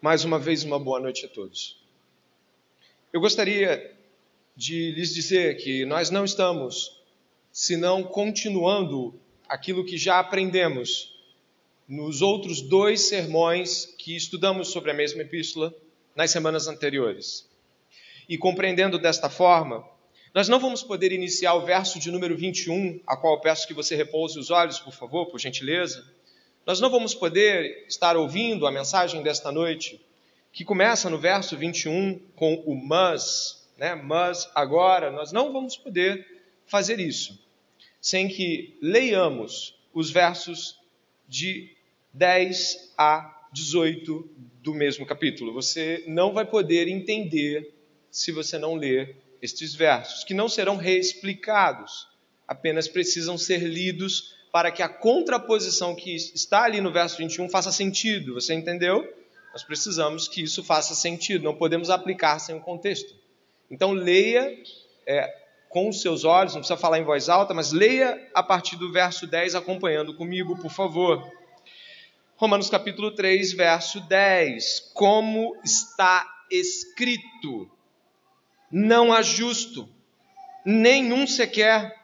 Mais 0.00 0.24
uma 0.24 0.38
vez, 0.38 0.62
uma 0.62 0.78
boa 0.78 1.00
noite 1.00 1.24
a 1.24 1.28
todos. 1.28 1.82
Eu 3.10 3.20
gostaria 3.20 3.96
de 4.54 4.92
lhes 4.92 5.14
dizer 5.14 5.56
que 5.56 5.86
nós 5.86 6.10
não 6.10 6.24
estamos, 6.24 7.00
senão 7.50 8.04
continuando 8.04 9.18
aquilo 9.48 9.86
que 9.86 9.96
já 9.96 10.18
aprendemos 10.18 11.18
nos 11.88 12.20
outros 12.20 12.60
dois 12.60 13.08
sermões 13.08 13.86
que 13.86 14.14
estudamos 14.14 14.68
sobre 14.68 14.90
a 14.90 14.94
mesma 14.94 15.22
epístola 15.22 15.74
nas 16.14 16.30
semanas 16.30 16.68
anteriores. 16.68 17.48
E 18.28 18.36
compreendendo 18.36 18.98
desta 18.98 19.30
forma, 19.30 19.82
nós 20.34 20.46
não 20.46 20.60
vamos 20.60 20.82
poder 20.82 21.10
iniciar 21.10 21.54
o 21.54 21.64
verso 21.64 21.98
de 21.98 22.10
número 22.10 22.36
21, 22.36 23.00
a 23.06 23.16
qual 23.16 23.34
eu 23.34 23.40
peço 23.40 23.66
que 23.66 23.72
você 23.72 23.96
repouse 23.96 24.38
os 24.38 24.50
olhos, 24.50 24.78
por 24.78 24.92
favor, 24.92 25.26
por 25.26 25.40
gentileza. 25.40 26.06
Nós 26.66 26.80
não 26.80 26.90
vamos 26.90 27.14
poder 27.14 27.84
estar 27.88 28.16
ouvindo 28.16 28.66
a 28.66 28.72
mensagem 28.72 29.22
desta 29.22 29.52
noite, 29.52 30.00
que 30.52 30.64
começa 30.64 31.08
no 31.08 31.16
verso 31.16 31.56
21 31.56 32.18
com 32.34 32.54
o 32.66 32.74
mas, 32.74 33.70
né? 33.78 33.94
Mas 33.94 34.50
agora 34.54 35.10
nós 35.10 35.30
não 35.30 35.52
vamos 35.52 35.76
poder 35.76 36.26
fazer 36.66 36.98
isso 36.98 37.38
sem 38.00 38.28
que 38.28 38.78
leiamos 38.80 39.74
os 39.92 40.10
versos 40.12 40.78
de 41.28 41.74
10 42.12 42.94
a 42.96 43.48
18 43.52 44.30
do 44.62 44.72
mesmo 44.72 45.04
capítulo. 45.04 45.52
Você 45.52 46.04
não 46.06 46.32
vai 46.32 46.44
poder 46.44 46.86
entender 46.86 47.74
se 48.10 48.30
você 48.30 48.58
não 48.58 48.76
ler 48.76 49.16
estes 49.42 49.74
versos, 49.74 50.22
que 50.22 50.34
não 50.34 50.48
serão 50.48 50.76
reexplicados, 50.76 52.06
apenas 52.46 52.86
precisam 52.86 53.36
ser 53.36 53.58
lidos 53.58 54.35
para 54.56 54.72
que 54.72 54.82
a 54.82 54.88
contraposição 54.88 55.94
que 55.94 56.16
está 56.16 56.62
ali 56.62 56.80
no 56.80 56.90
verso 56.90 57.18
21 57.18 57.46
faça 57.50 57.70
sentido. 57.70 58.32
Você 58.32 58.54
entendeu? 58.54 59.06
Nós 59.52 59.62
precisamos 59.62 60.28
que 60.28 60.42
isso 60.42 60.64
faça 60.64 60.94
sentido, 60.94 61.44
não 61.44 61.54
podemos 61.54 61.90
aplicar 61.90 62.38
sem 62.38 62.56
o 62.56 62.60
contexto. 62.60 63.14
Então, 63.70 63.92
leia 63.92 64.50
é, 65.06 65.30
com 65.68 65.90
os 65.90 66.00
seus 66.00 66.24
olhos, 66.24 66.54
não 66.54 66.62
precisa 66.62 66.80
falar 66.80 66.98
em 66.98 67.04
voz 67.04 67.28
alta, 67.28 67.52
mas 67.52 67.70
leia 67.70 68.30
a 68.32 68.42
partir 68.42 68.76
do 68.76 68.90
verso 68.90 69.26
10 69.26 69.56
acompanhando 69.56 70.14
comigo, 70.14 70.56
por 70.56 70.70
favor. 70.70 71.30
Romanos 72.36 72.70
capítulo 72.70 73.10
3, 73.10 73.52
verso 73.52 74.00
10. 74.08 74.92
Como 74.94 75.54
está 75.62 76.26
escrito: 76.50 77.70
Não 78.72 79.12
há 79.12 79.20
justo, 79.20 79.86
nenhum 80.64 81.26
sequer, 81.26 81.94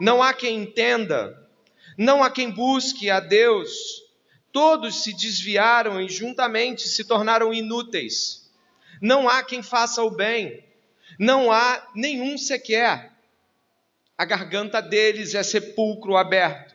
não 0.00 0.22
há 0.22 0.32
quem 0.32 0.62
entenda, 0.62 1.43
não 1.96 2.22
há 2.22 2.30
quem 2.30 2.50
busque 2.50 3.10
a 3.10 3.20
Deus. 3.20 4.02
Todos 4.52 5.02
se 5.02 5.12
desviaram 5.12 6.00
e 6.00 6.08
juntamente 6.08 6.88
se 6.88 7.04
tornaram 7.04 7.52
inúteis. 7.52 8.50
Não 9.00 9.28
há 9.28 9.42
quem 9.42 9.62
faça 9.62 10.02
o 10.02 10.10
bem, 10.10 10.64
não 11.18 11.50
há 11.50 11.90
nenhum 11.94 12.38
sequer. 12.38 13.12
A 14.16 14.24
garganta 14.24 14.80
deles 14.80 15.34
é 15.34 15.42
sepulcro 15.42 16.16
aberto. 16.16 16.74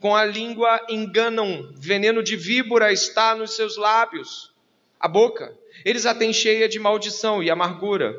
Com 0.00 0.14
a 0.14 0.24
língua 0.24 0.84
enganam, 0.88 1.72
veneno 1.76 2.22
de 2.22 2.36
víbora 2.36 2.92
está 2.92 3.34
nos 3.34 3.56
seus 3.56 3.76
lábios. 3.76 4.52
A 5.00 5.08
boca, 5.08 5.56
eles 5.84 6.04
a 6.04 6.14
têm 6.14 6.32
cheia 6.32 6.68
de 6.68 6.78
maldição 6.78 7.42
e 7.42 7.50
amargura. 7.50 8.14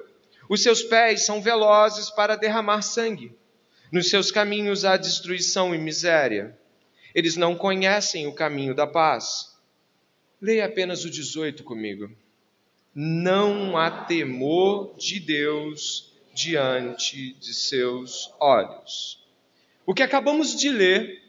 Os 0.49 0.63
seus 0.63 0.81
pés 0.81 1.25
são 1.25 1.41
velozes 1.41 2.09
para 2.09 2.35
derramar 2.35 2.81
sangue. 2.81 3.35
Nos 3.91 4.09
seus 4.09 4.31
caminhos 4.31 4.83
há 4.83 4.97
destruição 4.97 5.73
e 5.73 5.77
miséria. 5.77 6.57
Eles 7.13 7.35
não 7.35 7.55
conhecem 7.55 8.27
o 8.27 8.33
caminho 8.33 8.75
da 8.75 8.87
paz. 8.87 9.55
Leia 10.41 10.65
apenas 10.65 11.05
o 11.05 11.09
18 11.09 11.63
comigo. 11.63 12.11
Não 12.93 13.77
há 13.77 14.05
temor 14.05 14.95
de 14.97 15.19
Deus 15.19 16.13
diante 16.33 17.33
de 17.33 17.53
seus 17.53 18.33
olhos. 18.39 19.23
O 19.85 19.93
que 19.93 20.03
acabamos 20.03 20.59
de 20.59 20.69
ler 20.69 21.23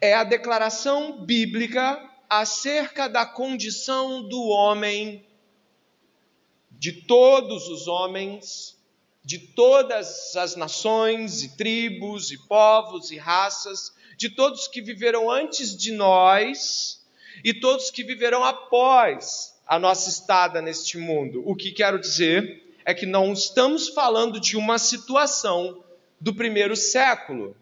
é 0.00 0.14
a 0.14 0.24
declaração 0.24 1.24
bíblica 1.24 2.00
acerca 2.28 3.08
da 3.08 3.26
condição 3.26 4.22
do 4.22 4.42
homem, 4.44 5.24
de 6.70 6.92
todos 6.92 7.68
os 7.68 7.88
homens, 7.88 8.73
de 9.24 9.38
todas 9.38 10.36
as 10.36 10.54
nações 10.54 11.42
e 11.42 11.56
tribos 11.56 12.30
e 12.30 12.36
povos 12.46 13.10
e 13.10 13.16
raças, 13.16 13.92
de 14.18 14.28
todos 14.28 14.68
que 14.68 14.82
viveram 14.82 15.30
antes 15.30 15.74
de 15.74 15.92
nós 15.92 17.02
e 17.42 17.54
todos 17.54 17.90
que 17.90 18.04
viverão 18.04 18.44
após 18.44 19.54
a 19.66 19.78
nossa 19.78 20.10
estada 20.10 20.60
neste 20.60 20.98
mundo. 20.98 21.42
O 21.46 21.56
que 21.56 21.72
quero 21.72 21.98
dizer 21.98 22.62
é 22.84 22.92
que 22.92 23.06
não 23.06 23.32
estamos 23.32 23.88
falando 23.88 24.38
de 24.38 24.58
uma 24.58 24.78
situação 24.78 25.82
do 26.20 26.34
primeiro 26.34 26.76
século. 26.76 27.56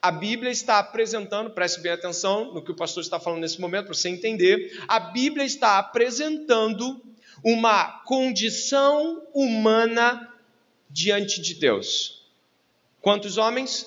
A 0.00 0.10
Bíblia 0.10 0.50
está 0.50 0.78
apresentando, 0.78 1.50
preste 1.50 1.80
bem 1.80 1.92
atenção 1.92 2.54
no 2.54 2.62
que 2.62 2.70
o 2.70 2.76
pastor 2.76 3.02
está 3.02 3.20
falando 3.20 3.40
nesse 3.40 3.60
momento, 3.60 3.86
para 3.86 3.94
você 3.94 4.08
entender. 4.08 4.82
A 4.88 4.98
Bíblia 4.98 5.44
está 5.44 5.78
apresentando 5.78 7.02
uma 7.44 8.00
condição 8.04 9.22
humana 9.34 10.32
diante 10.96 11.42
de 11.42 11.52
Deus. 11.52 12.22
Quantos 13.02 13.36
homens? 13.36 13.86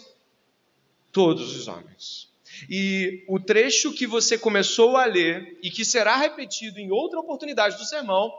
Todos 1.11 1.57
os 1.57 1.67
homens. 1.67 2.29
E 2.69 3.25
o 3.27 3.39
trecho 3.39 3.91
que 3.91 4.05
você 4.05 4.37
começou 4.37 4.95
a 4.95 5.05
ler 5.05 5.57
e 5.63 5.71
que 5.71 5.83
será 5.83 6.17
repetido 6.17 6.79
em 6.79 6.91
outra 6.91 7.19
oportunidade 7.19 7.77
do 7.77 7.83
sermão 7.83 8.31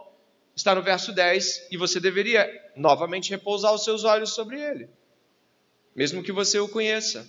está 0.55 0.73
no 0.73 0.81
verso 0.81 1.11
10 1.11 1.67
e 1.69 1.75
você 1.75 1.99
deveria 1.99 2.49
novamente 2.73 3.29
repousar 3.29 3.73
os 3.73 3.83
seus 3.83 4.05
olhos 4.05 4.29
sobre 4.29 4.61
ele, 4.61 4.87
mesmo 5.93 6.23
que 6.23 6.31
você 6.31 6.57
o 6.57 6.69
conheça. 6.69 7.27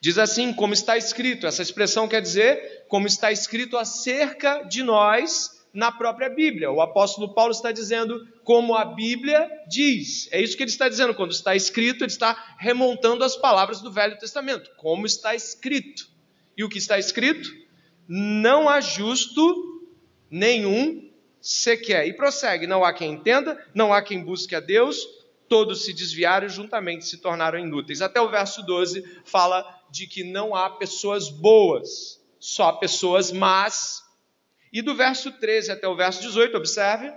Diz 0.00 0.18
assim, 0.18 0.52
como 0.52 0.74
está 0.74 0.96
escrito, 0.96 1.46
essa 1.46 1.62
expressão 1.62 2.08
quer 2.08 2.20
dizer 2.20 2.86
como 2.88 3.06
está 3.06 3.30
escrito 3.30 3.76
acerca 3.76 4.64
de 4.64 4.82
nós 4.82 5.59
na 5.72 5.92
própria 5.92 6.28
Bíblia. 6.28 6.70
O 6.70 6.80
apóstolo 6.80 7.34
Paulo 7.34 7.52
está 7.52 7.72
dizendo 7.72 8.26
como 8.44 8.74
a 8.74 8.84
Bíblia 8.84 9.48
diz. 9.68 10.28
É 10.32 10.40
isso 10.40 10.56
que 10.56 10.62
ele 10.62 10.70
está 10.70 10.88
dizendo. 10.88 11.14
Quando 11.14 11.32
está 11.32 11.54
escrito, 11.54 12.04
ele 12.04 12.10
está 12.10 12.56
remontando 12.58 13.24
as 13.24 13.36
palavras 13.36 13.80
do 13.80 13.92
Velho 13.92 14.18
Testamento. 14.18 14.70
Como 14.76 15.06
está 15.06 15.34
escrito. 15.34 16.08
E 16.56 16.64
o 16.64 16.68
que 16.68 16.78
está 16.78 16.98
escrito? 16.98 17.48
Não 18.08 18.68
há 18.68 18.80
justo 18.80 19.80
nenhum 20.30 21.10
sequer. 21.40 22.06
E 22.06 22.12
prossegue: 22.12 22.66
não 22.66 22.84
há 22.84 22.92
quem 22.92 23.12
entenda, 23.12 23.58
não 23.74 23.92
há 23.92 24.02
quem 24.02 24.22
busque 24.22 24.54
a 24.54 24.60
Deus, 24.60 25.06
todos 25.48 25.84
se 25.84 25.92
desviaram 25.92 26.46
e 26.46 26.50
juntamente 26.50 27.04
se 27.04 27.18
tornaram 27.18 27.58
inúteis. 27.58 28.02
Até 28.02 28.20
o 28.20 28.28
verso 28.28 28.62
12 28.62 29.22
fala 29.24 29.64
de 29.90 30.06
que 30.06 30.22
não 30.22 30.54
há 30.54 30.70
pessoas 30.70 31.28
boas, 31.28 32.20
só 32.38 32.72
pessoas 32.72 33.32
más 33.32 34.02
e 34.72 34.82
do 34.82 34.94
verso 34.94 35.32
13 35.32 35.72
até 35.72 35.88
o 35.88 35.96
verso 35.96 36.20
18, 36.22 36.56
observe, 36.56 37.12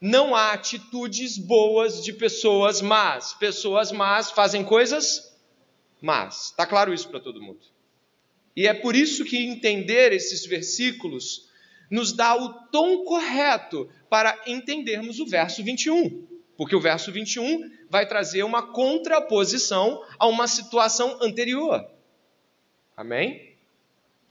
não 0.00 0.34
há 0.34 0.52
atitudes 0.52 1.38
boas 1.38 2.04
de 2.04 2.12
pessoas 2.12 2.82
más. 2.82 3.32
Pessoas 3.34 3.90
más 3.90 4.30
fazem 4.30 4.62
coisas 4.62 5.34
más. 6.00 6.50
Está 6.50 6.66
claro 6.66 6.92
isso 6.92 7.08
para 7.08 7.20
todo 7.20 7.40
mundo. 7.40 7.60
E 8.54 8.66
é 8.66 8.74
por 8.74 8.94
isso 8.94 9.24
que 9.24 9.36
entender 9.38 10.12
esses 10.12 10.46
versículos 10.46 11.48
nos 11.90 12.12
dá 12.12 12.34
o 12.34 12.52
tom 12.70 13.04
correto 13.04 13.88
para 14.08 14.38
entendermos 14.46 15.20
o 15.20 15.26
verso 15.26 15.62
21. 15.62 16.26
Porque 16.56 16.74
o 16.74 16.80
verso 16.80 17.12
21 17.12 17.70
vai 17.88 18.06
trazer 18.06 18.42
uma 18.42 18.72
contraposição 18.72 20.02
a 20.18 20.26
uma 20.26 20.48
situação 20.48 21.18
anterior. 21.22 21.86
Amém? 22.96 23.55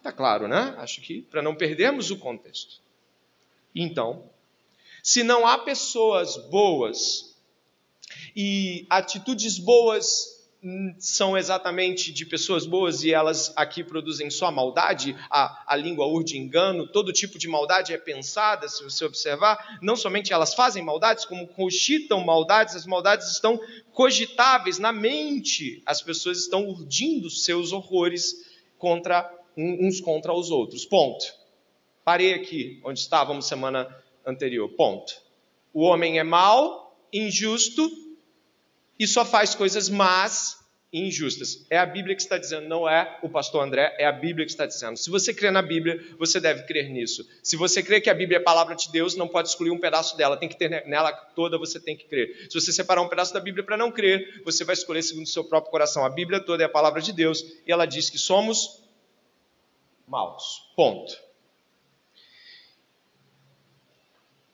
Está 0.06 0.16
claro, 0.16 0.48
né? 0.48 0.76
Acho 0.78 1.02
que 1.02 1.24
para 1.24 1.42
não 1.42 1.56
perdermos 1.56 2.12
o 2.12 2.18
contexto. 2.18 2.80
Então, 3.74 4.30
se 5.02 5.24
não 5.24 5.48
há 5.48 5.58
pessoas 5.58 6.38
boas 6.38 7.36
e 8.36 8.86
atitudes 8.88 9.58
boas 9.58 10.46
hum, 10.64 10.94
são 11.00 11.36
exatamente 11.36 12.14
de 12.14 12.24
pessoas 12.24 12.68
boas 12.68 13.04
e 13.04 13.12
elas 13.12 13.52
aqui 13.56 13.84
produzem 13.84 14.30
só 14.30 14.52
maldade, 14.52 15.18
a, 15.28 15.74
a 15.74 15.76
língua 15.76 16.06
urde 16.06 16.38
engano, 16.38 16.86
todo 16.86 17.12
tipo 17.12 17.40
de 17.40 17.48
maldade 17.48 17.92
é 17.92 17.98
pensada, 17.98 18.70
se 18.70 18.84
você 18.84 19.06
observar, 19.06 19.80
não 19.82 19.96
somente 19.96 20.32
elas 20.32 20.54
fazem 20.54 20.84
maldades, 20.84 21.26
como 21.26 21.48
cogitam 21.48 22.24
maldades, 22.24 22.76
as 22.76 22.86
maldades 22.86 23.32
estão 23.32 23.60
cogitáveis 23.92 24.78
na 24.78 24.92
mente, 24.92 25.82
as 25.84 26.00
pessoas 26.04 26.38
estão 26.38 26.68
urdindo 26.68 27.28
seus 27.28 27.72
horrores 27.72 28.46
contra 28.78 29.35
uns 29.58 30.02
contra 30.02 30.34
os 30.34 30.52
outros. 30.52 30.86
Ponto. 30.86 31.26
Parei 32.04 32.34
aqui 32.34 32.80
onde 32.84 33.00
estávamos 33.00 33.48
semana 33.48 33.88
anterior. 34.26 34.70
Ponto. 34.70 35.14
O 35.74 35.82
homem 35.82 36.20
é 36.20 36.24
mau, 36.24 36.98
injusto 37.12 37.90
e 39.00 39.08
só 39.08 39.26
faz 39.26 39.56
coisas 39.56 39.90
más 39.90 40.66
e 40.92 41.08
injustas. 41.08 41.66
É 41.70 41.78
a 41.78 41.86
Bíblia 41.86 42.16
que 42.16 42.22
está 42.22 42.38
dizendo, 42.38 42.70
não 42.70 42.88
é 42.88 43.20
o 43.22 43.28
pastor 43.28 43.62
André, 43.62 43.94
é 44.00 44.06
a 44.06 44.12
Bíblia 44.12 44.46
que 44.46 44.52
está 44.52 44.66
dizendo. 44.66 44.96
Se 44.96 45.10
você 45.10 45.34
crê 45.34 45.52
na 45.52 45.62
Bíblia, 45.62 46.02
você 46.18 46.40
deve 46.40 46.64
crer 46.64 46.90
nisso. 46.90 47.28
Se 47.44 47.58
você 47.58 47.84
crê 47.84 48.00
que 48.00 48.10
a 48.10 48.14
Bíblia 48.14 48.38
é 48.38 48.42
a 48.42 48.44
palavra 48.44 48.76
de 48.76 48.90
Deus, 48.90 49.16
não 49.16 49.28
pode 49.28 49.50
excluir 49.50 49.72
um 49.72 49.80
pedaço 49.80 50.16
dela, 50.16 50.38
tem 50.38 50.48
que 50.48 50.58
ter 50.58 50.70
nela 50.88 51.12
toda, 51.12 51.58
você 51.58 51.80
tem 51.80 51.98
que 51.98 52.06
crer. 52.06 52.48
Se 52.50 52.60
você 52.60 52.72
separar 52.72 53.02
um 53.02 53.10
pedaço 53.10 53.34
da 53.34 53.42
Bíblia 53.42 53.64
para 53.64 53.76
não 53.76 53.92
crer, 53.92 54.42
você 54.46 54.64
vai 54.64 54.74
escolher 54.74 55.02
segundo 55.02 55.26
o 55.26 55.30
seu 55.30 55.44
próprio 55.44 55.72
coração. 55.72 56.06
A 56.06 56.10
Bíblia 56.10 56.40
toda 56.40 56.64
é 56.64 56.66
a 56.66 56.70
palavra 56.70 57.02
de 57.02 57.12
Deus 57.12 57.44
e 57.68 57.72
ela 57.72 57.86
diz 57.86 58.10
que 58.10 58.18
somos 58.18 58.85
maus. 60.08 60.72
Ponto. 60.76 61.26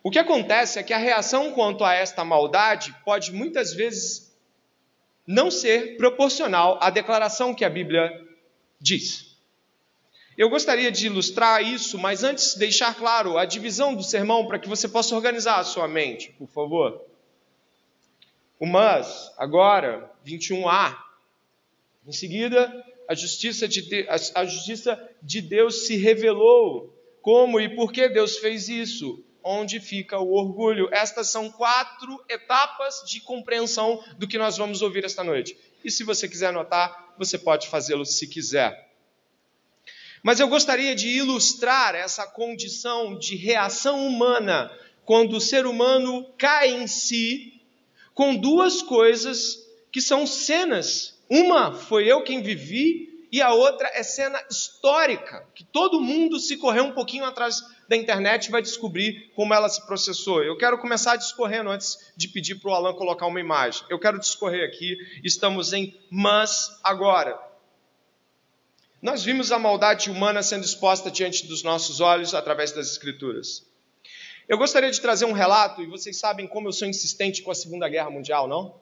O 0.03 0.09
que 0.09 0.19
acontece 0.19 0.79
é 0.79 0.83
que 0.83 0.93
a 0.93 0.97
reação 0.97 1.51
quanto 1.51 1.83
a 1.83 1.93
esta 1.93 2.25
maldade 2.25 2.95
pode 3.05 3.31
muitas 3.31 3.73
vezes 3.73 4.35
não 5.27 5.51
ser 5.51 5.97
proporcional 5.97 6.79
à 6.81 6.89
declaração 6.89 7.53
que 7.53 7.63
a 7.63 7.69
Bíblia 7.69 8.09
diz. 8.79 9.37
Eu 10.37 10.49
gostaria 10.49 10.91
de 10.91 11.05
ilustrar 11.05 11.61
isso, 11.61 11.99
mas 11.99 12.23
antes 12.23 12.55
deixar 12.55 12.95
claro 12.95 13.37
a 13.37 13.45
divisão 13.45 13.93
do 13.93 14.01
sermão 14.01 14.47
para 14.47 14.57
que 14.57 14.67
você 14.67 14.87
possa 14.87 15.15
organizar 15.15 15.59
a 15.59 15.63
sua 15.63 15.87
mente, 15.87 16.31
por 16.31 16.47
favor. 16.47 17.05
O 18.59 18.65
mas, 18.65 19.31
agora, 19.37 20.11
21a. 20.25 20.97
Em 22.07 22.11
seguida, 22.11 22.85
a 23.11 23.13
justiça 23.13 23.67
de, 23.67 24.07
a 24.33 24.45
justiça 24.45 25.09
de 25.21 25.41
Deus 25.41 25.85
se 25.85 25.97
revelou. 25.97 26.97
Como 27.21 27.59
e 27.59 27.75
por 27.75 27.91
que 27.91 28.07
Deus 28.07 28.37
fez 28.37 28.69
isso? 28.69 29.21
onde 29.43 29.79
fica 29.79 30.19
o 30.19 30.33
orgulho. 30.33 30.87
Estas 30.91 31.29
são 31.29 31.49
quatro 31.49 32.23
etapas 32.29 33.01
de 33.07 33.19
compreensão 33.21 33.99
do 34.15 34.27
que 34.27 34.37
nós 34.37 34.55
vamos 34.55 34.83
ouvir 34.83 35.03
esta 35.03 35.23
noite. 35.23 35.57
E 35.83 35.89
se 35.89 36.03
você 36.03 36.29
quiser 36.29 36.49
anotar, 36.49 37.15
você 37.17 37.39
pode 37.39 37.67
fazê-lo 37.67 38.05
se 38.05 38.27
quiser. 38.27 38.87
Mas 40.21 40.39
eu 40.39 40.47
gostaria 40.47 40.93
de 40.93 41.07
ilustrar 41.09 41.95
essa 41.95 42.27
condição 42.27 43.17
de 43.17 43.35
reação 43.35 44.05
humana 44.05 44.71
quando 45.05 45.37
o 45.37 45.41
ser 45.41 45.65
humano 45.65 46.31
cai 46.37 46.69
em 46.69 46.85
si 46.85 47.59
com 48.13 48.35
duas 48.35 48.83
coisas 48.83 49.57
que 49.91 49.99
são 49.99 50.27
cenas. 50.27 51.19
Uma 51.31 51.73
foi 51.73 52.11
eu 52.11 52.25
quem 52.25 52.41
vivi 52.41 53.25
e 53.31 53.41
a 53.41 53.53
outra 53.53 53.89
é 53.93 54.03
cena 54.03 54.37
histórica, 54.51 55.47
que 55.55 55.63
todo 55.63 56.01
mundo 56.01 56.37
se 56.37 56.57
correr 56.57 56.81
um 56.81 56.91
pouquinho 56.91 57.23
atrás 57.23 57.63
da 57.87 57.95
internet 57.95 58.51
vai 58.51 58.61
descobrir 58.61 59.31
como 59.33 59.53
ela 59.53 59.69
se 59.69 59.85
processou. 59.85 60.43
Eu 60.43 60.57
quero 60.57 60.77
começar 60.77 61.15
discorrendo 61.15 61.69
antes 61.69 62.11
de 62.17 62.27
pedir 62.27 62.55
para 62.55 62.71
o 62.71 62.73
Alan 62.73 62.93
colocar 62.93 63.27
uma 63.27 63.39
imagem. 63.39 63.81
Eu 63.89 63.97
quero 63.97 64.19
discorrer 64.19 64.67
aqui, 64.67 64.97
estamos 65.23 65.71
em 65.71 65.97
mas 66.09 66.77
agora. 66.83 67.39
Nós 69.01 69.23
vimos 69.23 69.53
a 69.53 69.57
maldade 69.57 70.11
humana 70.11 70.43
sendo 70.43 70.65
exposta 70.65 71.09
diante 71.09 71.47
dos 71.47 71.63
nossos 71.63 72.01
olhos 72.01 72.35
através 72.35 72.73
das 72.73 72.91
Escrituras. 72.91 73.65
Eu 74.49 74.57
gostaria 74.57 74.91
de 74.91 74.99
trazer 74.99 75.23
um 75.23 75.31
relato, 75.31 75.81
e 75.81 75.85
vocês 75.85 76.19
sabem 76.19 76.45
como 76.45 76.67
eu 76.67 76.73
sou 76.73 76.89
insistente 76.89 77.41
com 77.41 77.51
a 77.51 77.55
Segunda 77.55 77.87
Guerra 77.87 78.09
Mundial, 78.09 78.49
não? 78.49 78.81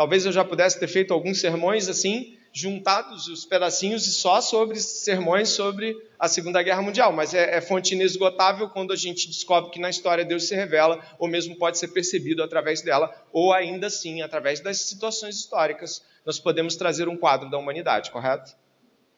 Talvez 0.00 0.24
eu 0.24 0.32
já 0.32 0.42
pudesse 0.42 0.80
ter 0.80 0.88
feito 0.88 1.12
alguns 1.12 1.42
sermões 1.42 1.86
assim, 1.86 2.38
juntados 2.54 3.28
os 3.28 3.44
pedacinhos 3.44 4.06
e 4.06 4.12
só 4.14 4.40
sobre 4.40 4.80
sermões 4.80 5.50
sobre 5.50 5.94
a 6.18 6.26
Segunda 6.26 6.62
Guerra 6.62 6.80
Mundial, 6.80 7.12
mas 7.12 7.34
é, 7.34 7.58
é, 7.58 7.60
fonte 7.60 7.92
inesgotável 7.94 8.70
quando 8.70 8.94
a 8.94 8.96
gente 8.96 9.28
descobre 9.28 9.70
que 9.70 9.78
na 9.78 9.90
história 9.90 10.24
Deus 10.24 10.48
se 10.48 10.54
revela, 10.54 11.04
ou 11.18 11.28
mesmo 11.28 11.54
pode 11.54 11.76
ser 11.76 11.88
percebido 11.88 12.42
através 12.42 12.80
dela, 12.80 13.14
ou 13.30 13.52
ainda 13.52 13.88
assim, 13.88 14.22
através 14.22 14.58
das 14.60 14.80
situações 14.80 15.36
históricas, 15.36 16.02
nós 16.24 16.38
podemos 16.38 16.76
trazer 16.76 17.06
um 17.06 17.16
quadro 17.18 17.50
da 17.50 17.58
humanidade, 17.58 18.10
correto? 18.10 18.56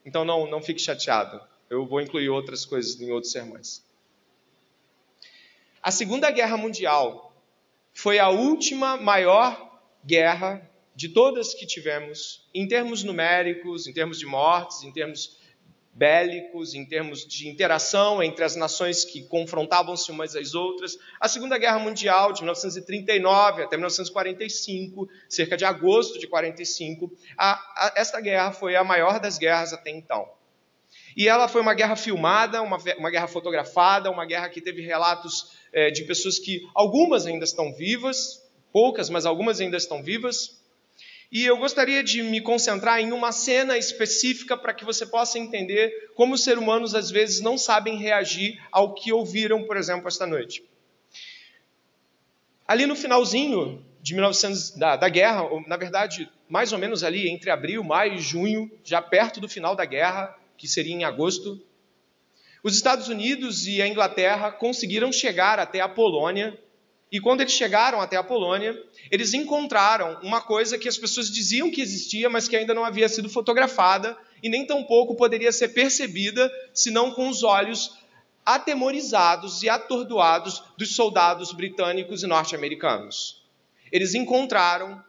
Então 0.04 0.24
não, 0.24 0.50
não 0.50 0.60
fique 0.60 0.82
chateado, 0.82 1.40
eu 1.70 1.86
vou 1.86 2.00
incluir 2.00 2.28
outras 2.28 2.64
coisas 2.64 3.00
em 3.00 3.12
outros 3.12 3.30
sermões. 3.30 3.84
A 5.80 5.92
Segunda 5.92 6.28
Guerra 6.32 6.56
Mundial 6.56 7.32
foi 7.94 8.18
a 8.18 8.30
última 8.30 8.96
maior 8.96 9.70
guerra 10.04 10.68
de 10.94 11.08
todas 11.08 11.54
que 11.54 11.66
tivemos, 11.66 12.48
em 12.54 12.68
termos 12.68 13.02
numéricos, 13.02 13.86
em 13.86 13.92
termos 13.92 14.18
de 14.18 14.26
mortes, 14.26 14.82
em 14.82 14.92
termos 14.92 15.38
bélicos, 15.94 16.74
em 16.74 16.86
termos 16.86 17.26
de 17.26 17.48
interação 17.48 18.22
entre 18.22 18.44
as 18.44 18.56
nações 18.56 19.04
que 19.04 19.22
confrontavam-se 19.24 20.10
umas 20.10 20.34
às 20.34 20.54
outras. 20.54 20.96
A 21.20 21.28
Segunda 21.28 21.58
Guerra 21.58 21.78
Mundial, 21.78 22.32
de 22.32 22.40
1939 22.40 23.62
até 23.62 23.76
1945, 23.76 25.08
cerca 25.28 25.56
de 25.56 25.64
agosto 25.64 26.18
de 26.18 26.26
45, 26.26 27.12
a, 27.36 27.52
a, 27.52 27.92
esta 27.96 28.20
guerra 28.20 28.52
foi 28.52 28.74
a 28.74 28.82
maior 28.82 29.20
das 29.20 29.36
guerras 29.36 29.72
até 29.72 29.90
então. 29.90 30.26
E 31.14 31.28
ela 31.28 31.46
foi 31.46 31.60
uma 31.60 31.74
guerra 31.74 31.94
filmada, 31.94 32.62
uma, 32.62 32.78
uma 32.96 33.10
guerra 33.10 33.28
fotografada, 33.28 34.10
uma 34.10 34.24
guerra 34.24 34.48
que 34.48 34.62
teve 34.62 34.80
relatos 34.80 35.52
é, 35.72 35.90
de 35.90 36.04
pessoas 36.04 36.38
que 36.38 36.66
algumas 36.74 37.26
ainda 37.26 37.44
estão 37.44 37.72
vivas, 37.74 38.42
poucas, 38.72 39.10
mas 39.10 39.26
algumas 39.26 39.60
ainda 39.60 39.76
estão 39.76 40.02
vivas, 40.02 40.61
e 41.32 41.46
eu 41.46 41.56
gostaria 41.56 42.04
de 42.04 42.22
me 42.22 42.42
concentrar 42.42 43.00
em 43.00 43.10
uma 43.10 43.32
cena 43.32 43.78
específica 43.78 44.54
para 44.54 44.74
que 44.74 44.84
você 44.84 45.06
possa 45.06 45.38
entender 45.38 46.12
como 46.14 46.34
os 46.34 46.44
seres 46.44 46.62
humanos 46.62 46.94
às 46.94 47.10
vezes 47.10 47.40
não 47.40 47.56
sabem 47.56 47.96
reagir 47.96 48.62
ao 48.70 48.92
que 48.92 49.10
ouviram, 49.10 49.64
por 49.64 49.78
exemplo, 49.78 50.06
esta 50.06 50.26
noite. 50.26 50.62
Ali 52.68 52.84
no 52.84 52.94
finalzinho 52.94 53.82
de 54.02 54.12
1900 54.12 54.72
da, 54.72 54.94
da 54.94 55.08
guerra, 55.08 55.44
ou, 55.44 55.66
na 55.66 55.78
verdade, 55.78 56.30
mais 56.50 56.70
ou 56.70 56.78
menos 56.78 57.02
ali 57.02 57.30
entre 57.30 57.50
abril, 57.50 57.82
maio 57.82 58.12
e 58.14 58.20
junho, 58.20 58.70
já 58.84 59.00
perto 59.00 59.40
do 59.40 59.48
final 59.48 59.74
da 59.74 59.86
guerra, 59.86 60.36
que 60.58 60.68
seria 60.68 60.92
em 60.92 61.04
agosto, 61.04 61.58
os 62.62 62.76
Estados 62.76 63.08
Unidos 63.08 63.66
e 63.66 63.80
a 63.80 63.88
Inglaterra 63.88 64.52
conseguiram 64.52 65.10
chegar 65.10 65.58
até 65.58 65.80
a 65.80 65.88
Polônia 65.88 66.58
e 67.12 67.20
quando 67.20 67.42
eles 67.42 67.52
chegaram 67.52 68.00
até 68.00 68.16
a 68.16 68.24
Polônia, 68.24 68.74
eles 69.10 69.34
encontraram 69.34 70.18
uma 70.22 70.40
coisa 70.40 70.78
que 70.78 70.88
as 70.88 70.96
pessoas 70.96 71.30
diziam 71.30 71.70
que 71.70 71.82
existia, 71.82 72.30
mas 72.30 72.48
que 72.48 72.56
ainda 72.56 72.72
não 72.72 72.86
havia 72.86 73.06
sido 73.06 73.28
fotografada 73.28 74.16
e 74.42 74.48
nem 74.48 74.66
tampouco 74.66 75.14
poderia 75.14 75.52
ser 75.52 75.68
percebida, 75.68 76.50
senão 76.72 77.12
com 77.12 77.28
os 77.28 77.42
olhos 77.42 77.98
atemorizados 78.46 79.62
e 79.62 79.68
atordoados 79.68 80.62
dos 80.78 80.96
soldados 80.96 81.52
britânicos 81.52 82.22
e 82.22 82.26
norte-americanos. 82.26 83.44
Eles 83.92 84.14
encontraram, 84.14 85.04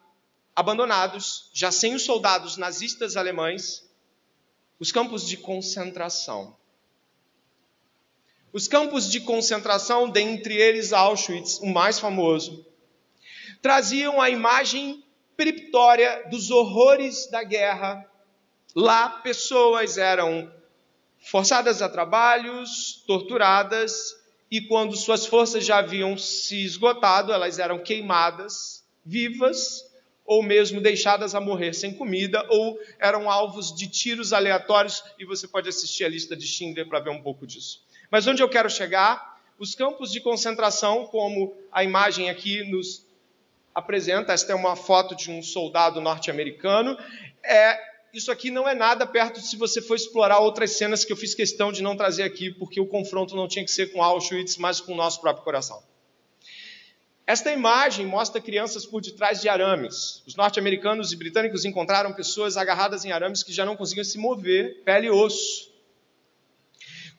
abandonados, 0.53 1.49
já 1.53 1.71
sem 1.71 1.95
os 1.95 2.03
soldados 2.03 2.57
nazistas 2.57 3.15
alemães, 3.15 3.89
os 4.77 4.91
campos 4.91 5.25
de 5.25 5.37
concentração 5.37 6.53
os 8.53 8.67
campos 8.67 9.09
de 9.09 9.19
concentração, 9.19 10.07
dentre 10.07 10.55
eles 10.55 10.93
Auschwitz, 10.93 11.59
o 11.59 11.65
mais 11.65 11.99
famoso, 11.99 12.63
traziam 13.61 14.21
a 14.21 14.29
imagem 14.29 15.03
periptória 15.35 16.27
dos 16.29 16.51
horrores 16.51 17.27
da 17.31 17.43
guerra. 17.43 18.05
Lá, 18.75 19.09
pessoas 19.09 19.97
eram 19.97 20.53
forçadas 21.17 21.81
a 21.81 21.89
trabalhos, 21.89 23.03
torturadas, 23.07 24.15
e 24.51 24.61
quando 24.61 24.95
suas 24.95 25.25
forças 25.25 25.65
já 25.65 25.79
haviam 25.79 26.15
se 26.15 26.63
esgotado, 26.63 27.33
elas 27.33 27.57
eram 27.57 27.79
queimadas, 27.79 28.85
vivas, 29.03 29.83
ou 30.23 30.43
mesmo 30.43 30.79
deixadas 30.79 31.33
a 31.33 31.41
morrer 31.41 31.73
sem 31.73 31.95
comida, 31.95 32.45
ou 32.49 32.77
eram 32.99 33.31
alvos 33.31 33.73
de 33.75 33.87
tiros 33.87 34.31
aleatórios, 34.31 35.03
e 35.17 35.25
você 35.25 35.47
pode 35.47 35.67
assistir 35.67 36.05
a 36.05 36.09
lista 36.09 36.35
de 36.35 36.45
Schindler 36.45 36.87
para 36.87 36.99
ver 36.99 37.09
um 37.09 37.21
pouco 37.21 37.47
disso. 37.47 37.81
Mas 38.13 38.27
onde 38.27 38.43
eu 38.43 38.47
quero 38.47 38.69
chegar? 38.69 39.41
Os 39.57 39.73
campos 39.73 40.11
de 40.11 40.21
concentração, 40.21 41.07
como 41.07 41.57
a 41.71 41.83
imagem 41.83 42.29
aqui 42.29 42.63
nos 42.69 43.03
apresenta, 43.73 44.33
esta 44.33 44.51
é 44.51 44.55
uma 44.55 44.75
foto 44.75 45.15
de 45.15 45.31
um 45.31 45.41
soldado 45.41 45.99
norte-americano. 45.99 46.95
É, 47.43 47.75
isso 48.13 48.31
aqui 48.31 48.51
não 48.51 48.69
é 48.69 48.75
nada 48.75 49.07
perto 49.07 49.39
de 49.39 49.47
se 49.47 49.57
você 49.57 49.81
for 49.81 49.95
explorar 49.95 50.37
outras 50.37 50.73
cenas 50.73 51.03
que 51.03 51.11
eu 51.11 51.17
fiz 51.17 51.33
questão 51.33 51.71
de 51.71 51.81
não 51.81 51.97
trazer 51.97 52.21
aqui, 52.21 52.51
porque 52.51 52.79
o 52.79 52.85
confronto 52.85 53.35
não 53.35 53.47
tinha 53.47 53.65
que 53.65 53.71
ser 53.71 53.91
com 53.91 54.03
Auschwitz, 54.03 54.57
mas 54.57 54.79
com 54.79 54.93
o 54.93 54.95
nosso 54.95 55.19
próprio 55.19 55.43
coração. 55.43 55.81
Esta 57.25 57.51
imagem 57.51 58.05
mostra 58.05 58.39
crianças 58.39 58.85
por 58.85 59.01
detrás 59.01 59.41
de 59.41 59.49
arames. 59.49 60.21
Os 60.27 60.35
norte-americanos 60.35 61.11
e 61.11 61.15
britânicos 61.15 61.65
encontraram 61.65 62.13
pessoas 62.13 62.57
agarradas 62.57 63.05
em 63.05 63.11
arames 63.11 63.41
que 63.41 63.51
já 63.51 63.65
não 63.65 63.75
conseguiam 63.75 64.05
se 64.05 64.19
mover, 64.19 64.83
pele 64.83 65.07
e 65.07 65.09
osso 65.09 65.72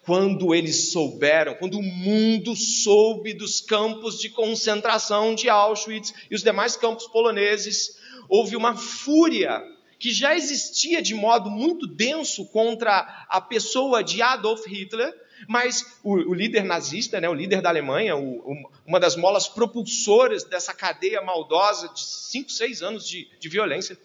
quando 0.04 0.54
eles 0.54 0.92
souberam, 0.92 1.54
quando 1.54 1.78
o 1.78 1.82
mundo 1.82 2.54
soube 2.54 3.32
dos 3.32 3.60
campos 3.60 4.20
de 4.20 4.28
concentração 4.28 5.34
de 5.34 5.48
Auschwitz 5.48 6.12
e 6.30 6.34
os 6.34 6.42
demais 6.42 6.76
campos 6.76 7.06
poloneses, 7.06 7.96
houve 8.28 8.54
uma 8.54 8.76
fúria 8.76 9.62
que 9.98 10.12
já 10.12 10.36
existia 10.36 11.00
de 11.00 11.14
modo 11.14 11.50
muito 11.50 11.86
denso 11.86 12.44
contra 12.46 13.26
a 13.28 13.40
pessoa 13.40 14.04
de 14.04 14.20
Adolf 14.20 14.66
Hitler, 14.66 15.14
mas 15.48 15.98
o, 16.02 16.12
o 16.12 16.34
líder 16.34 16.64
nazista, 16.64 17.20
né, 17.20 17.28
o 17.28 17.34
líder 17.34 17.62
da 17.62 17.70
Alemanha, 17.70 18.14
o, 18.14 18.38
o, 18.40 18.70
uma 18.86 19.00
das 19.00 19.16
molas 19.16 19.48
propulsoras 19.48 20.44
dessa 20.44 20.74
cadeia 20.74 21.22
maldosa 21.22 21.88
de 21.88 22.00
cinco, 22.00 22.50
seis 22.50 22.82
anos 22.82 23.08
de, 23.08 23.28
de 23.38 23.48
violência, 23.48 23.98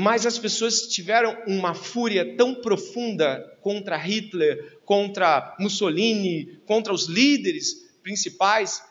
Mas 0.00 0.24
as 0.24 0.38
pessoas 0.38 0.86
tiveram 0.86 1.36
uma 1.46 1.74
fúria 1.74 2.34
tão 2.34 2.54
profunda 2.54 3.58
contra 3.60 3.98
Hitler, 3.98 4.80
contra 4.82 5.54
Mussolini, 5.60 6.58
contra 6.64 6.90
os 6.90 7.04
líderes 7.04 7.74
principais, 8.02 8.82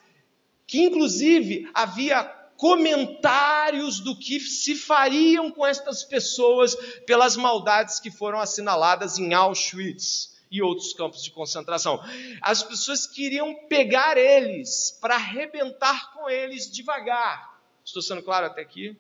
que 0.68 0.82
inclusive 0.82 1.68
havia 1.74 2.24
comentários 2.56 4.00
do 4.00 4.16
que 4.16 4.40
se 4.40 4.76
fariam 4.76 5.50
com 5.50 5.66
estas 5.66 6.04
pessoas 6.04 6.76
pelas 7.08 7.36
maldades 7.36 8.00
que 8.00 8.12
foram 8.12 8.40
assinaladas 8.40 9.18
em 9.18 9.34
Auschwitz 9.34 10.38
e 10.52 10.62
outros 10.62 10.94
campos 10.94 11.24
de 11.24 11.32
concentração. 11.32 12.00
As 12.40 12.62
pessoas 12.62 13.08
queriam 13.08 13.56
pegar 13.68 14.16
eles 14.16 14.96
para 15.02 15.16
arrebentar 15.16 16.14
com 16.14 16.30
eles 16.30 16.72
devagar. 16.72 17.60
Estou 17.84 18.04
sendo 18.04 18.22
claro 18.22 18.46
até 18.46 18.62
aqui? 18.62 18.96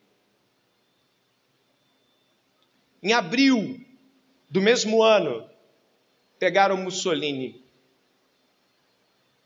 Em 3.01 3.13
abril 3.13 3.79
do 4.49 4.61
mesmo 4.61 5.01
ano, 5.01 5.49
pegaram 6.37 6.77
Mussolini. 6.77 7.63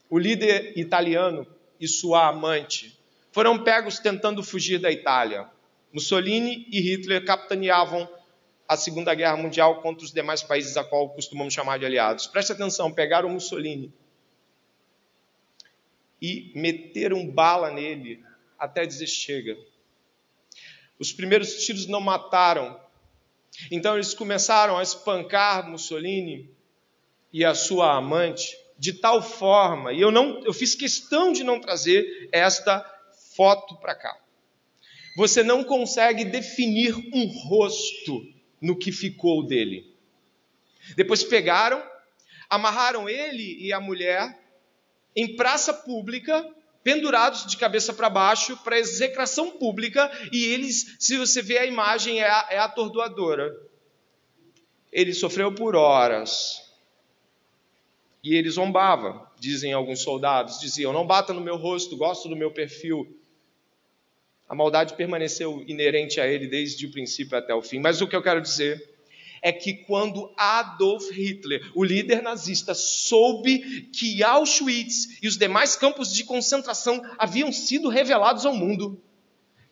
O 0.09 0.17
líder 0.17 0.77
italiano 0.77 1.45
e 1.79 1.87
sua 1.87 2.27
amante 2.27 2.97
foram 3.31 3.63
pegos 3.63 3.99
tentando 3.99 4.43
fugir 4.43 4.79
da 4.79 4.91
Itália. 4.91 5.49
Mussolini 5.91 6.67
e 6.71 6.79
Hitler 6.79 7.25
capitaneavam 7.25 8.07
a 8.67 8.77
Segunda 8.77 9.13
Guerra 9.13 9.37
Mundial 9.37 9.81
contra 9.81 10.05
os 10.05 10.11
demais 10.11 10.41
países 10.41 10.77
a 10.77 10.83
qual 10.83 11.09
costumamos 11.09 11.53
chamar 11.53 11.77
de 11.79 11.85
aliados. 11.85 12.27
Preste 12.27 12.51
atenção, 12.51 12.91
pegaram 12.91 13.29
Mussolini 13.29 13.93
e 16.21 16.51
meteram 16.55 17.29
bala 17.29 17.69
nele 17.69 18.23
até 18.57 18.85
dizer 18.85 19.07
chega. 19.07 19.57
Os 20.97 21.11
primeiros 21.11 21.65
tiros 21.65 21.85
não 21.85 21.99
mataram. 21.99 22.79
Então 23.71 23.95
eles 23.95 24.13
começaram 24.13 24.77
a 24.77 24.83
espancar 24.83 25.69
Mussolini 25.69 26.49
e 27.31 27.43
a 27.43 27.53
sua 27.55 27.97
amante 27.97 28.57
de 28.77 28.93
tal 28.93 29.21
forma, 29.21 29.93
e 29.93 30.01
eu 30.01 30.11
não 30.11 30.43
eu 30.43 30.51
fiz 30.51 30.75
questão 30.75 31.31
de 31.31 31.43
não 31.43 31.59
trazer 31.59 32.27
esta 32.31 32.83
foto 33.35 33.77
para 33.77 33.95
cá. 33.95 34.17
Você 35.15 35.43
não 35.43 35.63
consegue 35.63 36.25
definir 36.25 36.95
um 37.13 37.27
rosto 37.27 38.25
no 38.59 38.77
que 38.77 38.91
ficou 38.91 39.45
dele. 39.45 39.93
Depois 40.95 41.23
pegaram, 41.23 41.83
amarraram 42.49 43.07
ele 43.07 43.57
e 43.59 43.71
a 43.71 43.79
mulher 43.79 44.39
em 45.15 45.35
praça 45.35 45.73
pública, 45.73 46.45
pendurados 46.83 47.45
de 47.45 47.57
cabeça 47.57 47.93
para 47.93 48.09
baixo, 48.09 48.57
para 48.57 48.77
execração 48.77 49.51
pública, 49.51 50.11
e 50.31 50.45
eles, 50.45 50.95
se 50.99 51.17
você 51.17 51.41
vê 51.41 51.57
a 51.57 51.65
imagem, 51.65 52.21
é, 52.21 52.27
é 52.49 52.59
atordoadora. 52.59 53.55
Ele 54.91 55.13
sofreu 55.13 55.53
por 55.53 55.75
horas. 55.75 56.61
E 58.23 58.35
ele 58.35 58.49
zombava, 58.49 59.29
dizem 59.39 59.73
alguns 59.73 60.01
soldados, 60.01 60.59
diziam: 60.59 60.93
Não 60.93 61.05
bata 61.05 61.33
no 61.33 61.41
meu 61.41 61.57
rosto, 61.57 61.97
gosto 61.97 62.29
do 62.29 62.35
meu 62.35 62.51
perfil. 62.51 63.19
A 64.47 64.55
maldade 64.55 64.93
permaneceu 64.93 65.63
inerente 65.67 66.21
a 66.21 66.27
ele 66.27 66.47
desde 66.47 66.85
o 66.85 66.91
princípio 66.91 67.37
até 67.37 67.53
o 67.53 67.61
fim. 67.61 67.79
Mas 67.79 68.01
o 68.01 68.07
que 68.07 68.15
eu 68.15 68.21
quero 68.21 68.39
dizer 68.39 68.92
é 69.43 69.51
que 69.51 69.73
quando 69.73 70.33
Adolf 70.37 71.11
Hitler, 71.11 71.69
o 71.75 71.83
líder 71.83 72.23
nazista, 72.23 72.73
soube 72.73 73.89
que 73.91 74.23
Auschwitz 74.23 75.21
e 75.21 75.27
os 75.27 75.37
demais 75.37 75.75
campos 75.75 76.13
de 76.13 76.23
concentração 76.23 77.01
haviam 77.17 77.51
sido 77.51 77.89
revelados 77.89 78.45
ao 78.45 78.55
mundo, 78.55 78.97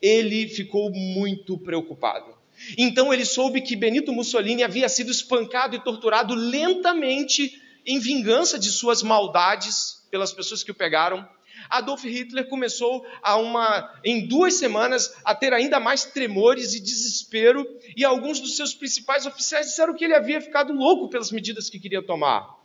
ele 0.02 0.50
ficou 0.50 0.92
muito 0.92 1.58
preocupado. 1.58 2.36
Então 2.78 3.14
ele 3.14 3.24
soube 3.24 3.62
que 3.62 3.78
Benito 3.78 4.12
Mussolini 4.12 4.62
havia 4.62 4.90
sido 4.90 5.10
espancado 5.10 5.74
e 5.74 5.84
torturado 5.84 6.36
lentamente 6.36 7.62
em 7.86 7.98
vingança 7.98 8.60
de 8.60 8.70
suas 8.70 9.02
maldades 9.02 10.06
pelas 10.12 10.34
pessoas 10.34 10.64
que 10.64 10.72
o 10.72 10.76
pegaram 10.76 11.26
Adolf 11.70 12.04
Hitler 12.04 12.48
começou 12.48 13.06
a 13.22 13.38
uma, 13.38 13.94
em 14.04 14.28
duas 14.28 14.56
semanas 14.56 15.14
a 15.24 15.36
ter 15.36 15.54
ainda 15.54 15.80
mais 15.80 16.06
tremores 16.06 16.74
e 16.74 16.80
desespero, 16.80 17.68
e 17.96 18.04
alguns 18.04 18.40
dos 18.40 18.56
seus 18.56 18.74
principais 18.74 19.26
oficiais 19.26 19.68
disseram 19.68 19.96
que 19.96 20.04
ele 20.04 20.16
havia 20.16 20.42
ficado 20.42 20.74
louco 20.74 21.10
pelas 21.10 21.32
medidas 21.32 21.70
que 21.70 21.80
queria 21.80 22.02
tomar. 22.02 22.60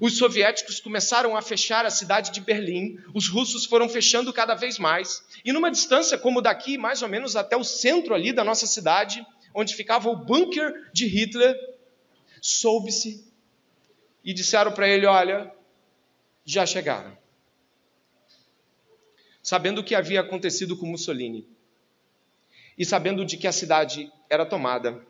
Os 0.00 0.16
soviéticos 0.16 0.80
começaram 0.80 1.36
a 1.36 1.42
fechar 1.42 1.86
a 1.86 1.90
cidade 1.90 2.32
de 2.32 2.40
Berlim, 2.40 2.98
os 3.14 3.28
russos 3.28 3.64
foram 3.64 3.88
fechando 3.88 4.32
cada 4.32 4.54
vez 4.54 4.78
mais, 4.78 5.22
e 5.44 5.52
numa 5.52 5.70
distância 5.70 6.18
como 6.18 6.42
daqui, 6.42 6.76
mais 6.76 7.02
ou 7.02 7.08
menos 7.08 7.36
até 7.36 7.56
o 7.56 7.62
centro 7.62 8.14
ali 8.14 8.32
da 8.32 8.42
nossa 8.42 8.66
cidade, 8.66 9.24
onde 9.54 9.74
ficava 9.74 10.08
o 10.08 10.16
bunker 10.16 10.90
de 10.92 11.06
Hitler, 11.06 11.56
soube-se 12.42 13.24
e 14.24 14.32
disseram 14.32 14.72
para 14.72 14.88
ele: 14.88 15.06
Olha, 15.06 15.52
já 16.44 16.66
chegaram 16.66 17.20
sabendo 19.50 19.80
o 19.80 19.84
que 19.84 19.96
havia 19.96 20.20
acontecido 20.20 20.76
com 20.76 20.86
Mussolini 20.86 21.44
e 22.78 22.84
sabendo 22.84 23.24
de 23.24 23.36
que 23.36 23.48
a 23.48 23.52
cidade 23.52 24.08
era 24.28 24.46
tomada, 24.46 25.04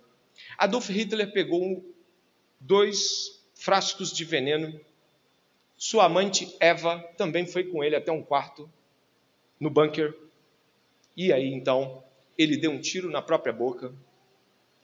Adolf 0.57 0.89
Hitler 0.89 1.31
pegou 1.31 1.85
dois 2.59 3.45
frascos 3.55 4.11
de 4.11 4.25
veneno. 4.25 4.81
Sua 5.77 6.07
amante 6.07 6.57
Eva 6.59 7.01
também 7.19 7.47
foi 7.47 7.65
com 7.65 7.85
ele 7.85 7.95
até 7.95 8.11
um 8.11 8.23
quarto 8.23 8.67
no 9.61 9.69
bunker. 9.69 10.17
E 11.15 11.35
aí 11.35 11.53
então 11.53 12.03
ele 12.39 12.57
deu 12.57 12.71
um 12.71 12.81
tiro 12.81 13.11
na 13.11 13.21
própria 13.21 13.53
boca 13.53 13.95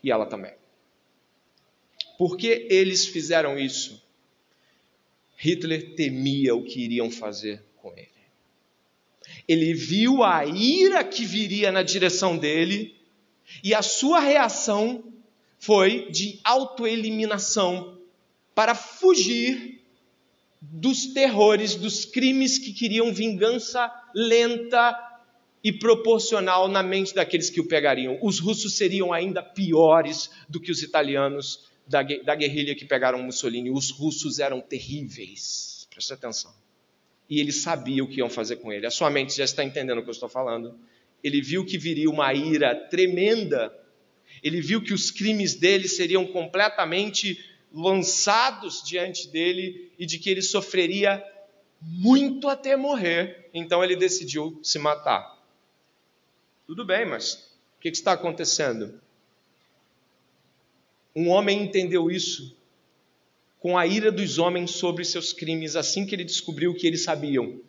e 0.05 0.11
ela 0.11 0.27
também. 0.27 0.53
Por 2.19 2.37
que 2.37 2.67
eles 2.69 3.07
fizeram 3.07 3.59
isso? 3.59 4.07
Hitler 5.39 5.95
temia 5.95 6.55
o 6.55 6.63
que 6.63 6.85
iriam 6.85 7.11
fazer 7.11 7.65
com 7.79 7.97
ele. 7.97 8.16
Ele 9.49 9.73
viu 9.75 10.23
a 10.23 10.45
ira 10.45 11.05
que 11.05 11.25
viria 11.25 11.71
na 11.71 11.83
direção 11.83 12.37
dele 12.37 12.97
e 13.63 13.75
a 13.75 13.83
sua 13.83 14.21
reação 14.21 15.05
foi 15.59 16.11
de 16.11 16.41
autoeliminação 16.43 17.99
para 18.55 18.75
fugir 18.75 19.83
dos 20.61 21.07
terrores, 21.13 21.75
dos 21.75 22.05
crimes 22.05 22.59
que 22.59 22.73
queriam 22.73 23.13
vingança 23.13 23.93
lenta 24.15 24.97
e 25.63 25.73
proporcional 25.73 26.69
na 26.69 26.83
mente 26.83 27.15
daqueles 27.15 27.51
que 27.51 27.61
o 27.61 27.69
pegariam. 27.69 28.19
Os 28.23 28.39
russos 28.39 28.77
seriam 28.77 29.13
ainda 29.13 29.43
piores 29.43 30.31
do 30.49 30.61
que 30.61 30.71
os 30.71 30.83
italianos 30.83 31.69
da, 31.87 32.03
da 32.03 32.35
guerrilha 32.35 32.75
que 32.75 32.85
pegaram 32.85 33.23
Mussolini. 33.23 33.71
Os 33.71 33.91
russos 33.91 34.39
eram 34.39 34.61
terríveis. 34.61 35.87
Preste 35.91 36.13
atenção 36.13 36.66
e 37.29 37.41
ele 37.41 37.53
sabia 37.53 38.03
o 38.03 38.09
que 38.09 38.19
iam 38.19 38.31
fazer 38.31 38.57
com 38.57 38.73
ele. 38.73 38.87
A 38.87 38.91
sua 38.91 39.11
mente 39.11 39.37
já 39.37 39.45
está 39.45 39.65
entendendo 39.65 39.99
o 39.99 40.03
que 40.03 40.09
eu 40.09 40.13
estou 40.13 40.29
falando. 40.29 40.79
Ele 41.23 41.41
viu 41.41 41.65
que 41.65 41.77
viria 41.77 42.09
uma 42.09 42.33
ira 42.33 42.75
tremenda. 42.89 43.73
Ele 44.43 44.61
viu 44.61 44.81
que 44.81 44.95
os 44.95 45.11
crimes 45.11 45.55
dele 45.55 45.89
seriam 45.89 46.27
completamente 46.27 47.45
lançados 47.73 48.83
diante 48.85 49.29
dele 49.29 49.91
e 49.99 50.07
de 50.07 50.19
que 50.19 50.31
ele 50.31 50.43
sofreria 50.43 51.23
muito 51.81 52.49
até 52.49 52.77
morrer. 52.77 53.49
Então 53.53 53.83
ele 53.83 53.97
decidiu 53.97 54.59
se 54.63 54.79
matar. 54.79 55.37
Tudo 56.67 56.85
bem, 56.85 57.07
mas 57.07 57.35
o 57.77 57.81
que 57.81 57.89
está 57.89 58.13
acontecendo? 58.13 59.01
Um 61.15 61.29
homem 61.29 61.63
entendeu 61.63 62.11
isso 62.11 62.57
com 63.67 63.77
a 63.77 63.85
ira 63.85 64.13
dos 64.13 64.39
homens 64.39 64.71
sobre 64.71 65.05
seus 65.05 65.33
crimes 65.33 65.75
assim 65.75 66.07
que 66.07 66.15
ele 66.15 66.23
descobriu 66.23 66.73
que 66.73 66.87
eles 66.87 67.03
sabiam. 67.03 67.61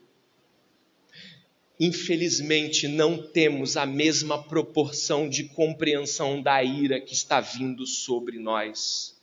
Infelizmente, 1.79 2.87
não 2.87 3.17
temos 3.17 3.75
a 3.75 3.83
mesma 3.83 4.43
proporção 4.43 5.27
de 5.27 5.45
compreensão 5.45 6.39
da 6.39 6.63
ira 6.63 7.01
que 7.01 7.15
está 7.15 7.41
vindo 7.41 7.87
sobre 7.87 8.37
nós 8.37 9.19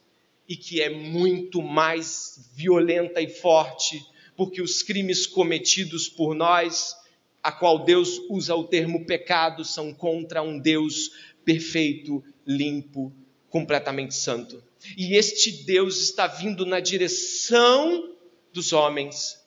e 0.48 0.56
que 0.56 0.82
é 0.82 0.90
muito 0.90 1.62
mais 1.62 2.50
violenta 2.56 3.20
e 3.20 3.28
forte, 3.28 4.04
porque 4.36 4.60
os 4.60 4.82
crimes 4.82 5.28
cometidos 5.28 6.08
por 6.08 6.34
nós, 6.34 6.96
a 7.40 7.52
qual 7.52 7.84
Deus 7.84 8.20
usa 8.28 8.52
o 8.56 8.64
termo 8.64 9.06
pecado, 9.06 9.64
são 9.64 9.94
contra 9.94 10.42
um 10.42 10.58
Deus 10.58 11.12
perfeito, 11.44 12.20
limpo, 12.44 13.12
completamente 13.48 14.16
santo. 14.16 14.60
E 14.96 15.16
este 15.16 15.64
Deus 15.64 16.00
está 16.00 16.26
vindo 16.26 16.66
na 16.66 16.80
direção 16.80 18.14
dos 18.52 18.72
homens 18.72 19.42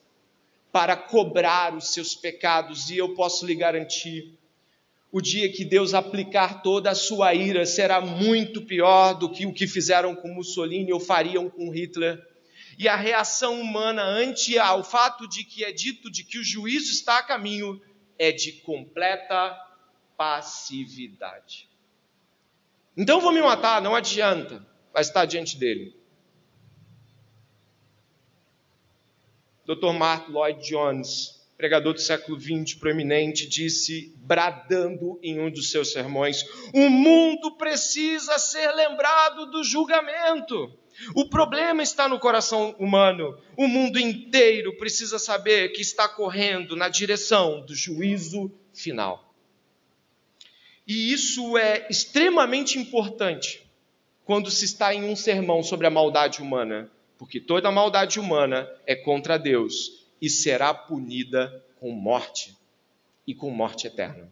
para 0.72 0.96
cobrar 0.96 1.74
os 1.74 1.92
seus 1.92 2.14
pecados, 2.14 2.90
e 2.90 2.98
eu 2.98 3.14
posso 3.14 3.46
lhe 3.46 3.54
garantir: 3.54 4.38
o 5.10 5.20
dia 5.20 5.50
que 5.50 5.64
Deus 5.64 5.94
aplicar 5.94 6.62
toda 6.62 6.90
a 6.90 6.94
sua 6.94 7.34
ira 7.34 7.64
será 7.64 8.00
muito 8.00 8.62
pior 8.62 9.14
do 9.14 9.30
que 9.30 9.46
o 9.46 9.52
que 9.52 9.66
fizeram 9.66 10.14
com 10.14 10.28
Mussolini 10.28 10.92
ou 10.92 11.00
fariam 11.00 11.48
com 11.48 11.70
Hitler. 11.70 12.22
E 12.78 12.86
a 12.86 12.94
reação 12.94 13.60
humana 13.60 14.02
ante 14.02 14.56
ao 14.58 14.84
fato 14.84 15.28
de 15.28 15.42
que 15.42 15.64
é 15.64 15.72
dito 15.72 16.10
de 16.10 16.22
que 16.22 16.38
o 16.38 16.44
juízo 16.44 16.92
está 16.92 17.18
a 17.18 17.22
caminho 17.22 17.80
é 18.18 18.30
de 18.30 18.52
completa 18.52 19.56
passividade. 20.16 21.68
Então 22.96 23.20
vou 23.20 23.32
me 23.32 23.40
matar, 23.40 23.80
não 23.80 23.94
adianta, 23.94 24.64
vai 24.98 25.02
estar 25.02 25.24
diante 25.26 25.56
dele. 25.56 25.94
Dr. 29.64 29.92
Mark 29.92 30.28
Lloyd 30.28 30.60
Jones, 30.66 31.40
pregador 31.56 31.94
do 31.94 32.00
século 32.00 32.40
XX, 32.40 32.74
proeminente, 32.74 33.46
disse, 33.46 34.12
bradando 34.16 35.20
em 35.22 35.38
um 35.38 35.50
dos 35.50 35.70
seus 35.70 35.92
sermões: 35.92 36.44
O 36.74 36.88
mundo 36.88 37.56
precisa 37.56 38.38
ser 38.38 38.72
lembrado 38.72 39.46
do 39.46 39.62
julgamento. 39.62 40.76
O 41.14 41.28
problema 41.28 41.80
está 41.80 42.08
no 42.08 42.18
coração 42.18 42.74
humano. 42.76 43.38
O 43.56 43.68
mundo 43.68 44.00
inteiro 44.00 44.76
precisa 44.78 45.16
saber 45.16 45.68
que 45.68 45.80
está 45.80 46.08
correndo 46.08 46.74
na 46.74 46.88
direção 46.88 47.64
do 47.64 47.72
juízo 47.72 48.50
final. 48.74 49.32
E 50.84 51.12
isso 51.12 51.56
é 51.56 51.86
extremamente 51.88 52.80
importante 52.80 53.67
quando 54.28 54.48
se 54.50 54.64
está 54.64 54.94
em 54.94 55.02
um 55.10 55.16
sermão 55.16 55.64
sobre 55.64 55.88
a 55.88 55.90
maldade 55.90 56.40
humana, 56.40 56.88
porque 57.16 57.40
toda 57.40 57.72
maldade 57.72 58.20
humana 58.20 58.70
é 58.86 58.94
contra 58.94 59.36
Deus 59.36 60.06
e 60.22 60.30
será 60.30 60.72
punida 60.72 61.64
com 61.80 61.90
morte 61.90 62.56
e 63.26 63.34
com 63.34 63.50
morte 63.50 63.88
eterna. 63.88 64.30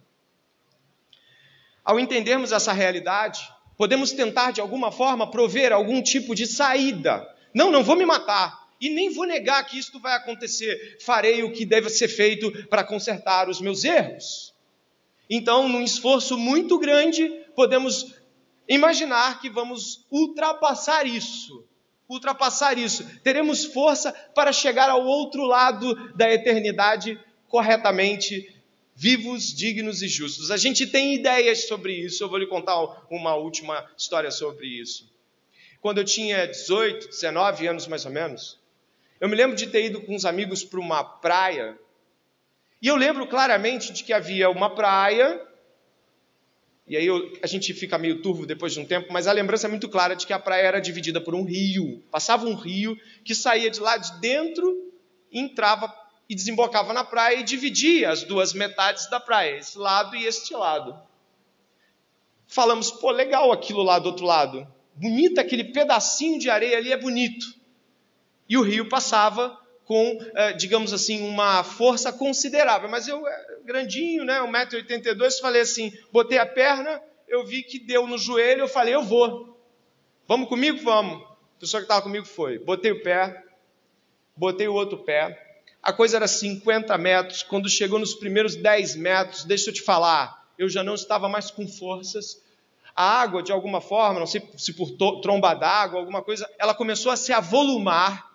Ao 1.83 1.99
entendermos 1.99 2.53
essa 2.53 2.73
realidade, 2.73 3.41
Podemos 3.77 4.13
tentar 4.13 4.53
de 4.53 4.61
alguma 4.61 4.91
forma 4.91 5.31
prover 5.31 5.73
algum 5.73 6.01
tipo 6.03 6.35
de 6.35 6.47
saída. 6.47 7.29
Não, 7.53 7.71
não 7.71 7.85
vou 7.85 7.97
me 7.97 8.07
matar. 8.07 8.67
E 8.81 8.89
nem 8.91 9.13
vou 9.13 9.27
negar 9.27 9.65
que 9.65 9.79
isto 9.79 10.01
vai 10.01 10.15
acontecer. 10.15 10.99
Farei 11.01 11.43
o 11.43 11.53
que 11.53 11.65
deve 11.65 11.89
ser 11.91 12.09
feito 12.09 12.51
para 12.69 12.85
consertar 12.85 13.49
os 13.49 13.61
meus 13.61 13.85
erros. 13.85 14.55
Então, 15.29 15.69
num 15.69 15.83
esforço 15.83 16.39
muito 16.39 16.79
grande, 16.79 17.29
podemos 17.55 18.15
imaginar 18.69 19.41
que 19.41 19.51
vamos 19.51 20.07
ultrapassar 20.11 21.07
isso. 21.07 21.65
Ultrapassar 22.09 22.79
isso. 22.79 23.05
Teremos 23.21 23.65
força 23.65 24.13
para 24.35 24.53
chegar 24.53 24.89
ao 24.89 25.05
outro 25.05 25.45
lado 25.45 25.95
da 26.15 26.33
eternidade 26.33 27.19
corretamente 27.49 28.53
vivos, 28.95 29.55
dignos 29.55 30.01
e 30.03 30.09
justos. 30.09 30.51
A 30.51 30.57
gente 30.57 30.87
tem 30.87 31.15
ideias 31.15 31.67
sobre 31.67 31.93
isso, 31.93 32.25
eu 32.25 32.29
vou 32.29 32.39
lhe 32.39 32.47
contar 32.47 32.81
uma 33.11 33.35
última 33.35 33.87
história 33.97 34.31
sobre 34.31 34.67
isso. 34.67 35.13
Quando 35.81 35.99
eu 35.99 36.05
tinha 36.05 36.47
18, 36.47 37.09
19 37.09 37.67
anos 37.67 37.87
mais 37.87 38.07
ou 38.07 38.11
menos, 38.11 38.59
eu 39.21 39.29
me 39.29 39.37
lembro 39.37 39.55
de 39.55 39.67
ter 39.67 39.85
ido 39.85 40.01
com 40.01 40.15
uns 40.15 40.25
amigos 40.25 40.65
para 40.65 40.81
uma 40.81 41.05
praia, 41.05 41.79
e 42.81 42.89
eu 42.89 42.97
lembro 42.97 43.27
claramente 43.27 43.93
de 43.93 44.03
que 44.03 44.13
havia 44.13 44.49
uma 44.49 44.75
praia, 44.75 45.46
e 46.89 46.97
aí 46.97 47.07
eu, 47.07 47.33
a 47.43 47.47
gente 47.47 47.75
fica 47.75 47.99
meio 47.99 48.23
turvo 48.23 48.47
depois 48.47 48.73
de 48.73 48.81
um 48.81 48.85
tempo, 48.85 49.13
mas 49.13 49.27
a 49.27 49.33
lembrança 49.33 49.67
é 49.67 49.71
muito 49.71 49.89
clara 49.89 50.15
de 50.15 50.27
que 50.27 50.33
a 50.33 50.39
praia 50.39 50.63
era 50.63 50.81
dividida 50.81 51.21
por 51.21 51.35
um 51.35 51.45
rio. 51.45 52.03
Passava 52.11 52.47
um 52.47 52.55
rio 52.55 52.97
que 53.25 53.35
saía 53.35 53.71
de 53.71 53.81
lá 53.81 53.97
de 53.97 54.21
dentro 54.21 54.87
entrava 55.33 55.93
e 56.29 56.35
desembocava 56.35 56.93
na 56.93 57.05
praia 57.05 57.37
e 57.37 57.45
dividia 57.45 58.11
as 58.11 58.23
duas 58.25 58.53
metades 58.53 59.09
da 59.09 59.21
praia, 59.21 59.59
esse 59.59 59.79
lado 59.79 60.17
e 60.17 60.25
este 60.25 60.55
lado. 60.55 60.99
Falamos, 62.47 62.91
pô, 62.91 63.11
legal 63.11 63.53
aquilo 63.53 63.83
lá 63.83 63.99
do 63.99 64.07
outro 64.07 64.25
lado. 64.25 64.67
Bonito 64.95 65.39
aquele 65.41 65.65
pedacinho 65.65 66.39
de 66.39 66.49
areia 66.49 66.79
ali, 66.79 66.93
é 66.93 66.97
bonito. 66.97 67.47
E 68.49 68.57
o 68.57 68.63
rio 68.63 68.89
passava 68.89 69.59
com, 69.87 70.19
eh, 70.35 70.53
digamos 70.53 70.93
assim, 70.93 71.27
uma 71.27 71.65
força 71.65 72.13
considerável. 72.13 72.89
Mas 72.89 73.09
eu, 73.09 73.27
eh, 73.27 73.47
grandinho, 73.65 74.25
né, 74.25 74.41
1,82m, 74.43 75.41
falei 75.41 75.63
assim, 75.63 75.93
botei 76.13 76.39
a 76.39 76.45
perna, 76.45 77.01
eu 77.27 77.47
vi 77.47 77.63
que 77.63 77.79
deu 77.79 78.07
no 78.07 78.19
joelho, 78.19 78.63
eu 78.63 78.69
falei, 78.69 78.95
eu 78.95 79.03
vou. 79.03 79.59
Vamos 80.29 80.49
comigo? 80.49 80.79
Vamos. 80.83 81.23
A 81.23 81.61
pessoa 81.61 81.81
que 81.81 81.85
estava 81.85 82.03
comigo 82.03 82.27
foi. 82.27 82.59
Botei 82.59 82.93
o 82.93 83.03
pé, 83.03 83.43
botei 84.37 84.69
o 84.69 84.75
outro 84.75 84.99
pé, 84.99 85.47
a 85.87 85.93
coisa 85.93 86.17
era 86.17 86.27
50 86.27 86.99
metros. 86.99 87.45
Quando 87.45 87.69
chegou 87.69 88.01
nos 88.01 88.13
primeiros 88.13 88.57
10 88.57 88.97
metros, 88.97 89.45
deixa 89.45 89.71
eu 89.71 89.75
te 89.75 89.83
falar, 89.83 90.45
eu 90.59 90.69
já 90.69 90.83
não 90.83 90.95
estava 90.95 91.29
mais 91.29 91.49
com 91.49 91.67
forças. 91.69 92.43
A 92.95 93.21
água, 93.21 93.41
de 93.41 93.53
alguma 93.53 93.81
forma, 93.81 94.19
não 94.19 94.27
sei 94.27 94.43
se 94.59 94.73
por 94.73 94.91
tromba 95.21 95.55
d'água, 95.55 96.01
alguma 96.01 96.23
coisa, 96.23 96.51
ela 96.59 96.75
começou 96.75 97.13
a 97.13 97.17
se 97.17 97.33
avolumar. 97.33 98.26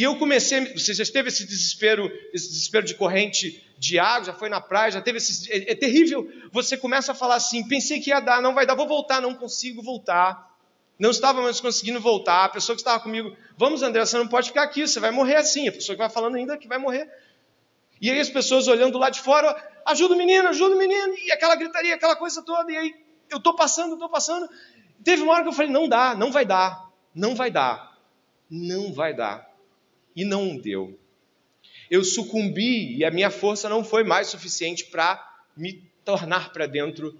E 0.00 0.02
eu 0.02 0.16
comecei, 0.16 0.72
você 0.72 0.94
já 0.94 1.04
teve 1.04 1.28
esse 1.28 1.44
desespero, 1.44 2.10
esse 2.32 2.48
desespero 2.48 2.86
de 2.86 2.94
corrente 2.94 3.62
de 3.76 3.98
água, 3.98 4.24
já 4.24 4.32
foi 4.32 4.48
na 4.48 4.58
praia, 4.58 4.92
já 4.92 5.02
teve 5.02 5.18
esse. 5.18 5.52
É, 5.52 5.72
é 5.72 5.74
terrível. 5.74 6.26
Você 6.50 6.74
começa 6.74 7.12
a 7.12 7.14
falar 7.14 7.34
assim: 7.34 7.68
pensei 7.68 8.00
que 8.00 8.08
ia 8.08 8.18
dar, 8.18 8.40
não 8.40 8.54
vai 8.54 8.64
dar, 8.64 8.74
vou 8.74 8.88
voltar, 8.88 9.20
não 9.20 9.34
consigo 9.34 9.82
voltar 9.82 10.48
não 10.98 11.10
estava 11.10 11.40
mais 11.40 11.58
conseguindo 11.60 11.98
voltar. 11.98 12.44
A 12.44 12.48
pessoa 12.50 12.76
que 12.76 12.82
estava 12.82 13.02
comigo, 13.02 13.34
vamos, 13.56 13.82
André, 13.82 14.04
você 14.04 14.18
não 14.18 14.28
pode 14.28 14.48
ficar 14.48 14.64
aqui, 14.64 14.86
você 14.86 15.00
vai 15.00 15.10
morrer 15.10 15.36
assim. 15.36 15.66
A 15.66 15.72
pessoa 15.72 15.96
que 15.96 15.98
vai 15.98 16.10
falando 16.10 16.36
ainda 16.36 16.58
que 16.58 16.68
vai 16.68 16.76
morrer. 16.76 17.10
E 18.00 18.10
aí 18.10 18.20
as 18.20 18.28
pessoas 18.28 18.68
olhando 18.68 18.98
lá 18.98 19.08
de 19.08 19.18
fora, 19.20 19.56
ajuda 19.86 20.14
o 20.14 20.16
menino, 20.16 20.48
ajuda 20.48 20.74
o 20.74 20.78
menino, 20.78 21.14
e 21.24 21.32
aquela 21.32 21.56
gritaria, 21.56 21.94
aquela 21.94 22.16
coisa 22.16 22.42
toda, 22.42 22.70
e 22.70 22.76
aí 22.76 22.94
eu 23.30 23.38
estou 23.38 23.54
passando, 23.54 23.94
estou 23.94 24.10
passando. 24.10 24.48
Teve 25.02 25.22
uma 25.22 25.32
hora 25.32 25.42
que 25.42 25.48
eu 25.48 25.54
falei, 25.54 25.70
não 25.70 25.88
dá, 25.88 26.14
não 26.14 26.30
vai 26.30 26.44
dar, 26.44 26.90
não 27.14 27.34
vai 27.34 27.50
dar, 27.50 27.96
não 28.50 28.92
vai 28.92 29.14
dar. 29.14 29.49
E 30.14 30.24
não 30.24 30.56
deu. 30.56 30.98
Eu 31.90 32.04
sucumbi 32.04 32.96
e 32.96 33.04
a 33.04 33.10
minha 33.10 33.30
força 33.30 33.68
não 33.68 33.84
foi 33.84 34.04
mais 34.04 34.28
suficiente 34.28 34.86
para 34.86 35.42
me 35.56 35.90
tornar 36.04 36.52
para 36.52 36.66
dentro 36.66 37.18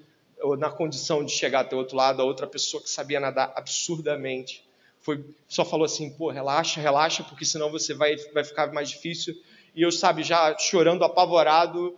na 0.59 0.71
condição 0.71 1.25
de 1.25 1.33
chegar 1.33 1.61
até 1.61 1.77
o 1.77 1.79
outro 1.79 1.97
lado, 1.97 2.23
a 2.23 2.25
outra 2.25 2.47
pessoa 2.47 2.83
que 2.83 2.89
sabia 2.89 3.21
nadar 3.21 3.53
absurdamente 3.55 4.65
foi, 5.01 5.25
só 5.49 5.65
falou 5.65 5.85
assim, 5.85 6.11
pô, 6.11 6.31
relaxa, 6.31 6.81
relaxa, 6.81 7.25
porque 7.25 7.45
senão 7.45 7.71
você 7.71 7.95
vai, 7.95 8.17
vai 8.33 8.45
ficar 8.45 8.73
mais 8.73 8.91
difícil. 8.91 9.35
E 9.75 9.83
eu, 9.83 9.91
sabe, 9.91 10.23
já 10.23 10.57
chorando, 10.59 11.05
apavorado, 11.05 11.97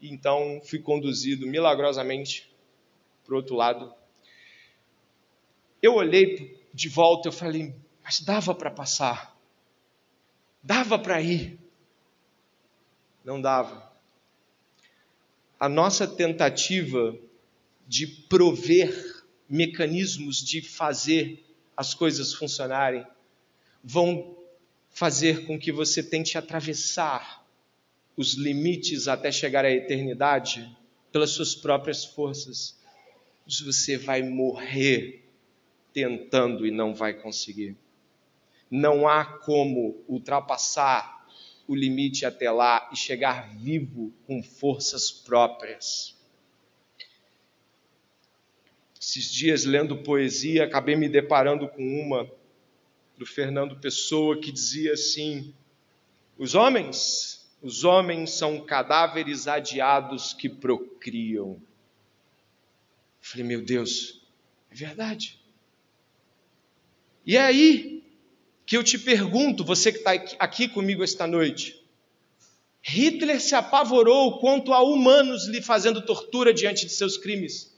então 0.00 0.60
fui 0.64 0.78
conduzido 0.78 1.46
milagrosamente 1.46 2.50
para 3.24 3.34
o 3.34 3.36
outro 3.36 3.54
lado. 3.54 3.92
Eu 5.82 5.94
olhei 5.94 6.58
de 6.72 6.88
volta, 6.88 7.28
eu 7.28 7.32
falei, 7.32 7.74
mas 8.02 8.20
dava 8.20 8.54
para 8.54 8.70
passar, 8.70 9.36
dava 10.62 10.98
para 10.98 11.20
ir. 11.20 11.58
Não 13.24 13.40
dava. 13.40 13.90
A 15.58 15.68
nossa 15.68 16.06
tentativa 16.06 17.16
de 17.86 18.06
prover 18.06 19.24
mecanismos 19.48 20.44
de 20.44 20.62
fazer 20.62 21.44
as 21.76 21.92
coisas 21.92 22.32
funcionarem, 22.32 23.04
vão 23.82 24.36
fazer 24.90 25.46
com 25.46 25.58
que 25.58 25.72
você 25.72 26.02
tente 26.02 26.38
atravessar 26.38 27.44
os 28.16 28.34
limites 28.34 29.08
até 29.08 29.32
chegar 29.32 29.64
à 29.64 29.70
eternidade 29.70 30.76
pelas 31.10 31.30
suas 31.30 31.54
próprias 31.54 32.04
forças. 32.04 32.78
Você 33.46 33.96
vai 33.96 34.22
morrer 34.22 35.24
tentando 35.92 36.64
e 36.66 36.70
não 36.70 36.94
vai 36.94 37.14
conseguir. 37.14 37.76
Não 38.70 39.08
há 39.08 39.24
como 39.24 40.02
ultrapassar 40.06 41.26
o 41.66 41.74
limite 41.74 42.26
até 42.26 42.50
lá 42.50 42.88
e 42.92 42.96
chegar 42.96 43.48
vivo 43.56 44.12
com 44.26 44.42
forças 44.42 45.10
próprias. 45.10 46.16
Esses 49.00 49.30
dias, 49.30 49.64
lendo 49.64 50.02
poesia, 50.02 50.64
acabei 50.64 50.94
me 50.94 51.08
deparando 51.08 51.68
com 51.68 51.82
uma 51.82 52.30
do 53.16 53.24
Fernando 53.24 53.76
Pessoa 53.76 54.40
que 54.40 54.52
dizia 54.52 54.92
assim: 54.92 55.54
Os 56.38 56.54
homens, 56.54 57.48
os 57.62 57.84
homens 57.84 58.30
são 58.30 58.64
cadáveres 58.64 59.46
adiados 59.46 60.32
que 60.32 60.48
procriam. 60.48 61.52
Eu 61.52 61.60
falei, 63.20 63.46
meu 63.46 63.62
Deus, 63.62 64.22
é 64.70 64.74
verdade. 64.74 65.38
E 67.24 67.36
aí 67.36 67.99
que 68.70 68.76
eu 68.76 68.84
te 68.84 68.96
pergunto, 68.96 69.64
você 69.64 69.90
que 69.90 69.98
está 69.98 70.12
aqui 70.38 70.68
comigo 70.68 71.02
esta 71.02 71.26
noite, 71.26 71.84
Hitler 72.80 73.40
se 73.40 73.56
apavorou 73.56 74.38
quanto 74.38 74.72
a 74.72 74.80
humanos 74.80 75.48
lhe 75.48 75.60
fazendo 75.60 76.00
tortura 76.00 76.54
diante 76.54 76.86
de 76.86 76.92
seus 76.92 77.16
crimes. 77.16 77.76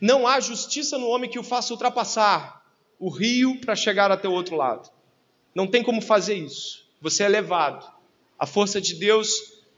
Não 0.00 0.24
há 0.24 0.38
justiça 0.38 0.96
no 0.98 1.08
homem 1.08 1.28
que 1.28 1.38
o 1.40 1.42
faça 1.42 1.72
ultrapassar 1.72 2.64
o 2.96 3.10
rio 3.10 3.60
para 3.60 3.74
chegar 3.74 4.12
até 4.12 4.28
o 4.28 4.32
outro 4.32 4.54
lado. 4.54 4.88
Não 5.52 5.66
tem 5.66 5.82
como 5.82 6.00
fazer 6.00 6.34
isso. 6.34 6.88
Você 7.00 7.24
é 7.24 7.28
levado. 7.28 7.92
A 8.38 8.46
força 8.46 8.80
de 8.80 8.94
Deus, 8.94 9.28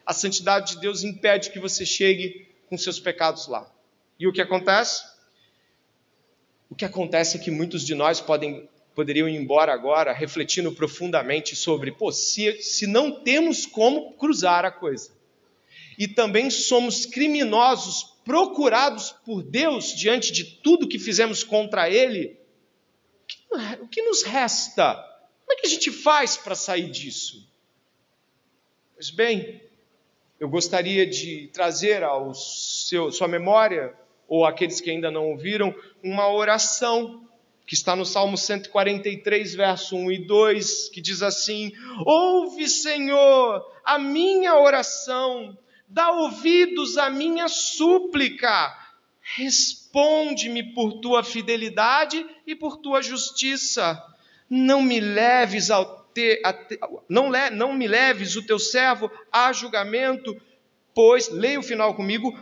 a 0.04 0.12
santidade 0.12 0.74
de 0.74 0.80
Deus 0.83 1.02
impede 1.02 1.48
que 1.48 1.59
você 1.59 1.87
chegue 1.87 2.46
com 2.68 2.76
seus 2.76 3.00
pecados 3.00 3.48
lá. 3.48 3.66
E 4.20 4.28
o 4.28 4.33
que 4.35 4.42
acontece? 4.42 5.13
O 6.68 6.74
que 6.74 6.85
acontece 6.85 7.37
é 7.37 7.40
que 7.40 7.50
muitos 7.50 7.85
de 7.85 7.94
nós 7.94 8.20
podem, 8.20 8.68
poderiam 8.94 9.29
ir 9.29 9.37
embora 9.37 9.72
agora 9.72 10.12
refletindo 10.12 10.72
profundamente 10.72 11.55
sobre, 11.55 11.92
pô, 11.92 12.11
se, 12.11 12.61
se 12.62 12.87
não 12.87 13.22
temos 13.22 13.66
como 13.66 14.12
cruzar 14.14 14.64
a 14.64 14.70
coisa, 14.70 15.11
e 15.98 16.09
também 16.09 16.50
somos 16.50 17.07
criminosos 17.07 18.14
procurados 18.24 19.12
por 19.24 19.42
Deus 19.42 19.94
diante 19.94 20.33
de 20.33 20.44
tudo 20.44 20.88
que 20.88 20.98
fizemos 20.98 21.44
contra 21.44 21.88
Ele, 21.88 22.37
o 23.81 23.87
que 23.87 24.03
nos 24.03 24.22
resta? 24.22 24.94
Como 25.44 25.53
é 25.53 25.61
que 25.61 25.66
a 25.66 25.70
gente 25.70 25.92
faz 25.92 26.37
para 26.37 26.55
sair 26.55 26.90
disso? 26.90 27.46
Pois 28.94 29.11
bem, 29.11 29.62
eu 30.40 30.48
gostaria 30.48 31.07
de 31.07 31.48
trazer 31.53 32.03
ao 32.03 32.35
seu, 32.35 33.12
sua 33.12 33.29
memória, 33.29 33.94
ou 34.29 34.45
aqueles 34.45 34.81
que 34.81 34.91
ainda 34.91 35.11
não 35.11 35.31
ouviram, 35.31 35.75
uma 36.03 36.31
oração 36.31 37.25
que 37.67 37.75
está 37.75 37.97
no 37.97 38.05
Salmo 38.05 38.37
143, 38.37 39.55
verso 39.55 39.97
1 39.97 40.13
e 40.13 40.19
2, 40.27 40.89
que 40.91 41.01
diz 41.01 41.23
assim: 41.23 41.73
Ouve, 42.05 42.69
Senhor, 42.69 43.65
a 43.85 43.99
minha 43.99 44.57
oração, 44.57 45.57
dá 45.89 46.11
ouvidos 46.11 46.99
à 46.99 47.09
minha 47.09 47.49
súplica, 47.49 48.77
responde-me 49.37 50.75
por 50.75 51.01
tua 51.01 51.23
fidelidade 51.23 52.25
e 52.47 52.55
por 52.55 52.77
tua 52.77 53.01
justiça. 53.01 54.03
Não 54.49 54.83
me 54.83 55.01
leves 55.01 55.71
ao 55.71 56.05
te, 56.13 56.41
te, 56.69 56.79
não, 57.09 57.31
le, 57.31 57.51
não 57.51 57.73
me 57.73 57.89
leves 57.89 58.37
o 58.37 58.47
teu 58.47 58.59
servo 58.59 59.11
a 59.33 59.53
julgamento, 59.53 60.41
pois, 60.95 61.29
leia 61.29 61.59
o 61.59 61.63
final 61.63 61.95
comigo, 61.95 62.33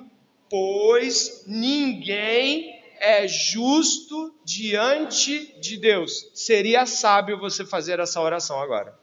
pois 0.52 1.44
ninguém 1.46 2.78
é 3.00 3.26
justo 3.26 4.38
diante 4.44 5.58
de 5.58 5.78
Deus. 5.78 6.30
Seria 6.34 6.84
sábio 6.84 7.38
você 7.38 7.64
fazer 7.64 7.98
essa 7.98 8.20
oração 8.20 8.60
agora. 8.60 8.94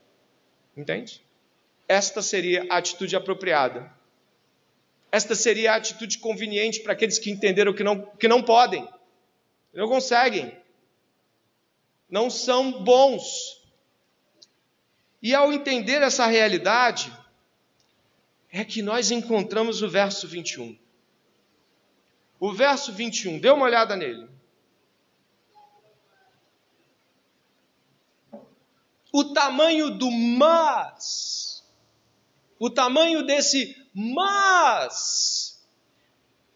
Entende? 0.77 1.25
Esta 1.87 2.21
seria 2.21 2.67
a 2.69 2.77
atitude 2.77 3.15
apropriada. 3.15 3.91
Esta 5.11 5.33
seria 5.33 5.73
a 5.73 5.77
atitude 5.77 6.19
conveniente 6.19 6.81
para 6.81 6.93
aqueles 6.93 7.17
que 7.17 7.31
entenderam 7.31 7.73
que 7.73 7.83
não, 7.83 7.99
que 7.99 8.27
não 8.27 8.43
podem, 8.43 8.87
não 9.73 9.87
conseguem, 9.87 10.55
não 12.07 12.29
são 12.29 12.83
bons. 12.83 13.59
E 15.19 15.33
ao 15.33 15.51
entender 15.51 16.03
essa 16.03 16.27
realidade, 16.27 17.11
é 18.51 18.63
que 18.63 18.83
nós 18.83 19.09
encontramos 19.09 19.81
o 19.81 19.89
verso 19.89 20.27
21. 20.27 20.77
O 22.39 22.53
verso 22.53 22.93
21, 22.93 23.39
dê 23.39 23.49
uma 23.49 23.65
olhada 23.65 23.95
nele. 23.95 24.29
O 29.11 29.33
tamanho 29.33 29.89
do 29.89 30.09
mas, 30.09 31.67
o 32.59 32.69
tamanho 32.69 33.25
desse 33.25 33.75
mas, 33.93 35.67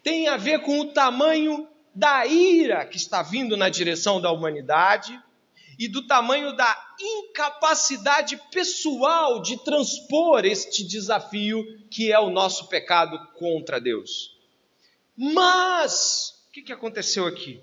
tem 0.03 0.27
a 0.27 0.37
ver 0.37 0.61
com 0.61 0.79
o 0.79 0.93
tamanho 0.93 1.67
da 1.93 2.25
ira 2.25 2.85
que 2.85 2.97
está 2.97 3.21
vindo 3.21 3.57
na 3.57 3.69
direção 3.69 4.21
da 4.21 4.31
humanidade 4.31 5.19
e 5.77 5.87
do 5.87 6.05
tamanho 6.05 6.55
da 6.55 6.95
incapacidade 6.99 8.39
pessoal 8.51 9.41
de 9.41 9.57
transpor 9.63 10.45
este 10.45 10.85
desafio 10.85 11.63
que 11.89 12.11
é 12.11 12.19
o 12.19 12.29
nosso 12.29 12.67
pecado 12.67 13.17
contra 13.33 13.81
Deus. 13.81 14.32
Mas, 15.15 16.33
o 16.47 16.51
que, 16.51 16.63
que 16.63 16.73
aconteceu 16.73 17.27
aqui? 17.27 17.61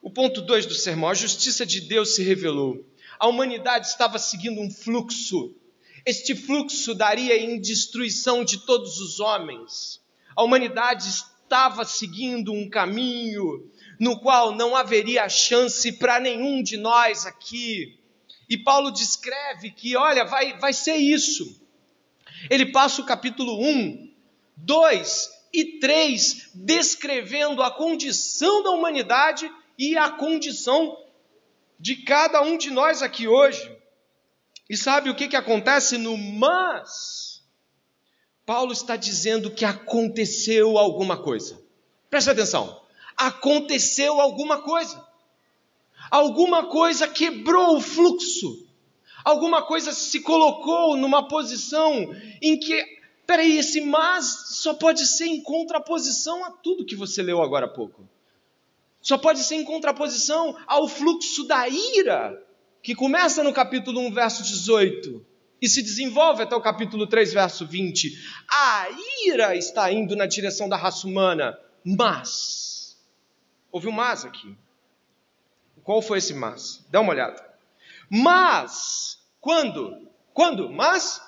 O 0.00 0.10
ponto 0.10 0.40
2 0.40 0.66
do 0.66 0.74
sermão: 0.74 1.10
a 1.10 1.14
justiça 1.14 1.66
de 1.66 1.80
Deus 1.80 2.14
se 2.14 2.22
revelou. 2.22 2.84
A 3.18 3.26
humanidade 3.26 3.88
estava 3.88 4.18
seguindo 4.18 4.60
um 4.60 4.70
fluxo. 4.70 5.54
Este 6.06 6.34
fluxo 6.34 6.94
daria 6.94 7.36
em 7.36 7.60
destruição 7.60 8.44
de 8.44 8.58
todos 8.58 9.00
os 9.00 9.18
homens. 9.18 10.00
A 10.36 10.42
humanidade 10.44 11.08
estava 11.08 11.84
seguindo 11.84 12.52
um 12.52 12.70
caminho 12.70 13.68
no 13.98 14.20
qual 14.20 14.54
não 14.54 14.76
haveria 14.76 15.28
chance 15.28 15.90
para 15.92 16.20
nenhum 16.20 16.62
de 16.62 16.76
nós 16.76 17.26
aqui. 17.26 17.98
E 18.48 18.56
Paulo 18.56 18.92
descreve 18.92 19.72
que, 19.72 19.96
olha, 19.96 20.24
vai, 20.24 20.56
vai 20.58 20.72
ser 20.72 20.94
isso. 20.94 21.60
Ele 22.48 22.66
passa 22.66 23.02
o 23.02 23.04
capítulo 23.04 23.60
1, 23.60 24.12
2 24.56 25.37
e 25.52 25.78
3, 25.78 26.50
descrevendo 26.54 27.62
a 27.62 27.70
condição 27.70 28.62
da 28.62 28.70
humanidade 28.70 29.50
e 29.78 29.96
a 29.96 30.10
condição 30.10 30.96
de 31.78 31.96
cada 31.96 32.42
um 32.42 32.58
de 32.58 32.70
nós 32.70 33.02
aqui 33.02 33.28
hoje. 33.28 33.76
E 34.68 34.76
sabe 34.76 35.08
o 35.08 35.14
que, 35.14 35.28
que 35.28 35.36
acontece 35.36 35.96
no 35.96 36.16
mas? 36.18 37.42
Paulo 38.44 38.72
está 38.72 38.96
dizendo 38.96 39.50
que 39.50 39.64
aconteceu 39.64 40.78
alguma 40.78 41.16
coisa. 41.22 41.62
Preste 42.10 42.30
atenção. 42.30 42.82
Aconteceu 43.16 44.20
alguma 44.20 44.62
coisa. 44.62 45.06
Alguma 46.10 46.66
coisa 46.66 47.06
quebrou 47.08 47.76
o 47.76 47.80
fluxo. 47.80 48.66
Alguma 49.24 49.62
coisa 49.62 49.92
se 49.92 50.20
colocou 50.20 50.96
numa 50.96 51.28
posição 51.28 52.14
em 52.40 52.58
que 52.58 52.97
Peraí, 53.28 53.58
esse 53.58 53.82
mas 53.82 54.24
só 54.54 54.72
pode 54.72 55.06
ser 55.06 55.26
em 55.26 55.42
contraposição 55.42 56.42
a 56.46 56.50
tudo 56.50 56.86
que 56.86 56.96
você 56.96 57.22
leu 57.22 57.42
agora 57.42 57.66
há 57.66 57.68
pouco. 57.68 58.08
Só 59.02 59.18
pode 59.18 59.44
ser 59.44 59.56
em 59.56 59.64
contraposição 59.66 60.56
ao 60.66 60.88
fluxo 60.88 61.46
da 61.46 61.68
ira, 61.68 62.42
que 62.82 62.94
começa 62.94 63.44
no 63.44 63.52
capítulo 63.52 64.00
1, 64.00 64.14
verso 64.14 64.42
18, 64.42 65.26
e 65.60 65.68
se 65.68 65.82
desenvolve 65.82 66.42
até 66.42 66.56
o 66.56 66.62
capítulo 66.62 67.06
3, 67.06 67.34
verso 67.34 67.66
20. 67.66 68.18
A 68.50 68.86
ira 69.26 69.54
está 69.54 69.92
indo 69.92 70.16
na 70.16 70.24
direção 70.24 70.66
da 70.66 70.78
raça 70.78 71.06
humana, 71.06 71.54
mas. 71.84 72.96
Houve 73.70 73.88
um 73.88 73.92
mas 73.92 74.24
aqui. 74.24 74.56
Qual 75.84 76.00
foi 76.00 76.16
esse 76.16 76.32
mas? 76.32 76.82
Dá 76.90 76.98
uma 77.02 77.12
olhada. 77.12 77.46
Mas, 78.08 79.18
quando? 79.38 80.08
Quando? 80.32 80.70
Mas, 80.70 81.20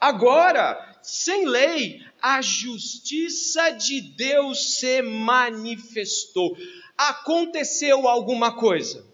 agora, 0.00 0.87
sem 1.02 1.46
lei, 1.46 2.02
a 2.20 2.42
justiça 2.42 3.70
de 3.70 4.00
Deus 4.00 4.78
se 4.78 5.02
manifestou. 5.02 6.56
Aconteceu 6.96 8.08
alguma 8.08 8.56
coisa. 8.56 9.06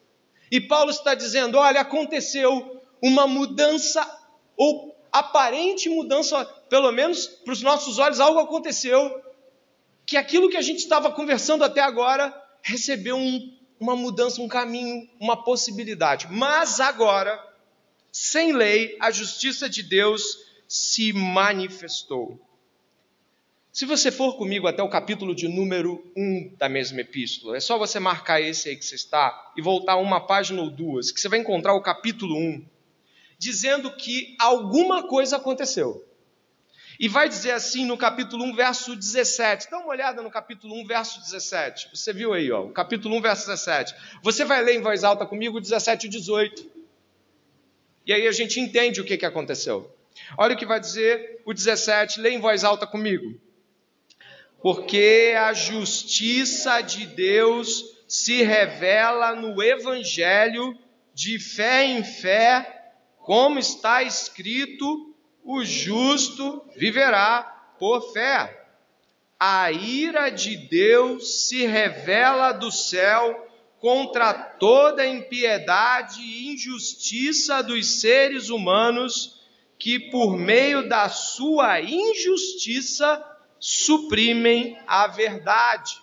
E 0.50 0.60
Paulo 0.60 0.90
está 0.90 1.14
dizendo: 1.14 1.58
olha, 1.58 1.80
aconteceu 1.80 2.82
uma 3.02 3.26
mudança, 3.26 4.04
ou 4.56 4.96
aparente 5.12 5.88
mudança, 5.88 6.44
pelo 6.68 6.90
menos 6.90 7.26
para 7.26 7.52
os 7.52 7.62
nossos 7.62 7.98
olhos, 7.98 8.20
algo 8.20 8.38
aconteceu. 8.40 9.22
Que 10.06 10.16
aquilo 10.16 10.50
que 10.50 10.56
a 10.56 10.62
gente 10.62 10.78
estava 10.78 11.10
conversando 11.10 11.64
até 11.64 11.80
agora 11.80 12.34
recebeu 12.62 13.16
um, 13.16 13.56
uma 13.78 13.96
mudança, 13.96 14.40
um 14.40 14.48
caminho, 14.48 15.08
uma 15.20 15.44
possibilidade. 15.44 16.26
Mas 16.30 16.80
agora, 16.80 17.42
sem 18.12 18.52
lei, 18.52 18.96
a 19.00 19.10
justiça 19.10 19.68
de 19.68 19.82
Deus 19.82 20.43
se 20.68 21.12
manifestou. 21.12 22.40
Se 23.72 23.84
você 23.84 24.12
for 24.12 24.36
comigo 24.36 24.68
até 24.68 24.82
o 24.82 24.88
capítulo 24.88 25.34
de 25.34 25.48
número 25.48 26.00
1 26.16 26.54
da 26.56 26.68
mesma 26.68 27.00
epístola, 27.00 27.56
é 27.56 27.60
só 27.60 27.76
você 27.76 27.98
marcar 27.98 28.40
esse 28.40 28.68
aí 28.68 28.76
que 28.76 28.84
você 28.84 28.94
está 28.94 29.52
e 29.56 29.62
voltar 29.62 29.96
uma 29.96 30.20
página 30.24 30.62
ou 30.62 30.70
duas, 30.70 31.10
que 31.10 31.20
você 31.20 31.28
vai 31.28 31.40
encontrar 31.40 31.74
o 31.74 31.82
capítulo 31.82 32.36
1, 32.36 32.64
dizendo 33.36 33.90
que 33.96 34.36
alguma 34.38 35.08
coisa 35.08 35.36
aconteceu. 35.38 36.06
E 36.98 37.08
vai 37.08 37.28
dizer 37.28 37.50
assim 37.50 37.84
no 37.84 37.98
capítulo 37.98 38.44
1, 38.44 38.54
verso 38.54 38.94
17. 38.94 39.68
Dá 39.68 39.78
uma 39.78 39.88
olhada 39.88 40.22
no 40.22 40.30
capítulo 40.30 40.76
1, 40.82 40.86
verso 40.86 41.20
17. 41.20 41.88
Você 41.92 42.12
viu 42.12 42.32
aí, 42.32 42.52
ó, 42.52 42.66
o 42.66 42.70
capítulo 42.70 43.16
1, 43.16 43.20
verso 43.20 43.46
17. 43.48 43.94
Você 44.22 44.44
vai 44.44 44.62
ler 44.62 44.76
em 44.76 44.80
voz 44.80 45.02
alta 45.02 45.26
comigo 45.26 45.60
17 45.60 46.06
e 46.06 46.10
18. 46.10 46.70
E 48.06 48.12
aí 48.12 48.28
a 48.28 48.32
gente 48.32 48.60
entende 48.60 49.00
o 49.00 49.04
que, 49.04 49.16
que 49.16 49.26
aconteceu. 49.26 49.92
Olha 50.36 50.54
o 50.54 50.58
que 50.58 50.66
vai 50.66 50.80
dizer 50.80 51.42
o 51.44 51.52
17, 51.52 52.20
lê 52.20 52.30
em 52.30 52.40
voz 52.40 52.64
alta 52.64 52.86
comigo. 52.86 53.38
Porque 54.60 55.34
a 55.38 55.52
justiça 55.52 56.80
de 56.80 57.06
Deus 57.06 57.84
se 58.08 58.42
revela 58.42 59.34
no 59.34 59.62
Evangelho 59.62 60.78
de 61.12 61.38
fé 61.38 61.84
em 61.84 62.02
fé, 62.02 62.92
como 63.18 63.58
está 63.58 64.02
escrito: 64.02 65.14
o 65.44 65.64
justo 65.64 66.64
viverá 66.76 67.42
por 67.78 68.12
fé. 68.12 68.62
A 69.38 69.70
ira 69.70 70.30
de 70.30 70.56
Deus 70.56 71.46
se 71.46 71.66
revela 71.66 72.52
do 72.52 72.70
céu 72.70 73.46
contra 73.78 74.32
toda 74.32 75.06
impiedade 75.06 76.22
e 76.22 76.52
injustiça 76.54 77.62
dos 77.62 78.00
seres 78.00 78.48
humanos 78.48 79.33
que, 79.78 79.98
por 79.98 80.36
meio 80.36 80.88
da 80.88 81.08
sua 81.08 81.80
injustiça, 81.80 83.22
suprimem 83.58 84.78
a 84.86 85.06
verdade. 85.06 86.00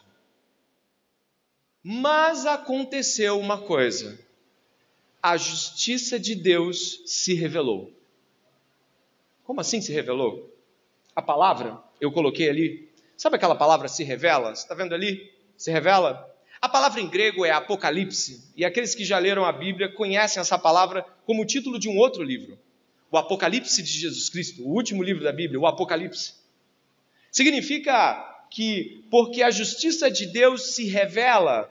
Mas 1.84 2.46
aconteceu 2.46 3.40
uma 3.40 3.60
coisa: 3.60 4.20
a 5.22 5.38
justiça 5.38 6.20
de 6.20 6.36
Deus 6.36 7.02
se 7.06 7.34
revelou. 7.34 7.92
Como 9.44 9.62
assim 9.62 9.82
se 9.82 9.92
revelou? 9.92 10.52
a 11.16 11.22
palavra, 11.22 11.78
eu 12.00 12.12
coloquei 12.12 12.50
ali, 12.50 12.90
sabe 13.18 13.36
aquela 13.36 13.56
palavra 13.56 13.88
se 13.88 14.04
revela? 14.04 14.56
Você 14.56 14.64
está 14.64 14.76
vendo 14.76 14.96
ali? 14.96 15.32
Se 15.58 15.72
revela? 15.72 16.28
A 16.62 16.70
palavra 16.70 17.02
em 17.02 17.08
grego 17.08 17.46
é 17.46 17.52
Apocalipse, 17.52 18.52
e 18.56 18.64
aqueles 18.64 18.96
que 18.96 19.04
já 19.04 19.18
leram 19.18 19.46
a 19.46 19.52
Bíblia 19.52 19.92
conhecem 19.92 20.40
essa 20.40 20.58
palavra 20.58 21.06
como 21.26 21.46
título 21.46 21.80
de 21.80 21.90
um 21.90 21.98
outro 21.98 22.24
livro, 22.24 22.58
o 23.12 23.18
Apocalipse 23.18 23.84
de 23.84 23.92
Jesus 23.92 24.30
Cristo, 24.30 24.64
o 24.64 24.74
último 24.74 25.04
livro 25.04 25.22
da 25.22 25.34
Bíblia, 25.34 25.60
o 25.60 25.68
Apocalipse. 25.68 26.34
Significa 27.30 28.48
que, 28.50 29.06
porque 29.12 29.44
a 29.44 29.52
justiça 29.52 30.10
de 30.10 30.26
Deus 30.28 30.74
se 30.76 30.88
revela, 30.88 31.70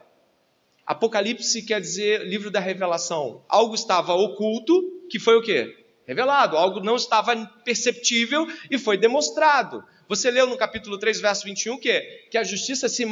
Apocalipse 0.85 1.63
quer 1.63 1.81
dizer 1.81 2.27
livro 2.27 2.51
da 2.51 2.59
revelação. 2.59 3.43
Algo 3.49 3.73
estava 3.73 4.13
oculto, 4.13 5.07
que 5.09 5.19
foi 5.19 5.35
o 5.35 5.41
quê? 5.41 5.75
Revelado. 6.05 6.57
Algo 6.57 6.79
não 6.79 6.95
estava 6.95 7.35
perceptível 7.63 8.47
e 8.69 8.77
foi 8.77 8.97
demonstrado. 8.97 9.83
Você 10.07 10.29
leu 10.29 10.45
no 10.45 10.57
capítulo 10.57 10.97
3, 10.97 11.21
verso 11.21 11.45
21 11.45 11.79
que, 11.79 12.01
que 12.29 12.37
a 12.37 12.43
justiça 12.43 12.87
se 12.87 13.05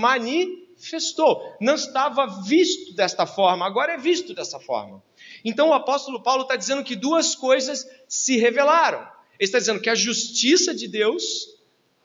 manifestou. 0.80 1.56
Não 1.60 1.76
estava 1.76 2.26
visto 2.44 2.94
desta 2.94 3.26
forma, 3.26 3.66
agora 3.66 3.94
é 3.94 3.98
visto 3.98 4.34
dessa 4.34 4.60
forma. 4.60 5.04
Então 5.44 5.70
o 5.70 5.74
apóstolo 5.74 6.24
Paulo 6.24 6.44
está 6.44 6.56
dizendo 6.56 6.84
que 6.84 6.96
duas 6.96 7.36
coisas 7.36 7.88
se 8.08 8.38
revelaram. 8.38 9.00
Ele 9.38 9.48
está 9.48 9.60
dizendo 9.60 9.82
que 9.82 9.90
a 9.90 9.96
justiça 9.96 10.74
de 10.74 10.88
Deus, 10.88 11.24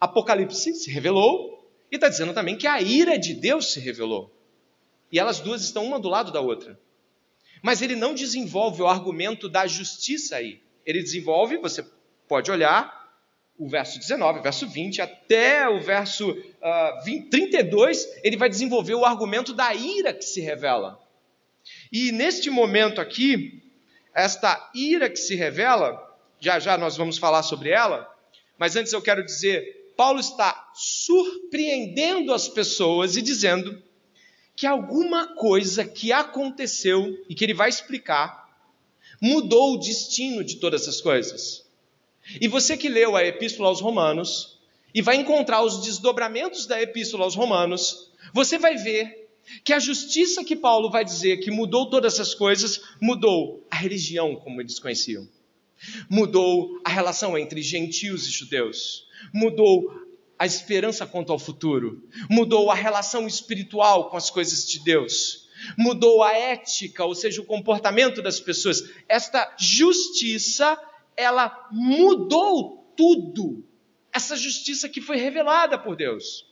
Apocalipse, 0.00 0.74
se 0.74 0.90
revelou, 0.90 1.54
e 1.90 1.94
está 1.94 2.08
dizendo 2.08 2.34
também 2.34 2.56
que 2.56 2.66
a 2.66 2.80
ira 2.80 3.18
de 3.18 3.34
Deus 3.34 3.72
se 3.72 3.80
revelou. 3.80 4.30
E 5.10 5.18
elas 5.18 5.38
duas 5.38 5.62
estão 5.62 5.84
uma 5.84 5.98
do 5.98 6.08
lado 6.08 6.32
da 6.32 6.40
outra. 6.40 6.78
Mas 7.62 7.80
ele 7.80 7.94
não 7.94 8.14
desenvolve 8.14 8.82
o 8.82 8.86
argumento 8.86 9.48
da 9.48 9.66
justiça 9.66 10.36
aí. 10.36 10.60
Ele 10.84 11.02
desenvolve, 11.02 11.56
você 11.56 11.84
pode 12.28 12.50
olhar, 12.50 13.03
o 13.58 13.68
verso 13.68 13.98
19, 13.98 14.40
o 14.40 14.42
verso 14.42 14.66
20, 14.66 15.00
até 15.00 15.68
o 15.68 15.80
verso 15.80 16.30
uh, 16.30 17.04
20, 17.04 17.30
32, 17.30 18.20
ele 18.22 18.36
vai 18.36 18.48
desenvolver 18.48 18.94
o 18.94 19.04
argumento 19.04 19.52
da 19.52 19.72
ira 19.74 20.12
que 20.12 20.24
se 20.24 20.40
revela. 20.40 21.00
E 21.92 22.10
neste 22.12 22.50
momento 22.50 23.00
aqui, 23.00 23.62
esta 24.14 24.70
ira 24.74 25.08
que 25.08 25.16
se 25.16 25.34
revela, 25.34 26.02
já 26.40 26.58
já 26.58 26.76
nós 26.76 26.96
vamos 26.96 27.16
falar 27.16 27.42
sobre 27.42 27.70
ela, 27.70 28.12
mas 28.58 28.76
antes 28.76 28.92
eu 28.92 29.00
quero 29.00 29.24
dizer, 29.24 29.92
Paulo 29.96 30.18
está 30.18 30.72
surpreendendo 30.74 32.32
as 32.32 32.48
pessoas 32.48 33.16
e 33.16 33.22
dizendo 33.22 33.82
que 34.56 34.66
alguma 34.66 35.34
coisa 35.34 35.84
que 35.84 36.12
aconteceu 36.12 37.24
e 37.28 37.34
que 37.34 37.44
ele 37.44 37.54
vai 37.54 37.68
explicar 37.68 38.44
mudou 39.20 39.74
o 39.74 39.78
destino 39.78 40.44
de 40.44 40.56
todas 40.56 40.86
as 40.88 41.00
coisas. 41.00 41.63
E 42.40 42.48
você 42.48 42.76
que 42.76 42.88
leu 42.88 43.16
a 43.16 43.24
Epístola 43.24 43.68
aos 43.68 43.80
Romanos 43.80 44.58
e 44.94 45.02
vai 45.02 45.16
encontrar 45.16 45.62
os 45.62 45.82
desdobramentos 45.82 46.66
da 46.66 46.80
Epístola 46.80 47.24
aos 47.24 47.34
Romanos, 47.34 48.10
você 48.32 48.58
vai 48.58 48.76
ver 48.76 49.28
que 49.62 49.72
a 49.72 49.78
justiça 49.78 50.44
que 50.44 50.56
Paulo 50.56 50.90
vai 50.90 51.04
dizer 51.04 51.38
que 51.38 51.50
mudou 51.50 51.90
todas 51.90 52.14
essas 52.14 52.34
coisas, 52.34 52.80
mudou 53.00 53.66
a 53.70 53.76
religião 53.76 54.36
como 54.36 54.60
eles 54.60 54.78
conheciam. 54.78 55.28
Mudou 56.08 56.80
a 56.84 56.88
relação 56.88 57.36
entre 57.36 57.60
gentios 57.60 58.26
e 58.26 58.30
judeus. 58.30 59.06
Mudou 59.32 60.02
a 60.38 60.46
esperança 60.46 61.06
quanto 61.06 61.32
ao 61.32 61.38
futuro. 61.38 62.02
Mudou 62.30 62.70
a 62.70 62.74
relação 62.74 63.26
espiritual 63.26 64.08
com 64.08 64.16
as 64.16 64.30
coisas 64.30 64.66
de 64.66 64.82
Deus. 64.82 65.48
Mudou 65.76 66.22
a 66.22 66.32
ética, 66.32 67.04
ou 67.04 67.14
seja, 67.14 67.40
o 67.40 67.46
comportamento 67.46 68.22
das 68.22 68.40
pessoas. 68.40 68.82
Esta 69.08 69.54
justiça 69.58 70.78
ela 71.16 71.68
mudou 71.70 72.92
tudo. 72.96 73.64
Essa 74.12 74.36
justiça 74.36 74.88
que 74.88 75.00
foi 75.00 75.16
revelada 75.16 75.78
por 75.78 75.96
Deus. 75.96 76.46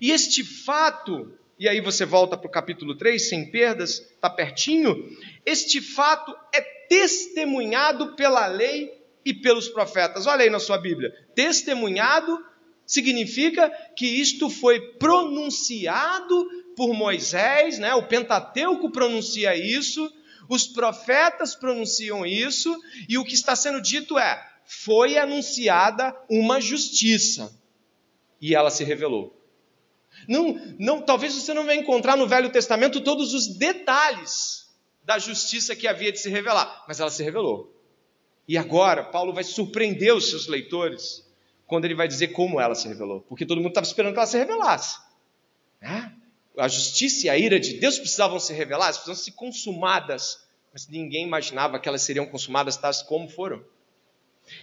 E 0.00 0.10
este 0.10 0.44
fato, 0.44 1.32
e 1.58 1.68
aí 1.68 1.80
você 1.80 2.04
volta 2.04 2.36
para 2.36 2.48
o 2.48 2.50
capítulo 2.50 2.94
3, 2.94 3.28
sem 3.28 3.50
perdas, 3.50 4.00
está 4.00 4.30
pertinho. 4.30 4.96
Este 5.44 5.80
fato 5.80 6.34
é 6.54 6.60
testemunhado 6.88 8.14
pela 8.16 8.46
lei 8.46 8.98
e 9.24 9.34
pelos 9.34 9.68
profetas. 9.68 10.26
Olha 10.26 10.42
aí 10.42 10.50
na 10.50 10.58
sua 10.58 10.78
Bíblia. 10.78 11.12
Testemunhado 11.34 12.44
significa 12.86 13.70
que 13.94 14.06
isto 14.06 14.50
foi 14.50 14.80
pronunciado 14.94 16.48
por 16.76 16.92
Moisés, 16.94 17.78
né? 17.78 17.94
o 17.94 18.06
Pentateuco 18.06 18.90
pronuncia 18.90 19.54
isso, 19.54 20.12
os 20.50 20.66
profetas 20.66 21.54
pronunciam 21.54 22.26
isso, 22.26 22.76
e 23.08 23.16
o 23.16 23.24
que 23.24 23.34
está 23.34 23.54
sendo 23.54 23.80
dito 23.80 24.18
é: 24.18 24.44
foi 24.64 25.16
anunciada 25.16 26.14
uma 26.28 26.60
justiça, 26.60 27.56
e 28.40 28.54
ela 28.54 28.70
se 28.70 28.82
revelou. 28.82 29.36
Não, 30.28 30.60
não, 30.78 31.00
talvez 31.00 31.32
você 31.34 31.54
não 31.54 31.64
vai 31.64 31.76
encontrar 31.76 32.16
no 32.16 32.26
Velho 32.26 32.50
Testamento 32.50 33.00
todos 33.00 33.32
os 33.32 33.46
detalhes 33.46 34.68
da 35.04 35.18
justiça 35.18 35.76
que 35.76 35.86
havia 35.86 36.12
de 36.12 36.18
se 36.18 36.28
revelar, 36.28 36.84
mas 36.86 37.00
ela 37.00 37.10
se 37.10 37.22
revelou. 37.22 37.72
E 38.46 38.58
agora, 38.58 39.04
Paulo 39.04 39.32
vai 39.32 39.44
surpreender 39.44 40.12
os 40.12 40.28
seus 40.28 40.48
leitores 40.48 41.24
quando 41.64 41.84
ele 41.84 41.94
vai 41.94 42.08
dizer 42.08 42.28
como 42.28 42.60
ela 42.60 42.74
se 42.74 42.88
revelou, 42.88 43.20
porque 43.20 43.46
todo 43.46 43.58
mundo 43.58 43.68
estava 43.68 43.86
esperando 43.86 44.12
que 44.12 44.18
ela 44.18 44.26
se 44.26 44.36
revelasse. 44.36 44.98
Né? 45.80 46.12
A 46.56 46.68
justiça 46.68 47.26
e 47.26 47.30
a 47.30 47.38
ira 47.38 47.60
de 47.60 47.74
Deus 47.74 47.98
precisavam 47.98 48.38
ser 48.38 48.54
reveladas, 48.54 48.96
precisavam 48.96 49.24
ser 49.24 49.32
consumadas, 49.32 50.40
mas 50.72 50.88
ninguém 50.88 51.24
imaginava 51.24 51.78
que 51.78 51.88
elas 51.88 52.02
seriam 52.02 52.26
consumadas 52.26 52.76
tais 52.76 53.02
como 53.02 53.28
foram. 53.28 53.64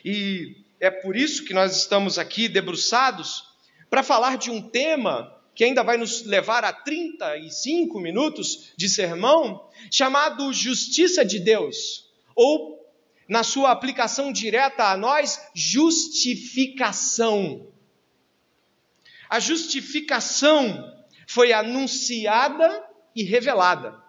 E 0.03 0.63
é 0.79 0.89
por 0.89 1.15
isso 1.15 1.45
que 1.45 1.53
nós 1.53 1.75
estamos 1.75 2.19
aqui 2.19 2.47
debruçados 2.47 3.43
para 3.89 4.03
falar 4.03 4.37
de 4.37 4.51
um 4.51 4.61
tema 4.61 5.35
que 5.55 5.63
ainda 5.63 5.83
vai 5.83 5.97
nos 5.97 6.23
levar 6.23 6.63
a 6.63 6.71
35 6.71 7.99
minutos 7.99 8.71
de 8.77 8.87
sermão, 8.87 9.67
chamado 9.91 10.53
Justiça 10.53 11.25
de 11.25 11.39
Deus, 11.39 12.07
ou, 12.35 12.85
na 13.27 13.43
sua 13.43 13.71
aplicação 13.71 14.31
direta 14.31 14.91
a 14.91 14.95
nós, 14.95 15.41
justificação. 15.55 17.65
A 19.27 19.39
justificação 19.39 20.95
foi 21.27 21.51
anunciada 21.53 22.83
e 23.13 23.21
revelada. 23.23 24.01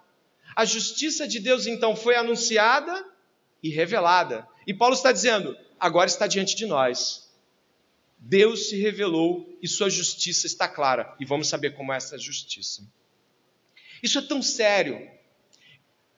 A 0.56 0.64
justiça 0.64 1.26
de 1.28 1.40
Deus 1.40 1.66
então 1.66 1.94
foi 1.94 2.14
anunciada 2.16 3.04
e 3.62 3.68
revelada. 3.68 4.48
E 4.66 4.72
Paulo 4.72 4.94
está 4.94 5.12
dizendo: 5.12 5.54
agora 5.78 6.08
está 6.08 6.26
diante 6.26 6.56
de 6.56 6.64
nós. 6.64 7.28
Deus 8.18 8.68
se 8.68 8.80
revelou 8.80 9.58
e 9.62 9.68
sua 9.68 9.90
justiça 9.90 10.46
está 10.46 10.66
clara. 10.66 11.14
E 11.20 11.24
vamos 11.24 11.48
saber 11.48 11.74
como 11.76 11.92
é 11.92 11.96
essa 11.96 12.16
justiça. 12.16 12.82
Isso 14.02 14.18
é 14.18 14.22
tão 14.22 14.40
sério 14.40 15.18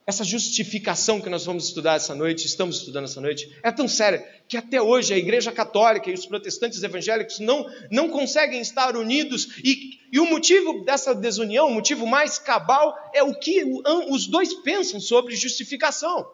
essa 0.05 0.23
justificação 0.23 1.21
que 1.21 1.29
nós 1.29 1.45
vamos 1.45 1.65
estudar 1.65 1.95
essa 1.95 2.15
noite, 2.15 2.45
estamos 2.45 2.77
estudando 2.77 3.05
essa 3.05 3.21
noite, 3.21 3.55
é 3.63 3.71
tão 3.71 3.87
séria 3.87 4.19
que 4.51 4.57
até 4.57 4.81
hoje 4.81 5.13
a 5.13 5.17
Igreja 5.17 5.49
Católica 5.49 6.11
e 6.11 6.13
os 6.13 6.25
protestantes 6.25 6.83
evangélicos 6.83 7.39
não, 7.39 7.65
não 7.89 8.09
conseguem 8.09 8.59
estar 8.59 8.97
unidos, 8.97 9.47
e, 9.63 9.97
e 10.11 10.19
o 10.19 10.25
motivo 10.25 10.83
dessa 10.83 11.15
desunião, 11.15 11.67
o 11.67 11.73
motivo 11.73 12.05
mais 12.05 12.37
cabal, 12.37 12.93
é 13.13 13.23
o 13.23 13.33
que 13.33 13.63
os 14.09 14.27
dois 14.27 14.53
pensam 14.55 14.99
sobre 14.99 15.37
justificação. 15.37 16.29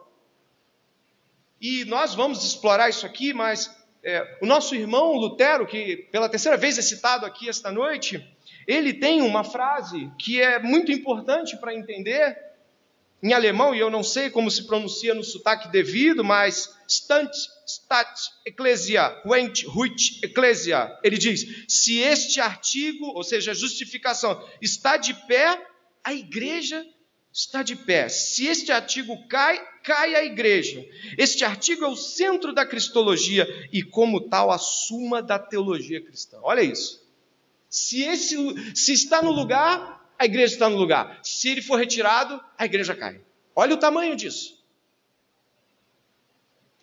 E 1.60 1.84
nós 1.84 2.12
vamos 2.12 2.44
explorar 2.44 2.88
isso 2.88 3.06
aqui, 3.06 3.32
mas 3.32 3.72
é, 4.02 4.38
o 4.42 4.46
nosso 4.46 4.74
irmão 4.74 5.12
Lutero, 5.12 5.64
que 5.64 5.98
pela 6.10 6.28
terceira 6.28 6.56
vez 6.56 6.76
é 6.76 6.82
citado 6.82 7.24
aqui 7.24 7.48
esta 7.48 7.70
noite, 7.70 8.20
ele 8.66 8.94
tem 8.94 9.22
uma 9.22 9.44
frase 9.44 10.10
que 10.18 10.40
é 10.40 10.58
muito 10.58 10.90
importante 10.90 11.56
para 11.56 11.72
entender 11.72 12.36
em 13.22 13.32
alemão, 13.32 13.72
e 13.72 13.78
eu 13.78 13.90
não 13.90 14.02
sei 14.02 14.28
como 14.28 14.50
se 14.50 14.66
pronuncia 14.66 15.14
no 15.14 15.22
sotaque 15.22 15.68
devido, 15.68 16.24
mas 16.24 16.76
Stant, 16.88 17.30
Stat, 17.66 18.18
Ecclesia, 18.46 19.22
Went, 19.26 19.64
Huit, 19.66 20.20
Ecclesia. 20.22 20.98
Ele 21.02 21.18
diz: 21.18 21.66
se 21.68 21.98
este 21.98 22.40
artigo, 22.40 23.06
ou 23.14 23.22
seja, 23.22 23.50
a 23.50 23.54
justificação, 23.54 24.42
está 24.62 24.96
de 24.96 25.12
pé, 25.26 25.60
a 26.02 26.14
igreja 26.14 26.84
está 27.30 27.62
de 27.62 27.76
pé. 27.76 28.08
Se 28.08 28.46
este 28.46 28.72
artigo 28.72 29.28
cai, 29.28 29.62
cai 29.82 30.14
a 30.14 30.24
igreja. 30.24 30.84
Este 31.16 31.44
artigo 31.44 31.84
é 31.84 31.88
o 31.88 31.96
centro 31.96 32.52
da 32.52 32.64
cristologia 32.64 33.46
e, 33.72 33.82
como 33.82 34.20
tal, 34.20 34.50
a 34.50 34.58
suma 34.58 35.22
da 35.22 35.38
teologia 35.38 36.00
cristã. 36.00 36.38
Olha 36.42 36.62
isso. 36.62 37.06
Se, 37.68 38.02
esse, 38.02 38.36
se 38.74 38.94
está 38.94 39.22
no 39.22 39.30
lugar, 39.30 40.10
a 40.18 40.24
igreja 40.24 40.54
está 40.54 40.68
no 40.68 40.76
lugar. 40.76 41.20
Se 41.22 41.50
ele 41.50 41.60
for 41.62 41.76
retirado, 41.76 42.42
a 42.56 42.64
igreja 42.64 42.94
cai. 42.94 43.20
Olha 43.54 43.74
o 43.74 43.78
tamanho 43.78 44.16
disso. 44.16 44.57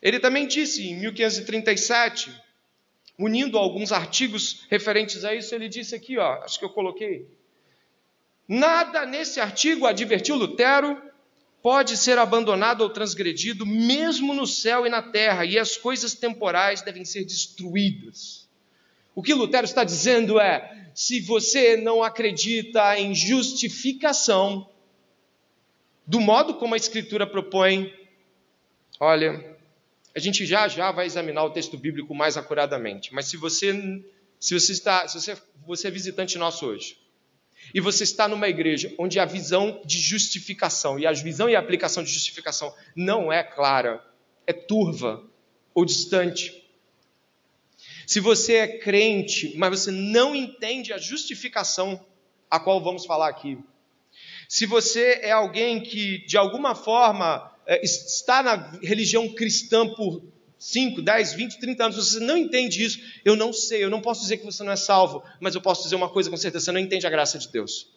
Ele 0.06 0.20
também 0.20 0.46
disse 0.46 0.88
em 0.88 1.00
1537, 1.00 2.32
unindo 3.18 3.58
alguns 3.58 3.92
artigos 3.92 4.64
referentes 4.70 5.26
a 5.26 5.34
isso, 5.34 5.56
ele 5.56 5.68
disse 5.68 5.96
aqui, 5.96 6.20
ó, 6.20 6.44
acho 6.44 6.60
que 6.60 6.66
eu 6.66 6.70
coloquei. 6.70 7.28
Nada 8.48 9.04
nesse 9.04 9.40
artigo 9.40 9.88
advertiu 9.88 10.36
Lutero 10.36 11.02
pode 11.60 11.98
ser 11.98 12.20
abandonado 12.20 12.82
ou 12.82 12.90
transgredido, 12.92 13.66
mesmo 13.66 14.36
no 14.36 14.46
céu 14.46 14.86
e 14.86 14.92
na 14.92 15.02
terra, 15.02 15.44
e 15.44 15.58
as 15.58 15.76
coisas 15.76 16.14
temporais 16.14 16.84
devem 16.84 17.04
ser 17.04 17.26
destruídas. 17.26 18.48
O 19.16 19.24
que 19.24 19.34
Lutero 19.34 19.66
está 19.66 19.84
dizendo 19.84 20.40
é: 20.40 20.88
se 20.94 21.20
você 21.20 21.78
não 21.78 22.04
acredita 22.04 22.96
em 23.00 23.16
justificação, 23.16 24.70
do 26.06 26.22
modo 26.22 26.54
como 26.54 26.76
a 26.76 26.78
Escritura 26.78 27.26
propõe, 27.26 27.92
olha, 29.00 29.55
a 30.16 30.20
gente 30.20 30.46
já 30.46 30.68
já 30.68 30.92
vai 30.92 31.06
examinar 31.06 31.44
o 31.44 31.50
texto 31.50 31.78
bíblico 31.78 32.16
mais 32.16 32.38
acuradamente, 32.38 33.14
mas 33.14 33.28
se 33.28 33.38
você 33.38 33.74
se 34.40 34.54
você 34.54 34.72
está, 34.74 35.08
se 35.08 35.20
você, 35.20 35.38
você 35.66 35.88
é 35.88 35.92
visitante 35.92 36.38
nosso 36.38 36.66
hoje, 36.66 36.98
e 37.74 37.82
você 37.82 38.04
está 38.04 38.28
numa 38.28 38.48
igreja 38.48 38.94
onde 38.98 39.20
a 39.20 39.26
visão 39.26 39.82
de 39.86 40.00
justificação 40.00 41.00
e 41.00 41.08
a 41.08 41.12
visão 41.12 41.50
e 41.50 41.56
a 41.56 41.60
aplicação 41.60 42.04
de 42.04 42.12
justificação 42.12 42.74
não 42.96 43.32
é 43.32 43.44
clara, 43.44 44.06
é 44.46 44.54
turva 44.54 45.24
ou 45.74 45.84
distante. 45.84 46.64
Se 48.06 48.20
você 48.20 48.56
é 48.56 48.68
crente, 48.78 49.54
mas 49.58 49.82
você 49.82 49.92
não 49.92 50.36
entende 50.36 50.94
a 50.94 50.98
justificação 50.98 52.06
a 52.50 52.60
qual 52.60 52.84
vamos 52.84 53.06
falar 53.06 53.30
aqui. 53.30 53.58
Se 54.48 54.68
você 54.68 55.20
é 55.24 55.32
alguém 55.32 55.82
que, 55.82 56.20
de 56.28 56.38
alguma 56.38 56.76
forma, 56.76 57.52
está 57.68 58.44
na 58.44 58.80
religião 58.82 59.34
cristã 59.34 59.88
por 59.88 60.24
5, 60.58 61.02
10, 61.02 61.34
20, 61.34 61.60
30 61.60 61.84
anos, 61.84 61.96
você 61.98 62.20
não 62.20 62.38
entende 62.38 62.84
isso, 62.84 63.00
eu 63.24 63.36
não 63.36 63.52
sei, 63.52 63.84
eu 63.84 63.90
não 63.90 64.02
posso 64.02 64.22
dizer 64.22 64.38
que 64.38 64.46
você 64.46 64.64
não 64.64 64.72
é 64.72 64.76
salvo, 64.76 65.24
mas 65.40 65.54
eu 65.54 65.62
posso 65.62 65.84
dizer 65.84 65.96
uma 65.96 66.10
coisa 66.10 66.30
com 66.30 66.38
certeza: 66.38 66.66
você 66.66 66.72
não 66.72 66.80
entende 66.80 67.06
a 67.06 67.10
graça 67.10 67.38
de 67.38 67.50
Deus. 67.50 67.94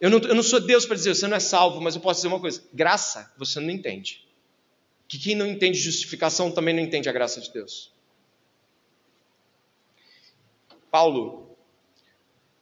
Eu 0.00 0.10
não, 0.10 0.18
eu 0.18 0.34
não 0.34 0.42
sou 0.42 0.60
Deus 0.60 0.84
para 0.84 0.96
dizer 0.96 1.14
você 1.14 1.26
não 1.26 1.36
é 1.36 1.40
salvo, 1.40 1.80
mas 1.80 1.94
eu 1.94 2.00
posso 2.00 2.18
dizer 2.18 2.28
uma 2.28 2.40
coisa: 2.40 2.62
graça 2.72 3.32
você 3.36 3.60
não 3.60 3.70
entende. 3.70 4.26
Que 5.06 5.18
quem 5.18 5.34
não 5.34 5.46
entende 5.46 5.78
justificação 5.78 6.50
também 6.50 6.74
não 6.74 6.82
entende 6.82 7.08
a 7.08 7.12
graça 7.12 7.40
de 7.40 7.52
Deus. 7.52 7.92
Paulo, 10.90 11.56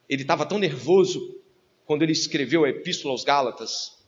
ele 0.09 0.23
estava 0.23 0.45
tão 0.47 0.59
nervoso 0.59 1.41
quando 1.85 2.03
ele 2.03 2.13
escreveu 2.13 2.65
a 2.65 2.69
Epístola 2.69 3.13
aos 3.13 3.25
Gálatas, 3.25 4.02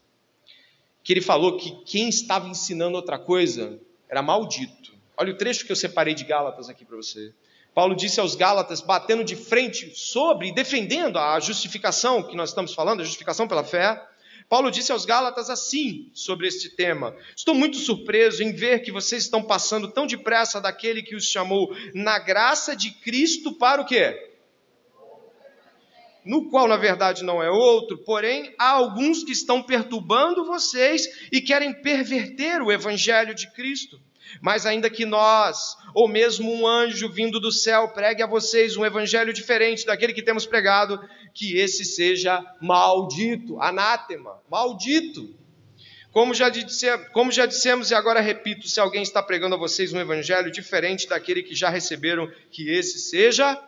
que 1.04 1.12
ele 1.12 1.20
falou 1.20 1.58
que 1.58 1.70
quem 1.84 2.08
estava 2.08 2.48
ensinando 2.48 2.96
outra 2.96 3.18
coisa 3.18 3.78
era 4.08 4.22
maldito. 4.22 4.94
Olha 5.16 5.32
o 5.32 5.36
trecho 5.36 5.66
que 5.66 5.70
eu 5.70 5.76
separei 5.76 6.14
de 6.14 6.24
Gálatas 6.24 6.70
aqui 6.70 6.84
para 6.84 6.96
você. 6.96 7.32
Paulo 7.74 7.94
disse 7.94 8.20
aos 8.20 8.34
Gálatas, 8.34 8.80
batendo 8.80 9.22
de 9.22 9.36
frente 9.36 9.92
sobre 9.94 10.48
e 10.48 10.54
defendendo 10.54 11.18
a 11.18 11.38
justificação 11.38 12.22
que 12.22 12.34
nós 12.34 12.48
estamos 12.50 12.72
falando, 12.72 13.00
a 13.00 13.04
justificação 13.04 13.46
pela 13.46 13.62
fé. 13.62 14.02
Paulo 14.48 14.70
disse 14.70 14.92
aos 14.92 15.04
Gálatas 15.04 15.50
assim 15.50 16.10
sobre 16.14 16.48
este 16.48 16.70
tema: 16.70 17.14
Estou 17.36 17.54
muito 17.54 17.76
surpreso 17.76 18.42
em 18.42 18.52
ver 18.52 18.80
que 18.80 18.92
vocês 18.92 19.24
estão 19.24 19.42
passando 19.42 19.90
tão 19.90 20.06
depressa 20.06 20.60
daquele 20.60 21.02
que 21.02 21.14
os 21.14 21.24
chamou 21.24 21.74
na 21.92 22.18
graça 22.18 22.74
de 22.74 22.90
Cristo 22.90 23.52
para 23.52 23.82
o 23.82 23.84
quê? 23.84 24.33
No 26.24 26.48
qual 26.48 26.66
na 26.66 26.76
verdade 26.76 27.22
não 27.22 27.42
é 27.42 27.50
outro, 27.50 27.98
porém 27.98 28.54
há 28.58 28.70
alguns 28.70 29.22
que 29.22 29.32
estão 29.32 29.62
perturbando 29.62 30.44
vocês 30.44 31.28
e 31.30 31.40
querem 31.40 31.72
perverter 31.72 32.62
o 32.62 32.72
evangelho 32.72 33.34
de 33.34 33.50
Cristo. 33.52 34.00
Mas 34.40 34.66
ainda 34.66 34.90
que 34.90 35.04
nós, 35.04 35.76
ou 35.94 36.08
mesmo 36.08 36.52
um 36.52 36.66
anjo 36.66 37.08
vindo 37.08 37.38
do 37.38 37.52
céu, 37.52 37.88
pregue 37.88 38.22
a 38.22 38.26
vocês 38.26 38.76
um 38.76 38.84
evangelho 38.84 39.32
diferente 39.32 39.86
daquele 39.86 40.12
que 40.12 40.22
temos 40.22 40.46
pregado, 40.46 41.00
que 41.32 41.56
esse 41.56 41.84
seja 41.84 42.44
maldito, 42.60 43.60
anátema, 43.60 44.40
maldito. 44.50 45.34
Como 46.10 46.32
já, 46.32 46.48
disse, 46.48 46.86
como 47.12 47.32
já 47.32 47.44
dissemos 47.44 47.90
e 47.90 47.94
agora 47.94 48.20
repito, 48.20 48.68
se 48.68 48.78
alguém 48.78 49.02
está 49.02 49.22
pregando 49.22 49.56
a 49.56 49.58
vocês 49.58 49.92
um 49.92 50.00
evangelho 50.00 50.50
diferente 50.50 51.08
daquele 51.08 51.42
que 51.42 51.54
já 51.54 51.68
receberam, 51.68 52.30
que 52.50 52.70
esse 52.70 52.98
seja 52.98 53.60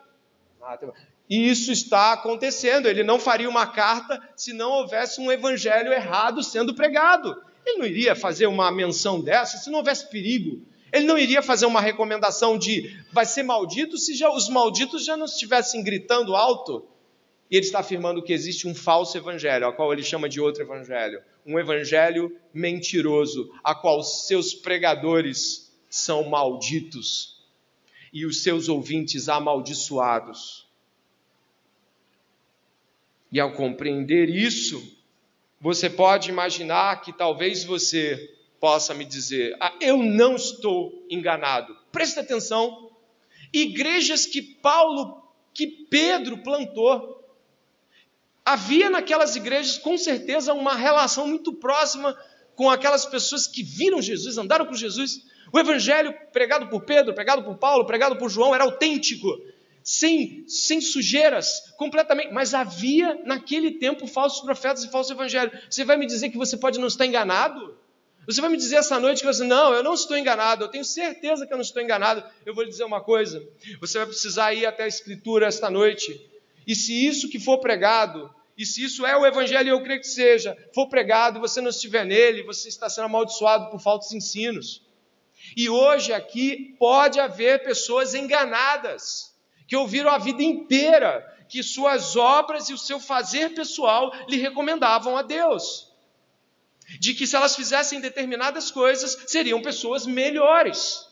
anátema. 0.61 0.93
E 1.29 1.49
isso 1.49 1.71
está 1.71 2.13
acontecendo. 2.13 2.87
Ele 2.87 3.03
não 3.03 3.19
faria 3.19 3.49
uma 3.49 3.67
carta 3.67 4.21
se 4.35 4.53
não 4.53 4.71
houvesse 4.71 5.19
um 5.19 5.31
evangelho 5.31 5.91
errado 5.91 6.41
sendo 6.41 6.73
pregado. 6.73 7.41
Ele 7.65 7.79
não 7.79 7.85
iria 7.85 8.15
fazer 8.15 8.47
uma 8.47 8.71
menção 8.71 9.19
dessa 9.19 9.57
se 9.57 9.69
não 9.69 9.79
houvesse 9.79 10.09
perigo. 10.09 10.61
Ele 10.91 11.05
não 11.05 11.17
iria 11.17 11.41
fazer 11.41 11.65
uma 11.65 11.81
recomendação 11.81 12.57
de 12.57 12.97
vai 13.11 13.25
ser 13.25 13.43
maldito 13.43 13.97
se 13.97 14.15
já, 14.15 14.31
os 14.31 14.47
malditos 14.47 15.03
já 15.03 15.17
não 15.17 15.25
estivessem 15.25 15.83
gritando 15.83 16.35
alto. 16.35 16.87
E 17.51 17.55
ele 17.57 17.65
está 17.65 17.79
afirmando 17.79 18.21
que 18.21 18.33
existe 18.33 18.67
um 18.67 18.75
falso 18.75 19.17
evangelho, 19.17 19.67
a 19.67 19.73
qual 19.73 19.91
ele 19.91 20.03
chama 20.03 20.27
de 20.27 20.39
outro 20.39 20.63
evangelho. 20.63 21.21
Um 21.45 21.59
evangelho 21.59 22.35
mentiroso, 22.53 23.53
a 23.63 23.73
qual 23.75 24.01
seus 24.03 24.53
pregadores 24.53 25.73
são 25.89 26.29
malditos 26.29 27.37
e 28.13 28.25
os 28.25 28.43
seus 28.43 28.67
ouvintes 28.67 29.29
amaldiçoados. 29.29 30.66
E 33.31 33.39
ao 33.39 33.53
compreender 33.53 34.29
isso, 34.29 34.81
você 35.59 35.89
pode 35.89 36.29
imaginar 36.29 37.01
que 37.01 37.11
talvez 37.11 37.63
você 37.63 38.33
possa 38.59 38.93
me 38.93 39.05
dizer: 39.05 39.55
ah, 39.59 39.73
eu 39.81 39.97
não 39.97 40.35
estou 40.35 41.05
enganado. 41.09 41.75
Preste 41.91 42.19
atenção. 42.19 42.89
Igrejas 43.51 44.25
que 44.25 44.41
Paulo, 44.41 45.23
que 45.53 45.67
Pedro 45.67 46.39
plantou, 46.39 47.23
havia 48.45 48.89
naquelas 48.89 49.35
igrejas 49.35 49.77
com 49.77 49.97
certeza 49.97 50.53
uma 50.53 50.75
relação 50.75 51.27
muito 51.27 51.53
próxima 51.53 52.17
com 52.55 52.69
aquelas 52.69 53.05
pessoas 53.05 53.47
que 53.47 53.63
viram 53.63 54.01
Jesus, 54.01 54.37
andaram 54.37 54.65
com 54.65 54.73
Jesus. 54.73 55.25
O 55.51 55.59
evangelho 55.59 56.13
pregado 56.33 56.67
por 56.67 56.81
Pedro, 56.81 57.13
pregado 57.13 57.43
por 57.43 57.57
Paulo, 57.57 57.85
pregado 57.85 58.17
por 58.17 58.29
João 58.29 58.53
era 58.53 58.63
autêntico 58.63 59.27
sem, 59.87 60.43
sem 60.49 60.81
sujeiras, 60.81 61.73
completamente. 61.77 62.33
Mas 62.33 62.53
havia 62.53 63.21
naquele 63.23 63.71
tempo 63.71 64.05
falsos 64.05 64.41
profetas 64.41 64.83
e 64.83 64.91
falsos 64.91 65.13
evangelhos. 65.13 65.57
Você 65.69 65.85
vai 65.85 65.95
me 65.95 66.05
dizer 66.05 66.29
que 66.29 66.37
você 66.37 66.57
pode 66.57 66.77
não 66.77 66.87
estar 66.87 67.05
enganado? 67.05 67.73
Você 68.25 68.41
vai 68.41 68.49
me 68.49 68.57
dizer 68.57 68.75
essa 68.75 68.99
noite 68.99 69.21
que 69.21 69.25
você, 69.25 69.45
não, 69.45 69.73
eu 69.73 69.81
não 69.81 69.93
estou 69.93 70.17
enganado, 70.17 70.65
eu 70.65 70.67
tenho 70.67 70.83
certeza 70.83 71.47
que 71.47 71.53
eu 71.53 71.57
não 71.57 71.61
estou 71.61 71.81
enganado. 71.81 72.21
Eu 72.45 72.53
vou 72.53 72.65
lhe 72.65 72.69
dizer 72.69 72.83
uma 72.83 72.99
coisa: 72.99 73.41
você 73.79 73.97
vai 73.99 74.07
precisar 74.07 74.53
ir 74.53 74.65
até 74.65 74.83
a 74.83 74.87
Escritura 74.87 75.47
esta 75.47 75.69
noite. 75.69 76.19
E 76.67 76.75
se 76.75 77.07
isso 77.07 77.29
que 77.29 77.39
for 77.39 77.59
pregado, 77.59 78.29
e 78.57 78.65
se 78.65 78.83
isso 78.83 79.05
é 79.05 79.15
o 79.15 79.25
Evangelho, 79.25 79.69
eu 79.69 79.81
creio 79.81 80.01
que 80.01 80.07
seja, 80.07 80.57
for 80.75 80.89
pregado 80.89 81.37
e 81.37 81.39
você 81.39 81.61
não 81.61 81.69
estiver 81.69 82.05
nele, 82.05 82.43
você 82.43 82.67
está 82.67 82.89
sendo 82.89 83.05
amaldiçoado 83.05 83.71
por 83.71 83.79
falsos 83.79 84.11
ensinos. 84.11 84.81
E 85.55 85.69
hoje 85.69 86.11
aqui 86.11 86.75
pode 86.77 87.21
haver 87.21 87.63
pessoas 87.63 88.13
enganadas 88.13 89.36
que 89.67 89.75
ouviram 89.75 90.09
a 90.09 90.17
vida 90.17 90.41
inteira 90.41 91.35
que 91.49 91.61
suas 91.63 92.15
obras 92.15 92.69
e 92.69 92.73
o 92.73 92.77
seu 92.77 92.99
fazer 92.99 93.53
pessoal 93.53 94.11
lhe 94.27 94.37
recomendavam 94.37 95.17
a 95.17 95.21
Deus. 95.21 95.91
De 96.99 97.13
que 97.13 97.27
se 97.27 97.35
elas 97.35 97.55
fizessem 97.55 97.99
determinadas 97.99 98.71
coisas, 98.71 99.29
seriam 99.29 99.61
pessoas 99.61 100.05
melhores. 100.05 101.05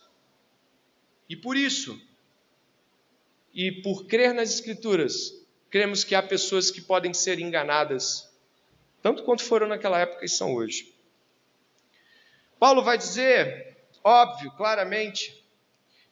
E 1.28 1.36
por 1.36 1.58
isso, 1.58 2.00
e 3.54 3.72
por 3.82 4.06
crer 4.06 4.34
nas 4.34 4.54
Escrituras, 4.54 5.34
cremos 5.70 6.04
que 6.04 6.16
há 6.16 6.24
pessoas 6.24 6.72
que 6.72 6.82
podem 6.82 7.14
ser 7.14 7.40
enganadas, 7.40 8.30
tanto 9.02 9.24
quanto 9.24 9.44
foram 9.44 9.68
naquela 9.68 10.00
época 10.00 10.24
e 10.24 10.30
são 10.30 10.54
hoje. 10.54 10.94
Paulo 12.60 12.84
vai 12.84 12.98
dizer, 12.98 13.78
óbvio, 14.04 14.52
claramente, 14.52 15.44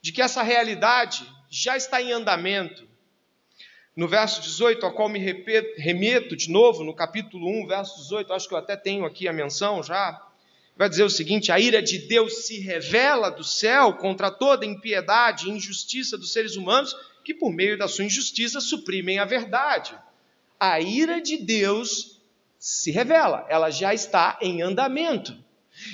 de 0.02 0.12
que 0.12 0.22
essa 0.22 0.44
realidade 0.44 1.26
já 1.54 1.78
está 1.78 2.02
em 2.02 2.12
andamento. 2.12 2.84
No 3.96 4.08
verso 4.08 4.42
18, 4.42 4.84
ao 4.84 4.92
qual 4.92 5.08
me 5.08 5.20
remeto 5.20 6.36
de 6.36 6.50
novo, 6.50 6.84
no 6.84 6.96
capítulo 6.96 7.48
1, 7.48 7.68
verso 7.68 8.02
18, 8.02 8.34
acho 8.34 8.48
que 8.48 8.56
eu 8.56 8.58
até 8.58 8.76
tenho 8.76 9.06
aqui 9.06 9.28
a 9.28 9.34
menção 9.34 9.84
já, 9.84 10.20
vai 10.76 10.90
dizer 10.90 11.04
o 11.04 11.12
seguinte: 11.12 11.52
a 11.52 11.60
ira 11.60 11.80
de 11.80 12.00
Deus 12.00 12.48
se 12.48 12.60
revela 12.60 13.30
do 13.30 13.44
céu 13.44 13.94
contra 13.94 14.32
toda 14.32 14.66
impiedade 14.66 15.48
e 15.48 15.52
injustiça 15.52 16.18
dos 16.18 16.34
seres 16.34 16.56
humanos, 16.56 16.96
que 17.24 17.36
por 17.36 17.54
meio 17.54 17.78
da 17.78 17.88
sua 17.88 18.06
injustiça 18.06 18.60
suprimem 18.60 19.20
a 19.20 19.26
verdade. 19.26 19.96
A 20.60 20.82
ira 20.82 21.22
de 21.22 21.38
Deus 21.38 22.20
se 22.58 22.90
revela, 22.90 23.46
ela 23.48 23.70
já 23.70 23.94
está 23.94 24.40
em 24.42 24.64
andamento. 24.64 25.38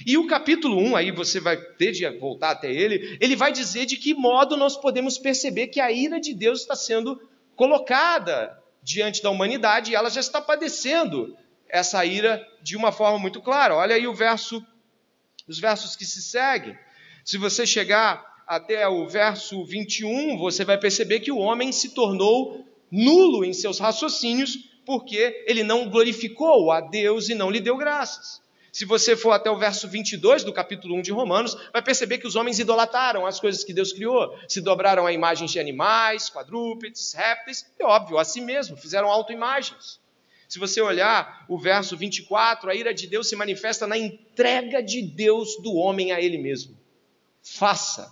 E 0.06 0.18
o 0.18 0.28
capítulo 0.28 0.78
1, 0.78 0.96
aí 0.96 1.12
você 1.12 1.40
vai 1.40 1.58
ter 1.58 1.92
de 1.92 2.08
voltar 2.18 2.52
até 2.52 2.72
ele, 2.72 3.18
ele 3.20 3.36
vai 3.36 3.52
dizer 3.52 3.86
de 3.86 3.98
que 3.98 4.14
modo 4.14 4.58
nós 4.58 4.76
podemos 4.78 5.18
perceber 5.18 5.68
que 5.68 5.80
a 5.80 5.92
ira 5.92 6.20
de 6.20 6.34
Deus 6.34 6.62
está 6.62 6.76
sendo 6.76 7.22
colocada 7.56 8.58
diante 8.82 9.22
da 9.22 9.30
humanidade 9.30 9.92
e 9.92 9.96
ela 9.96 10.10
já 10.10 10.20
está 10.20 10.42
padecendo 10.42 11.36
essa 11.68 12.04
ira 12.06 12.46
de 12.62 12.76
uma 12.76 12.92
forma 12.92 13.20
muito 13.20 13.42
clara. 13.42 13.76
Olha 13.76 13.96
aí 13.96 14.08
o 14.08 14.14
verso, 14.14 14.66
os 15.48 15.60
versos 15.60 15.96
que 15.96 16.06
se 16.06 16.22
seguem. 16.22 16.78
Se 17.24 17.38
você 17.38 17.66
chegar 17.66 18.26
até 18.48 18.88
o 18.88 19.08
verso 19.08 19.64
21, 19.64 20.38
você 20.38 20.66
vai 20.66 20.78
perceber 20.78 21.20
que 21.20 21.32
o 21.32 21.38
homem 21.38 21.72
se 21.72 21.94
tornou 21.94 22.66
nulo 22.92 23.46
em 23.46 23.54
seus 23.54 23.80
raciocínios 23.80 24.58
porque 24.86 25.44
ele 25.46 25.62
não 25.62 25.88
glorificou 25.88 26.72
a 26.72 26.82
Deus 26.82 27.30
e 27.30 27.36
não 27.36 27.52
lhe 27.52 27.60
deu 27.60 27.78
graças. 27.78 28.42
Se 28.72 28.86
você 28.86 29.16
for 29.16 29.32
até 29.32 29.50
o 29.50 29.58
verso 29.58 29.88
22 29.88 30.44
do 30.44 30.54
capítulo 30.54 30.96
1 30.96 31.02
de 31.02 31.12
Romanos, 31.12 31.56
vai 31.74 31.82
perceber 31.82 32.20
que 32.20 32.28
os 32.28 32.36
homens 32.36 32.60
idolataram 32.60 33.26
as 33.26 33.40
coisas 33.40 33.64
que 33.64 33.74
Deus 33.74 33.92
criou, 33.92 34.38
se 34.48 34.62
dobraram 34.62 35.06
a 35.06 35.12
imagens 35.12 35.52
de 35.52 35.60
animais, 35.60 36.30
quadrúpedes, 36.30 37.14
répteis, 37.14 37.66
e 37.80 37.84
óbvio, 37.84 38.18
a 38.18 38.26
si 38.26 38.42
mesmo, 38.42 38.78
fizeram 38.78 39.10
autoimagens. 39.10 40.00
Se 40.48 40.58
você 40.58 40.82
olhar 40.82 41.46
o 41.48 41.60
verso 41.60 41.96
24, 41.96 42.72
a 42.72 42.76
ira 42.76 42.94
de 42.94 43.06
Deus 43.06 43.30
se 43.30 43.36
manifesta 43.36 43.86
na 43.86 43.98
entrega 43.98 44.82
de 44.82 45.02
Deus 45.02 45.56
do 45.62 45.76
homem 45.76 46.12
a 46.12 46.20
ele 46.20 46.40
mesmo. 46.40 46.76
Faça. 47.44 48.12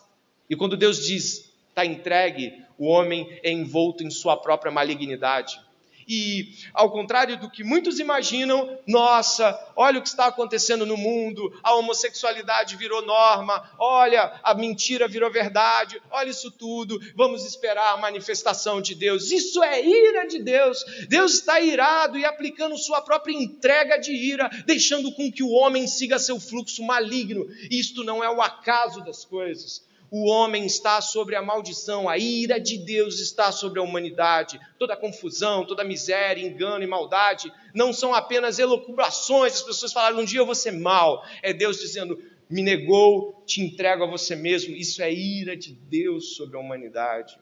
E 0.50 0.56
quando 0.56 0.78
Deus 0.78 1.04
diz, 1.04 1.52
está 1.70 1.84
entregue, 1.84 2.64
o 2.78 2.88
homem 2.88 3.40
é 3.44 3.52
envolto 3.52 4.04
em 4.04 4.10
sua 4.12 4.38
própria 4.38 4.72
malignidade. 4.72 5.60
E, 6.08 6.54
ao 6.74 6.90
contrário 6.90 7.38
do 7.38 7.50
que 7.50 7.64
muitos 7.64 8.00
imaginam, 8.00 8.80
nossa, 8.88 9.60
olha 9.76 10.00
o 10.00 10.02
que 10.02 10.08
está 10.08 10.28
acontecendo 10.28 10.86
no 10.86 10.96
mundo, 10.96 11.54
a 11.62 11.76
homossexualidade 11.76 12.78
virou 12.78 13.06
norma, 13.06 13.70
olha, 13.78 14.40
a 14.42 14.54
mentira 14.54 15.08
virou 15.08 15.30
verdade, 15.30 16.02
olha 16.10 16.30
isso 16.30 16.50
tudo, 16.50 17.00
vamos 17.16 17.46
esperar 17.46 17.94
a 17.94 17.98
manifestação 17.98 18.82
de 18.82 18.96
Deus. 18.96 19.32
Isso 19.32 19.62
é 19.64 19.86
ira 19.86 20.26
de 20.26 20.40
Deus. 20.40 20.84
Deus 21.10 21.34
está 21.34 21.60
irado 21.60 22.18
e 22.18 22.24
aplicando 22.24 22.78
sua 22.78 23.02
própria 23.02 23.34
entrega 23.34 23.98
de 23.98 24.14
ira, 24.14 24.50
deixando 24.66 25.12
com 25.12 25.32
que 25.32 25.44
o 25.44 25.52
homem 25.52 25.88
siga 25.88 26.18
seu 26.18 26.40
fluxo 26.40 26.84
maligno. 26.84 27.48
Isto 27.70 28.04
não 28.04 28.24
é 28.24 28.30
o 28.30 28.42
acaso 28.42 29.04
das 29.04 29.26
coisas. 29.26 29.87
O 30.10 30.30
homem 30.30 30.66
está 30.66 31.02
sobre 31.02 31.36
a 31.36 31.42
maldição, 31.42 32.08
a 32.08 32.18
ira 32.18 32.60
de 32.60 32.78
Deus 32.78 33.20
está 33.20 33.52
sobre 33.52 33.80
a 33.80 33.84
humanidade. 33.84 34.60
Toda 34.80 34.96
confusão, 34.96 35.66
toda 35.66 35.84
miséria, 35.84 36.46
engano 36.46 36.84
e 36.84 36.88
maldade 36.88 37.52
não 37.74 37.92
são 37.92 38.14
apenas 38.14 38.58
elucubrações, 38.58 39.54
as 39.54 39.62
pessoas 39.62 39.92
falaram 39.92 40.20
um 40.20 40.26
dia 40.26 40.40
eu 40.40 40.46
vou 40.46 40.56
ser 40.56 40.72
mal. 40.72 41.26
É 41.42 41.52
Deus 41.52 41.80
dizendo: 41.80 42.22
me 42.50 42.62
negou, 42.62 43.44
te 43.46 43.62
entrego 43.62 44.04
a 44.04 44.08
você 44.08 44.36
mesmo. 44.36 44.76
Isso 44.76 45.02
é 45.02 45.12
ira 45.12 45.58
de 45.58 45.74
Deus 45.74 46.36
sobre 46.36 46.56
a 46.56 46.60
humanidade. 46.60 47.38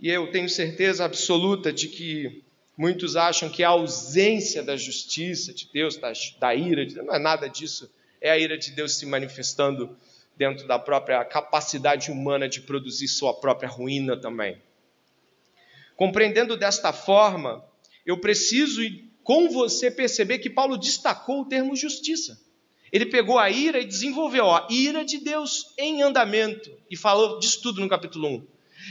E 0.00 0.10
eu 0.10 0.30
tenho 0.30 0.48
certeza 0.48 1.04
absoluta 1.04 1.72
de 1.72 1.88
que 1.88 2.42
muitos 2.76 3.16
acham 3.16 3.48
que 3.48 3.62
a 3.62 3.68
ausência 3.68 4.62
da 4.62 4.76
justiça 4.76 5.54
de 5.54 5.70
Deus, 5.72 5.96
da, 5.96 6.12
da 6.40 6.54
ira 6.54 6.84
de 6.84 6.94
Deus, 6.94 7.06
não 7.06 7.14
é 7.14 7.18
nada 7.18 7.48
disso, 7.48 7.90
é 8.20 8.30
a 8.30 8.38
ira 8.38 8.58
de 8.58 8.72
Deus 8.72 8.96
se 8.96 9.06
manifestando 9.06 9.96
dentro 10.36 10.66
da 10.66 10.78
própria 10.78 11.24
capacidade 11.24 12.10
humana 12.10 12.48
de 12.48 12.60
produzir 12.60 13.08
sua 13.08 13.34
própria 13.34 13.68
ruína 13.68 14.16
também. 14.16 14.60
Compreendendo 15.96 16.56
desta 16.56 16.92
forma, 16.92 17.64
eu 18.04 18.20
preciso 18.20 18.82
com 19.22 19.48
você 19.48 19.90
perceber 19.90 20.38
que 20.38 20.50
Paulo 20.50 20.76
destacou 20.76 21.42
o 21.42 21.44
termo 21.46 21.76
justiça. 21.76 22.38
Ele 22.92 23.06
pegou 23.06 23.38
a 23.38 23.50
ira 23.50 23.80
e 23.80 23.84
desenvolveu 23.84 24.50
a 24.50 24.68
ira 24.70 25.04
de 25.04 25.18
Deus 25.18 25.72
em 25.78 26.02
andamento 26.02 26.70
e 26.90 26.96
falou 26.96 27.38
disso 27.38 27.60
tudo 27.62 27.80
no 27.80 27.88
capítulo 27.88 28.28
1. 28.28 28.46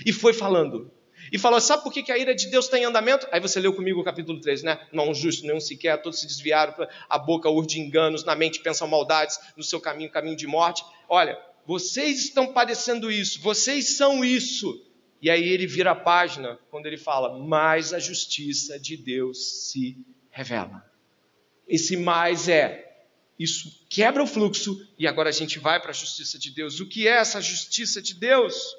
E 0.06 0.12
foi 0.12 0.34
falando 0.34 0.92
e 1.34 1.40
falou: 1.40 1.60
Sabe 1.60 1.82
por 1.82 1.92
que 1.92 2.12
a 2.12 2.18
ira 2.18 2.36
de 2.36 2.48
Deus 2.48 2.66
está 2.66 2.78
em 2.78 2.86
andamento? 2.86 3.28
Aí 3.32 3.40
você 3.40 3.60
leu 3.60 3.74
comigo 3.74 4.00
o 4.00 4.04
capítulo 4.04 4.40
3, 4.40 4.62
né? 4.62 4.80
Não 4.92 5.12
justo, 5.16 5.48
nenhum 5.48 5.60
sequer, 5.60 6.00
todos 6.00 6.20
se 6.20 6.28
desviaram, 6.28 6.76
a 7.10 7.18
boca 7.18 7.50
urde 7.50 7.80
enganos, 7.80 8.24
na 8.24 8.36
mente 8.36 8.60
pensam 8.60 8.88
maldades, 8.88 9.40
no 9.58 9.64
seu 9.64 9.82
caminho, 9.82 10.12
caminho 10.12 10.36
de 10.36 10.46
morte. 10.46 10.86
Olha, 11.10 11.36
vocês 11.66 12.20
estão 12.26 12.54
padecendo 12.54 13.12
isso, 13.12 13.42
vocês 13.42 13.98
são 13.98 14.24
isso. 14.24 14.86
E 15.20 15.30
aí 15.30 15.50
ele 15.50 15.66
vira 15.66 15.92
a 15.92 15.96
página 15.96 16.60
quando 16.70 16.86
ele 16.86 16.98
fala: 16.98 17.36
Mas 17.40 17.94
a 17.94 18.00
justiça 18.00 18.80
de 18.80 18.96
Deus 18.96 19.70
se 19.72 19.98
revela. 20.30 20.86
Esse 21.68 21.98
mais 21.98 22.48
é 22.48 22.92
isso 23.40 23.84
quebra 23.90 24.22
o 24.22 24.28
fluxo 24.28 24.88
e 25.00 25.08
agora 25.08 25.30
a 25.30 25.32
gente 25.32 25.58
vai 25.58 25.82
para 25.82 25.90
a 25.90 25.94
justiça 25.94 26.38
de 26.38 26.52
Deus. 26.52 26.80
O 26.80 26.88
que 26.88 27.08
é 27.08 27.14
essa 27.14 27.42
justiça 27.42 28.00
de 28.00 28.14
Deus? 28.14 28.76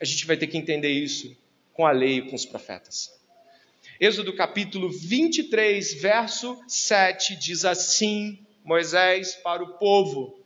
A 0.00 0.04
gente 0.06 0.24
vai 0.26 0.38
ter 0.38 0.46
que 0.46 0.56
entender 0.56 0.88
isso 0.88 1.43
com 1.74 1.86
a 1.86 1.90
lei 1.90 2.18
e 2.18 2.22
com 2.22 2.34
os 2.34 2.46
profetas. 2.46 3.12
Êxodo 4.00 4.34
capítulo 4.34 4.90
23, 4.90 5.94
verso 6.00 6.58
7 6.66 7.36
diz 7.36 7.64
assim: 7.64 8.38
Moisés 8.64 9.34
para 9.34 9.62
o 9.62 9.74
povo: 9.74 10.38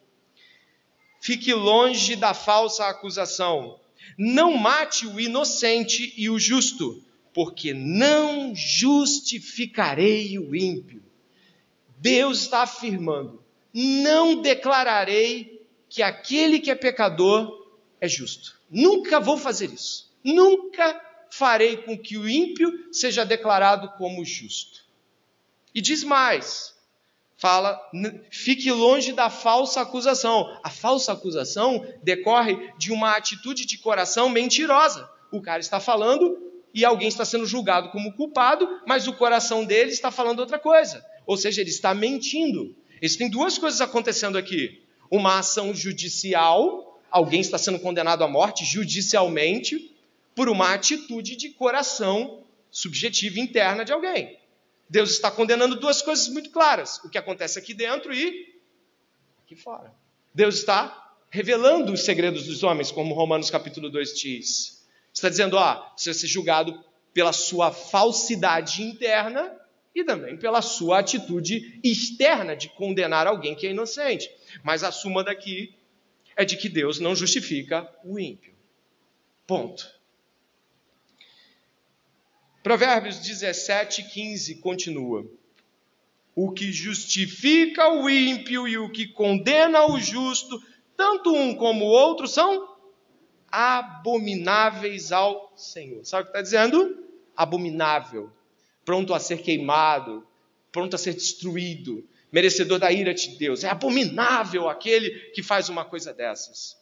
Fique 1.20 1.55
longe 1.55 2.16
da 2.16 2.35
falsa 2.35 2.87
acusação. 2.87 3.79
Não 4.16 4.57
mate 4.57 5.07
o 5.07 5.20
inocente 5.20 6.12
e 6.16 6.29
o 6.29 6.39
justo, 6.39 7.03
porque 7.33 7.72
não 7.72 8.55
justificarei 8.55 10.39
o 10.39 10.57
ímpio. 10.57 11.03
Deus 11.99 12.41
está 12.41 12.62
afirmando: 12.62 13.43
não 13.72 14.41
declararei 14.41 15.66
que 15.89 16.03
aquele 16.03 16.59
que 16.59 16.70
é 16.70 16.74
pecador 16.74 17.66
é 18.01 18.09
justo. 18.09 18.61
Nunca 18.70 19.20
vou 19.20 19.37
fazer 19.37 19.72
isso. 19.72 20.12
Nunca 20.22 21.08
farei 21.31 21.79
com 21.79 21.97
que 21.97 22.16
o 22.16 22.29
ímpio 22.29 22.93
seja 22.93 23.24
declarado 23.24 23.91
como 23.97 24.24
justo. 24.24 24.85
E 25.74 25.81
diz 25.81 26.03
mais: 26.03 26.74
fala, 27.37 27.81
fique 28.31 28.70
longe 28.70 29.12
da 29.12 29.31
falsa 29.31 29.81
acusação. 29.81 30.59
A 30.62 30.70
falsa 30.70 31.12
acusação 31.12 31.87
decorre 32.03 32.72
de 32.76 32.93
uma 32.93 33.16
atitude 33.16 33.64
de 33.64 33.79
coração 33.79 34.29
mentirosa. 34.29 35.09
O 35.31 35.41
cara 35.41 35.61
está 35.61 35.79
falando 35.79 36.37
e 36.74 36.85
alguém 36.85 37.09
está 37.09 37.24
sendo 37.24 37.47
julgado 37.47 37.91
como 37.91 38.12
culpado, 38.12 38.68
mas 38.87 39.07
o 39.07 39.12
coração 39.12 39.64
dele 39.64 39.91
está 39.91 40.11
falando 40.11 40.41
outra 40.41 40.59
coisa. 40.59 41.05
Ou 41.26 41.37
seja, 41.37 41.61
ele 41.61 41.70
está 41.70 41.95
mentindo. 41.95 42.74
Existem 43.01 43.31
duas 43.31 43.57
coisas 43.59 43.81
acontecendo 43.81 44.37
aqui: 44.37 44.83
uma 45.11 45.39
ação 45.39 45.74
judicial, 45.74 47.01
alguém 47.11 47.41
está 47.41 47.59
sendo 47.59 47.79
condenado 47.79 48.24
à 48.24 48.29
morte 48.29 48.64
judicialmente, 48.64 49.95
por 50.39 50.49
uma 50.49 50.72
atitude 50.72 51.34
de 51.34 51.49
coração 51.49 52.47
subjetiva 52.70 53.41
interna 53.41 53.84
de 53.84 53.93
alguém. 53.93 54.39
Deus 54.89 55.11
está 55.11 55.32
condenando 55.32 55.74
duas 55.74 56.01
coisas 56.01 56.28
muito 56.28 56.51
claras: 56.51 57.03
o 57.03 57.11
que 57.11 57.18
acontece 57.18 57.59
aqui 57.59 57.74
dentro 57.74 58.14
e 58.14 58.55
aqui 59.43 59.57
fora. 59.57 59.93
Deus 60.32 60.59
está 60.59 61.16
revelando 61.28 61.93
os 61.93 62.05
segredos 62.05 62.47
dos 62.47 62.62
homens, 62.62 62.93
como 62.93 63.16
Romanos 63.16 63.51
capítulo 63.51 63.91
2 63.91 64.16
diz. 64.16 64.86
Está 65.12 65.28
dizendo, 65.28 65.57
ó, 65.57 65.93
você 65.97 66.11
vai 66.11 66.20
ser 66.20 66.28
julgado 66.28 66.84
pela 67.12 67.32
sua 67.32 67.72
falsidade 67.72 68.80
interna 68.80 69.53
e 69.93 70.05
também 70.05 70.36
pela 70.36 70.62
sua 70.62 71.01
atitude 71.01 71.80
externa 71.82 72.55
de 72.55 72.68
condenar 72.68 73.26
alguém 73.26 73.57
que 73.57 73.66
é 73.66 73.72
inocente. 73.72 74.30
Mas 74.62 74.84
a 74.84 74.93
suma 74.93 75.24
daqui 75.24 75.74
é 76.36 76.45
de 76.45 76.57
que 76.57 76.68
Deus 76.68 77.01
não 77.01 77.16
justifica 77.16 77.93
o 78.05 78.20
ímpio. 78.20 78.55
Ponto. 79.45 79.98
Provérbios 82.69 83.16
17, 83.21 84.03
15 84.03 84.57
continua. 84.57 85.25
O 86.35 86.53
que 86.53 86.71
justifica 86.71 87.89
o 87.89 88.11
ímpio 88.11 88.69
e 88.69 88.77
o 88.77 88.93
que 88.93 89.09
condena 89.09 89.87
o 89.87 89.99
justo, 89.99 90.62
tanto 90.95 91.35
um 91.35 91.55
como 91.55 91.87
o 91.87 91.89
outro, 91.89 92.29
são 92.29 92.77
abomináveis 93.51 95.12
ao 95.12 95.51
Senhor. 95.57 96.05
Sabe 96.05 96.21
o 96.21 96.25
que 96.27 96.31
está 96.33 96.43
dizendo? 96.43 97.07
Abominável, 97.35 98.31
pronto 98.85 99.14
a 99.14 99.19
ser 99.19 99.39
queimado, 99.39 100.27
pronto 100.71 100.95
a 100.95 100.99
ser 100.99 101.14
destruído, 101.14 102.07
merecedor 102.31 102.79
da 102.79 102.93
ira 102.93 103.14
de 103.14 103.31
Deus. 103.39 103.64
É 103.64 103.71
abominável 103.71 104.69
aquele 104.69 105.09
que 105.31 105.43
faz 105.43 105.71
uma 105.71 105.87
coisa 105.87 106.12
dessas. 106.12 106.77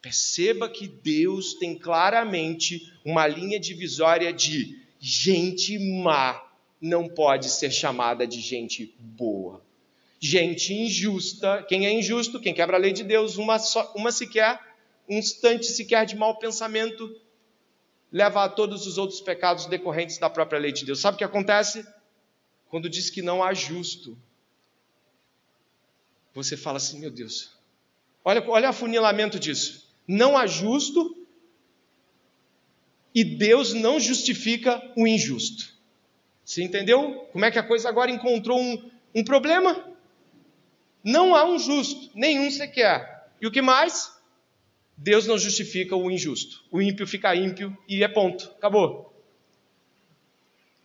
Perceba 0.00 0.68
que 0.68 0.86
Deus 0.86 1.54
tem 1.54 1.76
claramente 1.76 2.80
uma 3.04 3.26
linha 3.26 3.58
divisória 3.58 4.32
de 4.32 4.83
gente 5.06 5.78
má 5.78 6.42
não 6.80 7.06
pode 7.06 7.50
ser 7.50 7.70
chamada 7.70 8.26
de 8.26 8.40
gente 8.40 8.94
boa. 8.98 9.62
Gente 10.18 10.72
injusta, 10.72 11.62
quem 11.68 11.84
é 11.84 11.92
injusto, 11.92 12.40
quem 12.40 12.54
quebra 12.54 12.78
a 12.78 12.80
lei 12.80 12.90
de 12.90 13.04
Deus, 13.04 13.36
uma, 13.36 13.58
só, 13.58 13.92
uma 13.94 14.10
sequer, 14.10 14.58
um 15.06 15.18
instante 15.18 15.66
sequer 15.66 16.06
de 16.06 16.16
mau 16.16 16.38
pensamento, 16.38 17.20
leva 18.10 18.44
a 18.44 18.48
todos 18.48 18.86
os 18.86 18.96
outros 18.96 19.20
pecados 19.20 19.66
decorrentes 19.66 20.16
da 20.16 20.30
própria 20.30 20.58
lei 20.58 20.72
de 20.72 20.86
Deus. 20.86 21.00
Sabe 21.00 21.16
o 21.16 21.18
que 21.18 21.24
acontece? 21.24 21.86
Quando 22.70 22.88
diz 22.88 23.10
que 23.10 23.20
não 23.20 23.42
há 23.42 23.52
justo, 23.52 24.16
você 26.32 26.56
fala 26.56 26.78
assim, 26.78 26.98
meu 26.98 27.10
Deus, 27.10 27.50
olha, 28.24 28.42
olha 28.48 28.68
o 28.68 28.70
afunilamento 28.70 29.38
disso. 29.38 29.86
Não 30.08 30.34
há 30.34 30.46
justo, 30.46 31.23
e 33.14 33.22
Deus 33.22 33.72
não 33.72 34.00
justifica 34.00 34.82
o 34.96 35.06
injusto. 35.06 35.72
Você 36.44 36.62
entendeu 36.62 37.28
como 37.32 37.44
é 37.44 37.50
que 37.50 37.58
a 37.58 37.62
coisa 37.62 37.88
agora 37.88 38.10
encontrou 38.10 38.60
um, 38.60 38.90
um 39.14 39.24
problema? 39.24 39.88
Não 41.02 41.34
há 41.34 41.44
um 41.44 41.58
justo, 41.58 42.10
nenhum 42.14 42.50
sequer. 42.50 43.30
E 43.40 43.46
o 43.46 43.50
que 43.50 43.62
mais? 43.62 44.12
Deus 44.96 45.26
não 45.26 45.38
justifica 45.38 45.94
o 45.94 46.10
injusto. 46.10 46.64
O 46.70 46.80
ímpio 46.82 47.06
fica 47.06 47.34
ímpio 47.34 47.76
e 47.88 48.02
é 48.02 48.08
ponto. 48.08 48.50
Acabou. 48.56 49.12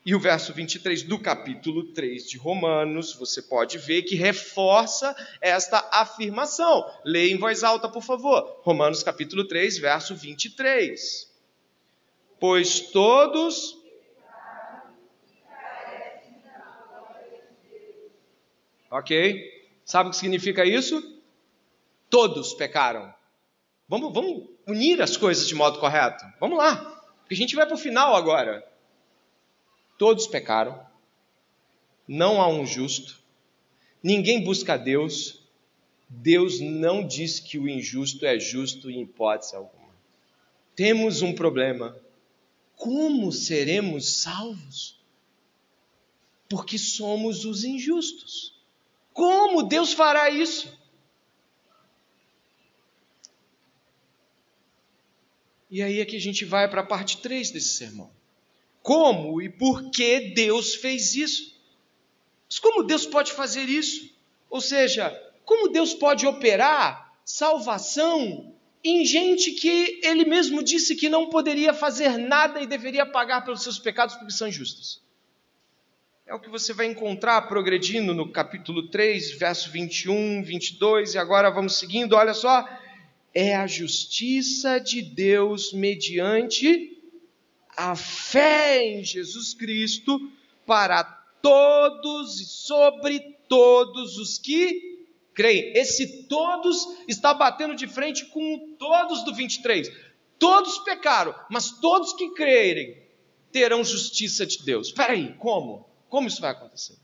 E 0.06 0.16
o 0.16 0.20
verso 0.20 0.54
23 0.54 1.04
do 1.04 1.20
capítulo 1.20 1.84
3 1.94 2.30
de 2.30 2.38
Romanos, 2.38 3.14
você 3.14 3.42
pode 3.42 3.78
ver 3.78 4.04
que 4.04 4.16
reforça 4.16 5.16
esta 5.42 5.88
afirmação. 5.92 6.90
Leia 7.06 7.34
em 7.34 7.38
voz 7.38 7.64
alta, 7.64 7.90
por 7.90 8.02
favor. 8.02 8.60
Romanos 8.64 9.04
capítulo 9.04 9.46
3, 9.46 9.78
verso 9.78 10.16
23. 10.16 11.29
Pois 12.40 12.80
todos 12.80 13.80
Ok? 18.92 19.70
Sabe 19.86 20.10
o 20.10 20.12
que 20.12 20.18
significa 20.18 20.66
isso? 20.66 21.20
Todos 22.10 22.54
pecaram. 22.54 23.14
Vamos, 23.88 24.14
vamos 24.14 24.50
unir 24.68 25.02
as 25.02 25.16
coisas 25.16 25.48
de 25.48 25.56
modo 25.56 25.80
correto. 25.80 26.24
Vamos 26.40 26.58
lá. 26.58 26.76
Porque 27.20 27.36
a 27.36 27.38
gente 27.38 27.56
vai 27.56 27.66
para 27.66 27.76
o 27.76 27.80
final 27.80 28.16
agora. 28.16 28.68
Todos 29.98 30.26
pecaram. 30.26 30.80
Não 32.08 32.42
há 32.42 32.48
um 32.48 32.66
justo. 32.66 33.20
Ninguém 34.02 34.44
busca 34.44 34.74
a 34.74 34.78
Deus. 34.78 35.44
Deus 36.08 36.60
não 36.60 37.06
diz 37.06 37.40
que 37.40 37.60
o 37.60 37.70
injusto 37.70 38.26
é 38.26 38.40
justo 38.40 38.90
em 38.90 39.02
hipótese 39.02 39.56
alguma. 39.56 39.94
Temos 40.76 41.22
um 41.22 41.34
problema. 41.34 41.96
Como 42.80 43.30
seremos 43.30 44.22
salvos? 44.22 44.98
Porque 46.48 46.78
somos 46.78 47.44
os 47.44 47.66
injustos. 47.66 48.58
Como 49.12 49.64
Deus 49.64 49.92
fará 49.92 50.30
isso? 50.30 50.74
E 55.70 55.84
aí 55.84 56.00
é 56.00 56.06
que 56.06 56.16
a 56.16 56.22
gente 56.22 56.46
vai 56.46 56.70
para 56.70 56.80
a 56.80 56.86
parte 56.86 57.18
3 57.18 57.52
desse 57.52 57.76
sermão. 57.76 58.10
Como 58.82 59.42
e 59.42 59.50
por 59.50 59.92
que 59.92 60.32
Deus 60.34 60.74
fez 60.74 61.16
isso? 61.16 61.54
Mas 62.48 62.60
como 62.60 62.84
Deus 62.84 63.06
pode 63.06 63.34
fazer 63.34 63.68
isso? 63.68 64.10
Ou 64.50 64.62
seja, 64.62 65.12
como 65.44 65.68
Deus 65.68 65.94
pode 65.94 66.26
operar 66.26 67.14
salvação 67.26 68.56
em 68.84 69.06
gente 69.06 69.52
que 69.52 70.00
ele 70.04 70.26
mesmo 70.26 70.64
disse 70.64 70.96
que 70.96 71.10
não 71.10 71.30
poderia 71.30 71.74
fazer 71.74 72.18
nada 72.18 72.62
e 72.62 72.68
deveria 72.68 73.06
pagar 73.06 73.44
pelos 73.44 73.62
seus 73.62 73.78
pecados 73.78 74.16
porque 74.16 74.32
são 74.32 74.48
injustos? 74.48 75.02
É 76.26 76.34
o 76.34 76.40
que 76.40 76.50
você 76.50 76.74
vai 76.74 76.86
encontrar 76.86 77.42
progredindo 77.44 78.14
no 78.14 78.32
capítulo 78.32 78.88
3, 78.90 79.32
verso 79.32 79.72
21, 79.72 80.44
22, 80.44 81.16
e 81.16 81.18
agora 81.18 81.50
vamos 81.50 81.78
seguindo, 81.78 82.16
olha 82.16 82.34
só. 82.34 82.68
É 83.34 83.56
a 83.56 83.66
justiça 83.66 84.80
de 84.80 85.02
Deus 85.02 85.74
mediante 85.74 86.98
a 87.76 87.96
fé 87.96 88.86
em 88.86 89.04
Jesus 89.04 89.54
Cristo 89.54 90.32
para 90.66 91.04
todos 91.04 92.40
e 92.40 92.46
sobre 92.46 93.20
todos 93.48 94.18
os 94.18 94.38
que 94.38 94.89
creem. 95.40 95.72
Esse 95.74 96.24
todos 96.24 96.86
está 97.08 97.34
batendo 97.34 97.74
de 97.74 97.88
frente 97.88 98.26
com 98.26 98.76
todos 98.78 99.24
do 99.24 99.34
23. 99.34 99.90
Todos 100.38 100.80
pecaram, 100.80 101.34
mas 101.50 101.72
todos 101.72 102.12
que 102.12 102.32
crerem 102.32 103.02
terão 103.50 103.82
justiça 103.82 104.46
de 104.46 104.62
Deus. 104.66 104.88
Espera 104.88 105.14
aí, 105.14 105.34
como? 105.40 105.88
Como 106.10 106.28
isso 106.28 106.42
vai 106.42 106.52
acontecer? 106.52 106.98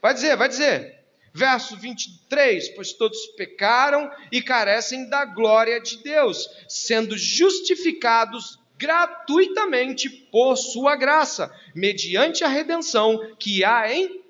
Vai 0.00 0.14
dizer, 0.14 0.38
vai 0.38 0.48
dizer. 0.48 1.04
Verso 1.34 1.76
23: 1.76 2.70
Pois 2.70 2.94
todos 2.94 3.26
pecaram 3.36 4.10
e 4.32 4.40
carecem 4.40 5.10
da 5.10 5.26
glória 5.26 5.78
de 5.82 6.02
Deus, 6.02 6.48
sendo 6.66 7.14
justificados 7.18 8.58
gratuitamente 8.78 10.08
por 10.08 10.56
sua 10.56 10.96
graça, 10.96 11.54
mediante 11.74 12.42
a 12.42 12.48
redenção 12.48 13.34
que 13.38 13.62
há 13.62 13.92
em 13.92 14.23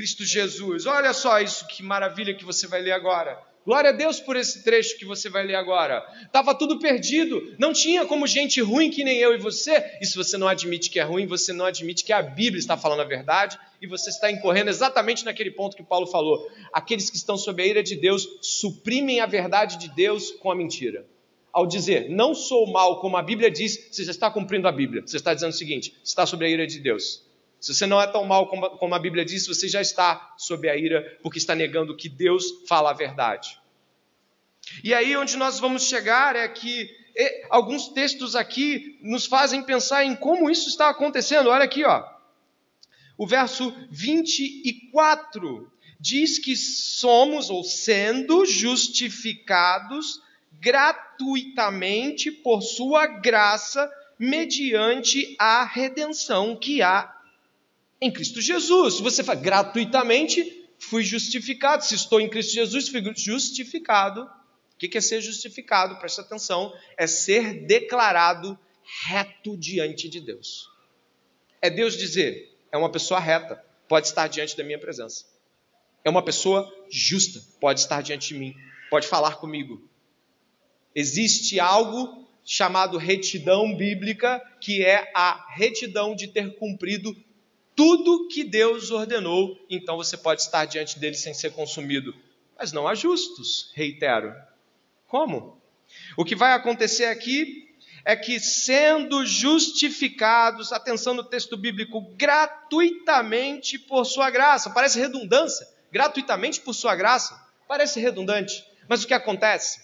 Cristo 0.00 0.24
Jesus. 0.24 0.86
Olha 0.86 1.12
só 1.12 1.38
isso 1.40 1.66
que 1.66 1.82
maravilha 1.82 2.32
que 2.32 2.42
você 2.42 2.66
vai 2.66 2.80
ler 2.80 2.92
agora. 2.92 3.38
Glória 3.66 3.90
a 3.90 3.92
Deus 3.92 4.18
por 4.18 4.34
esse 4.34 4.64
trecho 4.64 4.96
que 4.96 5.04
você 5.04 5.28
vai 5.28 5.44
ler 5.44 5.56
agora. 5.56 6.02
Estava 6.22 6.54
tudo 6.54 6.78
perdido, 6.78 7.54
não 7.58 7.70
tinha 7.70 8.06
como 8.06 8.26
gente 8.26 8.62
ruim 8.62 8.90
que 8.90 9.04
nem 9.04 9.18
eu 9.18 9.34
e 9.34 9.38
você. 9.38 9.98
E 10.00 10.06
se 10.06 10.16
você 10.16 10.38
não 10.38 10.48
admite 10.48 10.88
que 10.88 10.98
é 10.98 11.02
ruim, 11.02 11.26
você 11.26 11.52
não 11.52 11.66
admite 11.66 12.02
que 12.02 12.14
a 12.14 12.22
Bíblia 12.22 12.58
está 12.58 12.78
falando 12.78 13.00
a 13.00 13.04
verdade 13.04 13.58
e 13.82 13.86
você 13.86 14.08
está 14.08 14.30
incorrendo 14.30 14.70
exatamente 14.70 15.22
naquele 15.22 15.50
ponto 15.50 15.76
que 15.76 15.82
Paulo 15.82 16.06
falou. 16.06 16.50
Aqueles 16.72 17.10
que 17.10 17.18
estão 17.18 17.36
sob 17.36 17.62
a 17.62 17.66
ira 17.66 17.82
de 17.82 17.96
Deus 17.96 18.26
suprimem 18.40 19.20
a 19.20 19.26
verdade 19.26 19.76
de 19.76 19.94
Deus 19.94 20.30
com 20.30 20.50
a 20.50 20.56
mentira. 20.56 21.04
Ao 21.52 21.66
dizer, 21.66 22.08
não 22.08 22.34
sou 22.34 22.66
mal 22.72 23.00
como 23.02 23.18
a 23.18 23.22
Bíblia 23.22 23.50
diz, 23.50 23.88
você 23.92 24.02
já 24.02 24.12
está 24.12 24.30
cumprindo 24.30 24.66
a 24.66 24.72
Bíblia. 24.72 25.02
Você 25.04 25.18
está 25.18 25.34
dizendo 25.34 25.50
o 25.50 25.54
seguinte: 25.54 25.94
está 26.02 26.24
sob 26.24 26.42
a 26.42 26.48
ira 26.48 26.66
de 26.66 26.80
Deus. 26.80 27.28
Se 27.60 27.74
você 27.74 27.86
não 27.86 28.00
é 28.00 28.06
tão 28.06 28.24
mal 28.24 28.48
como 28.48 28.94
a 28.94 28.98
Bíblia 28.98 29.24
diz, 29.24 29.46
você 29.46 29.68
já 29.68 29.82
está 29.82 30.34
sob 30.38 30.68
a 30.68 30.76
ira 30.76 31.18
porque 31.22 31.38
está 31.38 31.54
negando 31.54 31.96
que 31.96 32.08
Deus 32.08 32.44
fala 32.66 32.90
a 32.90 32.94
verdade. 32.94 33.60
E 34.82 34.94
aí 34.94 35.16
onde 35.16 35.36
nós 35.36 35.60
vamos 35.60 35.84
chegar 35.84 36.34
é 36.36 36.48
que 36.48 36.88
alguns 37.50 37.88
textos 37.88 38.34
aqui 38.34 38.98
nos 39.02 39.26
fazem 39.26 39.62
pensar 39.62 40.04
em 40.04 40.16
como 40.16 40.50
isso 40.50 40.68
está 40.68 40.88
acontecendo. 40.88 41.50
Olha 41.50 41.64
aqui, 41.64 41.84
ó. 41.84 42.02
O 43.18 43.26
verso 43.26 43.74
24 43.90 45.70
diz 46.00 46.38
que 46.38 46.56
somos 46.56 47.50
ou 47.50 47.62
sendo 47.62 48.46
justificados 48.46 50.22
gratuitamente 50.58 52.30
por 52.30 52.62
sua 52.62 53.06
graça 53.06 53.90
mediante 54.18 55.36
a 55.38 55.64
redenção 55.64 56.56
que 56.56 56.80
há 56.80 57.19
em 58.00 58.10
Cristo 58.10 58.40
Jesus. 58.40 59.00
Você 59.00 59.22
fala, 59.22 59.40
gratuitamente 59.40 60.68
fui 60.78 61.02
justificado. 61.02 61.84
Se 61.84 61.94
estou 61.94 62.20
em 62.20 62.28
Cristo 62.28 62.52
Jesus, 62.52 62.88
fui 62.88 63.02
justificado. 63.16 64.22
O 64.22 64.78
que 64.78 64.96
é 64.96 65.00
ser 65.00 65.20
justificado? 65.20 65.96
Presta 65.96 66.22
atenção. 66.22 66.72
É 66.96 67.06
ser 67.06 67.66
declarado 67.66 68.58
reto 69.04 69.56
diante 69.56 70.08
de 70.08 70.20
Deus. 70.20 70.68
É 71.60 71.68
Deus 71.68 71.96
dizer, 71.96 72.56
é 72.72 72.78
uma 72.78 72.90
pessoa 72.90 73.20
reta, 73.20 73.62
pode 73.86 74.06
estar 74.06 74.26
diante 74.28 74.56
da 74.56 74.64
minha 74.64 74.78
presença. 74.78 75.26
É 76.02 76.08
uma 76.08 76.22
pessoa 76.22 76.72
justa, 76.90 77.42
pode 77.60 77.80
estar 77.80 78.00
diante 78.00 78.28
de 78.28 78.40
mim, 78.40 78.54
pode 78.88 79.06
falar 79.06 79.36
comigo. 79.36 79.86
Existe 80.94 81.60
algo 81.60 82.26
chamado 82.42 82.96
retidão 82.96 83.76
bíblica, 83.76 84.40
que 84.60 84.82
é 84.82 85.12
a 85.14 85.46
retidão 85.50 86.16
de 86.16 86.28
ter 86.28 86.56
cumprido 86.56 87.14
tudo 87.80 88.28
que 88.28 88.44
Deus 88.44 88.90
ordenou, 88.90 89.58
então 89.70 89.96
você 89.96 90.14
pode 90.14 90.42
estar 90.42 90.66
diante 90.66 90.98
dele 90.98 91.14
sem 91.14 91.32
ser 91.32 91.52
consumido. 91.52 92.14
Mas 92.58 92.72
não 92.72 92.86
há 92.86 92.94
justos, 92.94 93.72
reitero. 93.74 94.34
Como? 95.08 95.58
O 96.14 96.22
que 96.22 96.36
vai 96.36 96.52
acontecer 96.52 97.06
aqui 97.06 97.74
é 98.04 98.14
que, 98.14 98.38
sendo 98.38 99.24
justificados, 99.24 100.74
atenção 100.74 101.14
no 101.14 101.24
texto 101.24 101.56
bíblico, 101.56 102.02
gratuitamente 102.18 103.78
por 103.78 104.04
sua 104.04 104.28
graça, 104.28 104.68
parece 104.68 105.00
redundância, 105.00 105.66
gratuitamente 105.90 106.60
por 106.60 106.74
sua 106.74 106.94
graça, 106.94 107.34
parece 107.66 107.98
redundante, 107.98 108.62
mas 108.90 109.02
o 109.02 109.06
que 109.06 109.14
acontece 109.14 109.80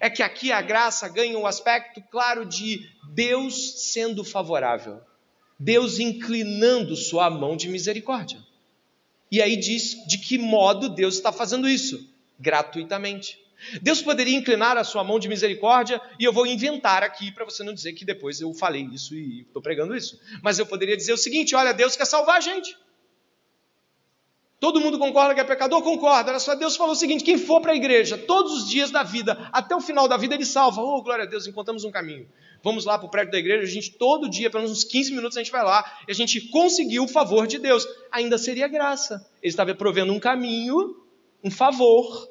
é 0.00 0.08
que 0.08 0.22
aqui 0.22 0.50
a 0.50 0.62
graça 0.62 1.06
ganha 1.10 1.38
um 1.38 1.46
aspecto 1.46 2.00
claro 2.10 2.46
de 2.46 2.90
Deus 3.12 3.92
sendo 3.92 4.24
favorável. 4.24 5.02
Deus 5.58 5.98
inclinando 5.98 6.96
sua 6.96 7.30
mão 7.30 7.56
de 7.56 7.68
misericórdia. 7.68 8.38
E 9.30 9.40
aí 9.40 9.56
diz 9.56 9.96
de 10.06 10.18
que 10.18 10.38
modo 10.38 10.88
Deus 10.88 11.14
está 11.14 11.32
fazendo 11.32 11.68
isso? 11.68 12.08
Gratuitamente. 12.38 13.38
Deus 13.80 14.02
poderia 14.02 14.36
inclinar 14.36 14.76
a 14.76 14.84
sua 14.84 15.02
mão 15.02 15.18
de 15.18 15.28
misericórdia, 15.28 16.00
e 16.18 16.24
eu 16.24 16.32
vou 16.32 16.46
inventar 16.46 17.02
aqui 17.02 17.32
para 17.32 17.44
você 17.44 17.62
não 17.62 17.72
dizer 17.72 17.94
que 17.94 18.04
depois 18.04 18.40
eu 18.40 18.52
falei 18.52 18.88
isso 18.92 19.14
e 19.14 19.42
estou 19.42 19.62
pregando 19.62 19.96
isso. 19.96 20.20
Mas 20.42 20.58
eu 20.58 20.66
poderia 20.66 20.96
dizer 20.96 21.12
o 21.12 21.16
seguinte: 21.18 21.54
olha, 21.54 21.72
Deus 21.72 21.96
quer 21.96 22.04
salvar 22.04 22.36
a 22.36 22.40
gente. 22.40 22.76
Todo 24.60 24.80
mundo 24.80 24.98
concorda 24.98 25.34
que 25.34 25.40
é 25.40 25.44
pecador? 25.44 25.82
Concorda. 25.82 26.30
Olha 26.30 26.40
só, 26.40 26.54
Deus 26.54 26.76
falou 26.76 26.92
o 26.92 26.96
seguinte: 26.96 27.24
quem 27.24 27.38
for 27.38 27.60
para 27.60 27.72
a 27.72 27.76
igreja 27.76 28.18
todos 28.18 28.52
os 28.52 28.68
dias 28.68 28.90
da 28.90 29.02
vida, 29.02 29.48
até 29.52 29.74
o 29.74 29.80
final 29.80 30.06
da 30.06 30.16
vida, 30.16 30.34
ele 30.34 30.44
salva. 30.44 30.82
Oh, 30.82 31.02
glória 31.02 31.24
a 31.24 31.26
Deus, 31.26 31.46
encontramos 31.46 31.84
um 31.84 31.90
caminho 31.90 32.28
vamos 32.64 32.86
lá 32.86 32.98
para 32.98 33.06
o 33.06 33.10
prédio 33.10 33.30
da 33.30 33.38
igreja, 33.38 33.62
a 33.62 33.66
gente 33.66 33.92
todo 33.92 34.28
dia, 34.28 34.48
pelo 34.50 34.62
menos 34.62 34.78
uns 34.78 34.84
15 34.84 35.12
minutos, 35.12 35.36
a 35.36 35.42
gente 35.42 35.52
vai 35.52 35.62
lá 35.62 35.98
e 36.08 36.10
a 36.10 36.14
gente 36.14 36.40
conseguiu 36.48 37.04
o 37.04 37.08
favor 37.08 37.46
de 37.46 37.58
Deus. 37.58 37.86
Ainda 38.10 38.38
seria 38.38 38.66
graça. 38.66 39.24
Ele 39.42 39.50
estava 39.50 39.74
provendo 39.74 40.12
um 40.12 40.18
caminho, 40.18 40.96
um 41.44 41.50
favor. 41.50 42.26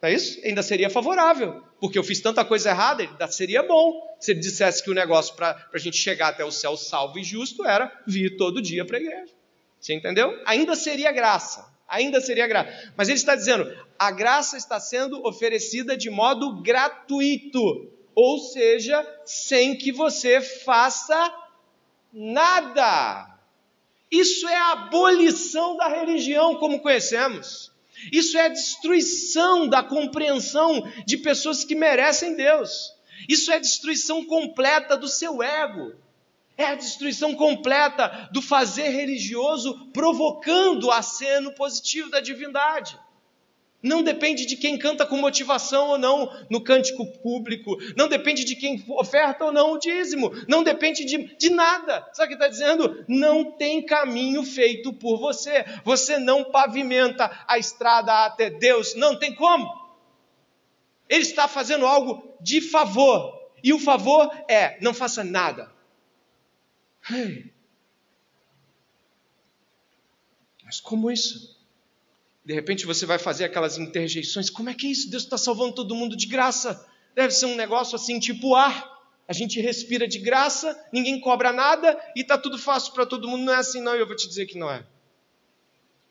Não 0.00 0.08
é 0.08 0.14
isso? 0.14 0.40
Ainda 0.42 0.62
seria 0.62 0.88
favorável. 0.88 1.62
Porque 1.78 1.98
eu 1.98 2.02
fiz 2.02 2.18
tanta 2.18 2.42
coisa 2.44 2.70
errada, 2.70 3.02
ainda 3.02 3.28
seria 3.28 3.62
bom 3.62 4.16
se 4.18 4.30
ele 4.30 4.40
dissesse 4.40 4.82
que 4.82 4.90
o 4.90 4.94
negócio 4.94 5.34
para 5.34 5.68
a 5.72 5.78
gente 5.78 5.98
chegar 5.98 6.28
até 6.28 6.42
o 6.42 6.50
céu 6.50 6.78
salvo 6.78 7.18
e 7.18 7.22
justo 7.22 7.66
era 7.66 7.92
vir 8.06 8.38
todo 8.38 8.62
dia 8.62 8.86
para 8.86 8.96
a 8.96 9.00
igreja. 9.00 9.32
Você 9.78 9.92
entendeu? 9.92 10.32
Ainda 10.46 10.74
seria 10.74 11.12
graça. 11.12 11.70
Ainda 11.86 12.22
seria 12.22 12.46
graça. 12.46 12.92
Mas 12.96 13.08
ele 13.08 13.18
está 13.18 13.36
dizendo: 13.36 13.70
a 13.98 14.10
graça 14.10 14.56
está 14.56 14.80
sendo 14.80 15.22
oferecida 15.26 15.94
de 15.94 16.08
modo 16.08 16.62
gratuito 16.62 17.92
ou 18.14 18.38
seja, 18.38 19.06
sem 19.24 19.76
que 19.76 19.90
você 19.90 20.40
faça 20.40 21.34
nada. 22.12 23.34
Isso 24.10 24.48
é 24.48 24.56
a 24.56 24.72
abolição 24.72 25.76
da 25.76 25.88
religião 25.88 26.56
como 26.56 26.80
conhecemos. 26.80 27.72
Isso 28.12 28.36
é 28.36 28.46
a 28.46 28.48
destruição 28.48 29.66
da 29.66 29.82
compreensão 29.82 30.82
de 31.06 31.16
pessoas 31.16 31.64
que 31.64 31.74
merecem 31.74 32.36
Deus. 32.36 32.94
Isso 33.28 33.50
é 33.50 33.56
a 33.56 33.60
destruição 33.60 34.24
completa 34.24 34.96
do 34.96 35.08
seu 35.08 35.42
ego. 35.42 35.94
É 36.56 36.66
a 36.66 36.74
destruição 36.74 37.34
completa 37.34 38.28
do 38.32 38.40
fazer 38.40 38.88
religioso 38.90 39.88
provocando 39.92 40.84
o 40.84 40.92
aceno 40.92 41.52
positivo 41.52 42.10
da 42.10 42.20
divindade. 42.20 42.98
Não 43.84 44.02
depende 44.02 44.46
de 44.46 44.56
quem 44.56 44.78
canta 44.78 45.04
com 45.04 45.18
motivação 45.18 45.90
ou 45.90 45.98
não 45.98 46.32
no 46.48 46.64
cântico 46.64 47.04
público. 47.18 47.76
Não 47.94 48.08
depende 48.08 48.42
de 48.42 48.56
quem 48.56 48.82
oferta 48.88 49.44
ou 49.44 49.52
não 49.52 49.72
o 49.72 49.78
dízimo. 49.78 50.32
Não 50.48 50.64
depende 50.64 51.04
de, 51.04 51.36
de 51.36 51.50
nada. 51.50 52.08
Sabe 52.14 52.24
o 52.24 52.28
que 52.28 52.42
está 52.42 52.48
dizendo? 52.48 53.04
Não 53.06 53.52
tem 53.52 53.84
caminho 53.84 54.42
feito 54.42 54.90
por 54.94 55.18
você. 55.18 55.66
Você 55.84 56.18
não 56.18 56.44
pavimenta 56.44 57.30
a 57.46 57.58
estrada 57.58 58.24
até 58.24 58.48
Deus. 58.48 58.94
Não 58.94 59.18
tem 59.18 59.34
como. 59.34 59.70
Ele 61.06 61.20
está 61.20 61.46
fazendo 61.46 61.84
algo 61.84 62.34
de 62.40 62.62
favor. 62.62 63.38
E 63.62 63.70
o 63.74 63.78
favor 63.78 64.30
é: 64.48 64.78
não 64.80 64.94
faça 64.94 65.22
nada. 65.22 65.70
Mas 70.64 70.80
como 70.80 71.10
isso? 71.10 71.53
De 72.44 72.52
repente 72.52 72.84
você 72.84 73.06
vai 73.06 73.18
fazer 73.18 73.44
aquelas 73.44 73.78
interjeições. 73.78 74.50
Como 74.50 74.68
é 74.68 74.74
que 74.74 74.86
é 74.86 74.90
isso? 74.90 75.10
Deus 75.10 75.22
está 75.22 75.38
salvando 75.38 75.74
todo 75.74 75.94
mundo 75.94 76.16
de 76.16 76.26
graça. 76.26 76.86
Deve 77.14 77.32
ser 77.32 77.46
um 77.46 77.56
negócio 77.56 77.96
assim, 77.96 78.18
tipo 78.18 78.54
ar. 78.54 78.92
A 79.26 79.32
gente 79.32 79.58
respira 79.60 80.06
de 80.06 80.18
graça, 80.18 80.78
ninguém 80.92 81.18
cobra 81.18 81.50
nada 81.50 81.98
e 82.14 82.20
está 82.20 82.36
tudo 82.36 82.58
fácil 82.58 82.92
para 82.92 83.06
todo 83.06 83.26
mundo. 83.26 83.44
Não 83.44 83.54
é 83.54 83.56
assim, 83.56 83.80
não. 83.80 83.94
Eu 83.94 84.06
vou 84.06 84.14
te 84.14 84.28
dizer 84.28 84.44
que 84.46 84.58
não 84.58 84.70
é. 84.70 84.84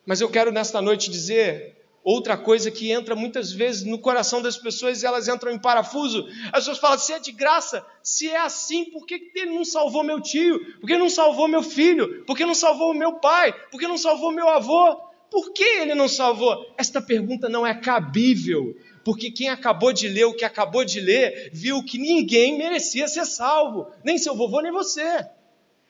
Mas 0.06 0.22
eu 0.22 0.30
quero 0.30 0.52
nesta 0.52 0.82
noite 0.82 1.12
dizer 1.12 1.78
outra 2.04 2.36
coisa 2.36 2.70
que 2.72 2.92
entra 2.92 3.16
muitas 3.16 3.52
vezes 3.52 3.84
no 3.84 4.00
coração 4.00 4.42
das 4.42 4.58
pessoas 4.58 5.02
e 5.02 5.06
elas 5.06 5.28
entram 5.28 5.52
em 5.52 5.60
parafuso. 5.60 6.28
As 6.46 6.62
pessoas 6.62 6.80
falam: 6.80 6.98
se 6.98 7.14
é 7.14 7.20
de 7.20 7.32
graça, 7.32 7.86
se 8.02 8.28
é 8.28 8.40
assim, 8.40 8.86
por 8.86 9.06
que 9.06 9.32
ele 9.36 9.54
não 9.54 9.64
salvou 9.64 10.04
meu 10.04 10.20
tio? 10.20 10.80
Por 10.80 10.88
que 10.88 10.98
não 10.98 11.10
salvou 11.10 11.48
meu 11.48 11.62
filho? 11.62 12.26
Por 12.26 12.36
que 12.36 12.44
não 12.44 12.56
salvou 12.56 12.94
meu 12.96 13.14
pai? 13.20 13.54
Por 13.70 13.80
que 13.80 13.88
não 13.88 14.00
salvou 14.00 14.32
meu 14.32 14.50
avô? 14.50 15.13
Por 15.34 15.52
que 15.52 15.64
ele 15.64 15.96
não 15.96 16.08
salvou? 16.08 16.72
Esta 16.78 17.02
pergunta 17.02 17.50
não 17.50 17.66
é 17.66 17.74
cabível, 17.74 18.78
porque 19.04 19.32
quem 19.32 19.50
acabou 19.50 19.92
de 19.92 20.08
ler 20.08 20.26
o 20.26 20.36
que 20.36 20.46
acabou 20.46 20.86
de 20.86 21.00
ler 21.00 21.50
viu 21.52 21.84
que 21.84 21.98
ninguém 21.98 22.56
merecia 22.56 23.08
ser 23.08 23.26
salvo, 23.26 23.88
nem 24.06 24.20
seu 24.20 24.36
vovô, 24.36 24.62
nem 24.62 24.72
você. 24.72 25.26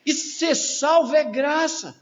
E 0.06 0.14
ser 0.14 0.56
salvo 0.56 1.14
é 1.14 1.26
graça. 1.26 1.94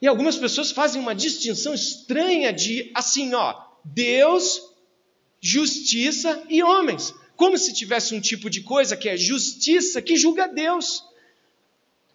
E 0.00 0.06
algumas 0.06 0.38
pessoas 0.38 0.70
fazem 0.70 0.98
uma 0.98 1.14
distinção 1.14 1.74
estranha 1.74 2.54
de 2.54 2.90
assim, 2.94 3.34
ó, 3.34 3.54
Deus, 3.84 4.72
justiça 5.38 6.42
e 6.48 6.62
homens. 6.62 7.12
Como 7.36 7.58
se 7.58 7.74
tivesse 7.74 8.14
um 8.14 8.20
tipo 8.20 8.48
de 8.48 8.62
coisa 8.62 8.96
que 8.96 9.10
é 9.10 9.16
justiça 9.18 10.00
que 10.00 10.16
julga 10.16 10.48
Deus. 10.48 11.04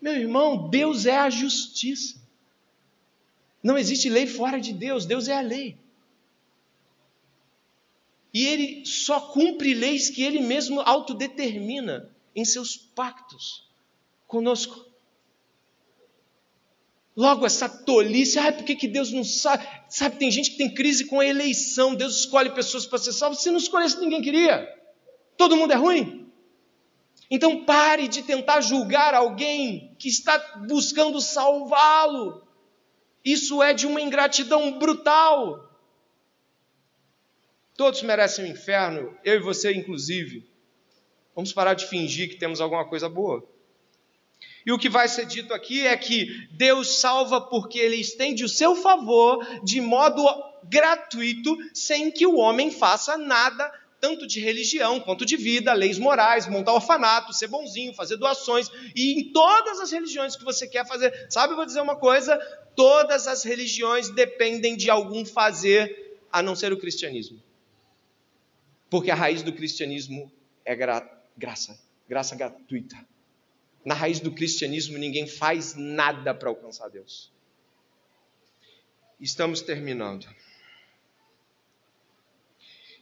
Meu 0.01 0.15
irmão, 0.15 0.67
Deus 0.67 1.05
é 1.05 1.15
a 1.15 1.29
justiça. 1.29 2.19
Não 3.61 3.77
existe 3.77 4.09
lei 4.09 4.25
fora 4.25 4.59
de 4.59 4.73
Deus, 4.73 5.05
Deus 5.05 5.27
é 5.27 5.37
a 5.37 5.41
lei. 5.41 5.77
E 8.33 8.45
ele 8.45 8.85
só 8.85 9.19
cumpre 9.19 9.73
leis 9.73 10.09
que 10.09 10.23
ele 10.23 10.39
mesmo 10.39 10.81
autodetermina 10.81 12.09
em 12.35 12.45
seus 12.45 12.77
pactos 12.77 13.67
conosco. 14.27 14.87
Logo, 17.17 17.45
essa 17.45 17.67
tolice, 17.67 18.39
ah, 18.39 18.51
por 18.53 18.63
que, 18.63 18.75
que 18.75 18.87
Deus 18.87 19.11
não 19.11 19.25
sabe? 19.25 19.67
Sabe, 19.89 20.15
tem 20.17 20.31
gente 20.31 20.51
que 20.51 20.57
tem 20.57 20.73
crise 20.73 21.05
com 21.05 21.19
a 21.19 21.25
eleição, 21.25 21.95
Deus 21.95 22.19
escolhe 22.19 22.51
pessoas 22.51 22.85
para 22.85 22.99
ser 22.99 23.11
salvas. 23.11 23.41
Se 23.41 23.49
não 23.49 23.57
escolhesse, 23.57 23.99
ninguém 23.99 24.21
queria. 24.21 24.73
Todo 25.35 25.57
mundo 25.57 25.73
é 25.73 25.75
ruim. 25.75 26.31
Então 27.29 27.65
pare 27.65 28.07
de 28.07 28.23
tentar 28.23 28.61
julgar 28.61 29.13
alguém 29.13 29.93
que 29.99 30.07
está 30.07 30.37
buscando 30.67 31.19
salvá-lo. 31.19 32.47
Isso 33.23 33.61
é 33.61 33.73
de 33.73 33.85
uma 33.85 34.01
ingratidão 34.01 34.77
brutal. 34.77 35.67
Todos 37.75 38.01
merecem 38.01 38.45
o 38.45 38.47
inferno, 38.47 39.17
eu 39.23 39.35
e 39.35 39.39
você 39.39 39.73
inclusive. 39.73 40.47
Vamos 41.35 41.53
parar 41.53 41.73
de 41.73 41.87
fingir 41.87 42.29
que 42.29 42.35
temos 42.35 42.59
alguma 42.59 42.85
coisa 42.85 43.07
boa. 43.07 43.47
E 44.65 44.71
o 44.71 44.77
que 44.77 44.89
vai 44.89 45.07
ser 45.07 45.25
dito 45.25 45.53
aqui 45.53 45.87
é 45.87 45.95
que 45.95 46.47
Deus 46.51 46.99
salva 46.99 47.39
porque 47.39 47.79
Ele 47.79 47.95
estende 47.95 48.43
o 48.43 48.49
seu 48.49 48.75
favor 48.75 49.45
de 49.63 49.79
modo 49.79 50.23
gratuito, 50.65 51.57
sem 51.73 52.11
que 52.11 52.27
o 52.27 52.35
homem 52.35 52.69
faça 52.69 53.17
nada 53.17 53.71
tanto 54.01 54.25
de 54.25 54.39
religião 54.39 54.99
quanto 54.99 55.25
de 55.25 55.35
vida, 55.35 55.73
leis 55.73 55.99
morais, 55.99 56.47
montar 56.47 56.73
orfanato, 56.73 57.33
ser 57.33 57.47
bonzinho, 57.47 57.93
fazer 57.93 58.17
doações, 58.17 58.69
e 58.95 59.19
em 59.19 59.31
todas 59.31 59.79
as 59.79 59.91
religiões 59.91 60.35
que 60.35 60.43
você 60.43 60.67
quer 60.67 60.87
fazer. 60.87 61.27
Sabe, 61.29 61.53
eu 61.53 61.57
vou 61.57 61.65
dizer 61.65 61.81
uma 61.81 61.95
coisa: 61.95 62.39
todas 62.79 63.27
as 63.27 63.43
religiões 63.43 64.09
dependem 64.09 64.77
de 64.77 64.89
algum 64.89 65.25
fazer, 65.25 66.17
a 66.31 66.41
não 66.41 66.55
ser 66.55 66.71
o 66.71 66.79
cristianismo. 66.79 67.43
Porque 68.89 69.11
a 69.11 69.15
raiz 69.15 69.43
do 69.43 69.51
cristianismo 69.51 70.31
é 70.63 70.73
gra 70.77 71.05
graça, 71.35 71.77
graça 72.07 72.37
gratuita. 72.37 72.95
Na 73.83 73.93
raiz 73.93 74.21
do 74.21 74.31
cristianismo, 74.31 74.97
ninguém 74.97 75.27
faz 75.27 75.75
nada 75.75 76.33
para 76.33 76.47
alcançar 76.47 76.87
Deus. 76.87 77.29
Estamos 79.19 79.59
terminando. 79.59 80.25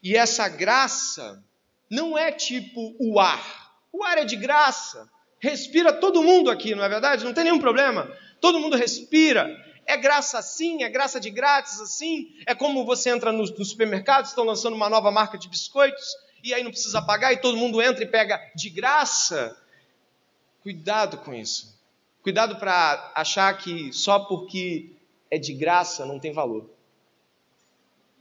E 0.01 0.17
essa 0.17 0.49
graça 0.49 1.43
não 1.87 2.17
é 2.17 2.31
tipo 2.31 2.95
o 2.97 3.19
ar. 3.19 3.77
O 3.93 4.03
ar 4.03 4.17
é 4.17 4.25
de 4.25 4.37
graça. 4.37 5.07
Respira 5.39 5.93
todo 5.93 6.23
mundo 6.23 6.49
aqui, 6.49 6.73
não 6.73 6.83
é 6.83 6.89
verdade? 6.89 7.23
Não 7.23 7.33
tem 7.33 7.43
nenhum 7.43 7.59
problema. 7.59 8.11
Todo 8.41 8.59
mundo 8.59 8.75
respira. 8.75 9.66
É 9.87 9.97
graça 9.97 10.37
assim, 10.37 10.83
é 10.83 10.89
graça 10.89 11.19
de 11.19 11.31
grátis 11.31 11.79
assim. 11.79 12.35
É 12.45 12.53
como 12.53 12.85
você 12.85 13.09
entra 13.09 13.31
no, 13.31 13.43
no 13.43 13.65
supermercado, 13.65 14.25
estão 14.25 14.43
lançando 14.43 14.75
uma 14.75 14.89
nova 14.89 15.09
marca 15.09 15.37
de 15.37 15.49
biscoitos, 15.49 16.15
e 16.43 16.53
aí 16.53 16.61
não 16.61 16.71
precisa 16.71 17.01
pagar, 17.01 17.33
e 17.33 17.37
todo 17.37 17.57
mundo 17.57 17.81
entra 17.81 18.03
e 18.03 18.07
pega 18.07 18.39
de 18.53 18.69
graça. 18.69 19.57
Cuidado 20.61 21.17
com 21.19 21.33
isso. 21.33 21.75
Cuidado 22.21 22.57
para 22.57 23.11
achar 23.15 23.57
que 23.57 23.91
só 23.93 24.19
porque 24.19 24.91
é 25.31 25.37
de 25.37 25.53
graça 25.53 26.05
não 26.05 26.19
tem 26.19 26.33
valor 26.33 26.69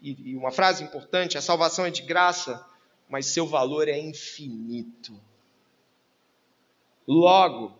e 0.02 0.36
uma 0.36 0.50
frase 0.50 0.84
importante: 0.84 1.38
a 1.38 1.42
salvação 1.42 1.84
é 1.84 1.90
de 1.90 2.02
graça, 2.02 2.64
mas 3.08 3.26
seu 3.26 3.46
valor 3.46 3.88
é 3.88 3.98
infinito. 3.98 5.18
Logo, 7.06 7.76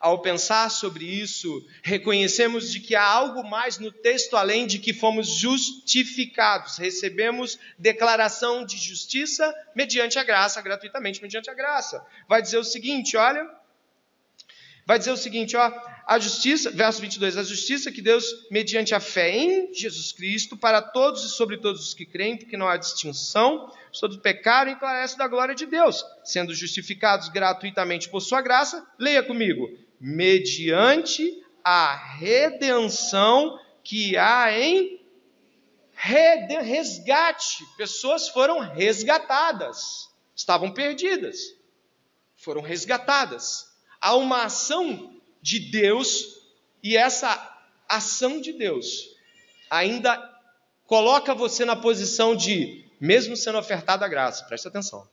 ao 0.00 0.20
pensar 0.20 0.70
sobre 0.70 1.04
isso, 1.04 1.66
reconhecemos 1.82 2.70
de 2.70 2.80
que 2.80 2.94
há 2.94 3.04
algo 3.04 3.42
mais 3.42 3.78
no 3.78 3.90
texto 3.90 4.36
além 4.36 4.66
de 4.66 4.78
que 4.78 4.92
fomos 4.92 5.28
justificados. 5.28 6.78
Recebemos 6.78 7.58
declaração 7.78 8.64
de 8.64 8.76
justiça 8.76 9.52
mediante 9.74 10.18
a 10.18 10.24
graça, 10.24 10.62
gratuitamente 10.62 11.20
mediante 11.20 11.50
a 11.50 11.54
graça. 11.54 12.04
Vai 12.28 12.40
dizer 12.40 12.58
o 12.58 12.64
seguinte, 12.64 13.16
olha, 13.16 13.48
vai 14.86 14.98
dizer 14.98 15.10
o 15.10 15.16
seguinte, 15.16 15.56
ó, 15.56 15.72
a 16.06 16.18
justiça, 16.18 16.70
verso 16.70 17.00
22, 17.00 17.36
a 17.36 17.42
justiça 17.42 17.92
que 17.92 18.00
Deus, 18.00 18.24
mediante 18.50 18.94
a 18.94 19.00
fé 19.00 19.36
em 19.36 19.74
Jesus 19.74 20.12
Cristo, 20.12 20.56
para 20.56 20.80
todos 20.80 21.24
e 21.24 21.28
sobre 21.28 21.58
todos 21.58 21.88
os 21.88 21.92
que 21.92 22.06
creem, 22.06 22.36
porque 22.36 22.56
não 22.56 22.68
há 22.68 22.76
distinção, 22.76 23.70
todos 24.00 24.16
pecaram 24.16 24.70
e 24.70 24.76
clarece 24.76 25.18
da 25.18 25.26
glória 25.26 25.54
de 25.54 25.66
Deus, 25.66 26.04
sendo 26.24 26.54
justificados 26.54 27.28
gratuitamente 27.28 28.08
por 28.08 28.20
sua 28.20 28.40
graça, 28.40 28.86
leia 28.98 29.22
comigo, 29.22 29.68
mediante 30.00 31.42
a 31.64 31.94
redenção 31.94 33.58
que 33.82 34.16
há 34.16 34.52
em 34.52 34.98
resgate. 35.92 37.64
Pessoas 37.76 38.28
foram 38.28 38.60
resgatadas, 38.60 40.08
estavam 40.34 40.72
perdidas, 40.72 41.38
foram 42.36 42.62
resgatadas 42.62 43.68
há 44.00 44.14
uma 44.16 44.44
ação 44.44 45.14
de 45.42 45.58
Deus 45.58 46.40
e 46.82 46.96
essa 46.96 47.56
ação 47.88 48.40
de 48.40 48.52
Deus 48.52 49.16
ainda 49.70 50.16
coloca 50.86 51.34
você 51.34 51.64
na 51.64 51.76
posição 51.76 52.34
de, 52.34 52.84
mesmo 53.00 53.36
sendo 53.36 53.58
ofertada 53.58 54.04
a 54.04 54.08
graça, 54.08 54.44
presta 54.44 54.68
atenção, 54.68 55.08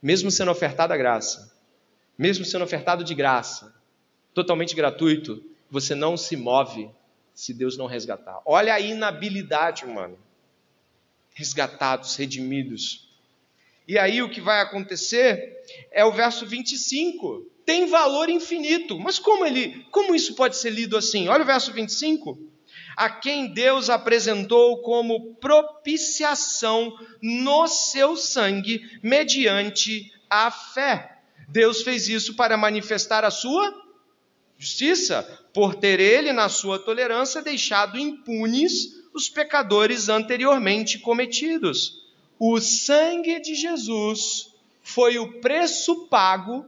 mesmo 0.00 0.30
sendo 0.30 0.50
ofertada 0.50 0.94
a 0.94 0.96
graça, 0.96 1.52
mesmo 2.16 2.44
sendo 2.44 2.64
ofertado 2.64 3.04
de 3.04 3.14
graça, 3.14 3.74
totalmente 4.34 4.74
gratuito, 4.74 5.42
você 5.70 5.94
não 5.94 6.16
se 6.16 6.36
move 6.36 6.90
se 7.34 7.54
Deus 7.54 7.76
não 7.76 7.86
resgatar. 7.86 8.40
Olha 8.44 8.74
a 8.74 8.80
inabilidade 8.80 9.84
humana. 9.84 10.16
Resgatados, 11.34 12.16
redimidos. 12.16 13.08
E 13.88 13.98
aí 13.98 14.22
o 14.22 14.30
que 14.30 14.40
vai 14.40 14.60
acontecer 14.60 15.62
é 15.90 16.04
o 16.04 16.12
verso 16.12 16.46
25 16.46 17.50
tem 17.64 17.86
valor 17.86 18.28
infinito. 18.28 18.98
Mas 18.98 19.18
como 19.18 19.46
ele, 19.46 19.86
como 19.90 20.14
isso 20.14 20.34
pode 20.34 20.56
ser 20.56 20.70
lido 20.70 20.96
assim? 20.96 21.28
Olha 21.28 21.42
o 21.42 21.46
verso 21.46 21.72
25. 21.72 22.38
A 22.96 23.08
quem 23.08 23.52
Deus 23.52 23.88
apresentou 23.88 24.82
como 24.82 25.34
propiciação 25.36 26.94
no 27.20 27.66
seu 27.66 28.16
sangue 28.16 28.98
mediante 29.02 30.12
a 30.28 30.50
fé. 30.50 31.18
Deus 31.48 31.82
fez 31.82 32.08
isso 32.08 32.34
para 32.34 32.56
manifestar 32.56 33.24
a 33.24 33.30
sua 33.30 33.81
justiça, 34.62 35.24
por 35.52 35.74
ter 35.74 35.98
ele 35.98 36.32
na 36.32 36.48
sua 36.48 36.78
tolerância 36.78 37.42
deixado 37.42 37.98
impunes 37.98 39.02
os 39.12 39.28
pecadores 39.28 40.08
anteriormente 40.08 41.00
cometidos. 41.00 42.00
O 42.38 42.60
sangue 42.60 43.40
de 43.40 43.56
Jesus 43.56 44.52
foi 44.80 45.18
o 45.18 45.40
preço 45.40 46.06
pago 46.06 46.64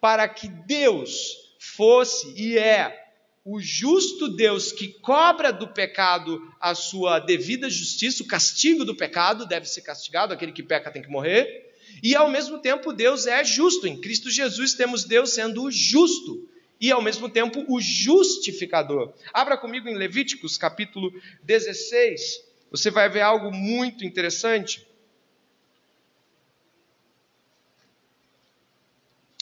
para 0.00 0.26
que 0.26 0.48
Deus 0.48 1.36
fosse 1.58 2.32
e 2.38 2.56
é 2.56 3.04
o 3.44 3.60
justo 3.60 4.26
Deus 4.26 4.72
que 4.72 4.88
cobra 4.88 5.52
do 5.52 5.68
pecado 5.68 6.40
a 6.58 6.74
sua 6.74 7.18
devida 7.18 7.68
justiça, 7.68 8.22
o 8.22 8.26
castigo 8.26 8.82
do 8.82 8.96
pecado 8.96 9.44
deve 9.44 9.66
ser 9.66 9.82
castigado, 9.82 10.32
aquele 10.32 10.52
que 10.52 10.62
peca 10.62 10.90
tem 10.90 11.02
que 11.02 11.10
morrer, 11.10 11.74
e 12.02 12.16
ao 12.16 12.30
mesmo 12.30 12.58
tempo 12.60 12.94
Deus 12.94 13.26
é 13.26 13.44
justo. 13.44 13.86
Em 13.86 14.00
Cristo 14.00 14.30
Jesus 14.30 14.72
temos 14.72 15.04
Deus 15.04 15.34
sendo 15.34 15.64
o 15.64 15.70
justo 15.70 16.48
e 16.84 16.92
ao 16.92 17.00
mesmo 17.00 17.30
tempo 17.30 17.64
o 17.66 17.80
justificador. 17.80 19.14
Abra 19.32 19.56
comigo 19.56 19.88
em 19.88 19.94
Levíticos 19.94 20.58
capítulo 20.58 21.10
16. 21.42 22.44
Você 22.70 22.90
vai 22.90 23.08
ver 23.08 23.22
algo 23.22 23.50
muito 23.50 24.04
interessante. 24.04 24.86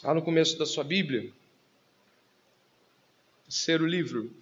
Lá 0.05 0.15
no 0.15 0.23
começo 0.23 0.57
da 0.57 0.65
sua 0.65 0.85
Bíblia, 0.85 1.33
terceiro 3.45 3.87
livro. 3.87 4.33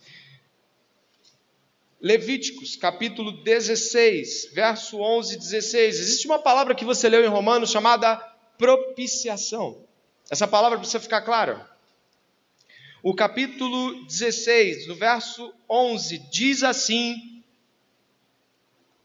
Levíticos, 2.02 2.76
capítulo 2.76 3.32
16, 3.42 4.50
verso 4.52 5.00
11 5.00 5.34
e 5.34 5.38
16. 5.38 6.00
Existe 6.00 6.26
uma 6.26 6.38
palavra 6.38 6.74
que 6.74 6.84
você 6.84 7.08
leu 7.08 7.24
em 7.24 7.28
Romanos 7.28 7.70
chamada 7.70 8.16
propiciação. 8.58 9.86
Essa 10.30 10.46
palavra 10.46 10.78
precisa 10.78 11.00
ficar 11.00 11.22
clara. 11.22 11.70
O 13.02 13.14
capítulo 13.14 14.04
16, 14.04 14.86
no 14.86 14.94
verso 14.94 15.54
11, 15.68 16.18
diz 16.30 16.62
assim: 16.62 17.42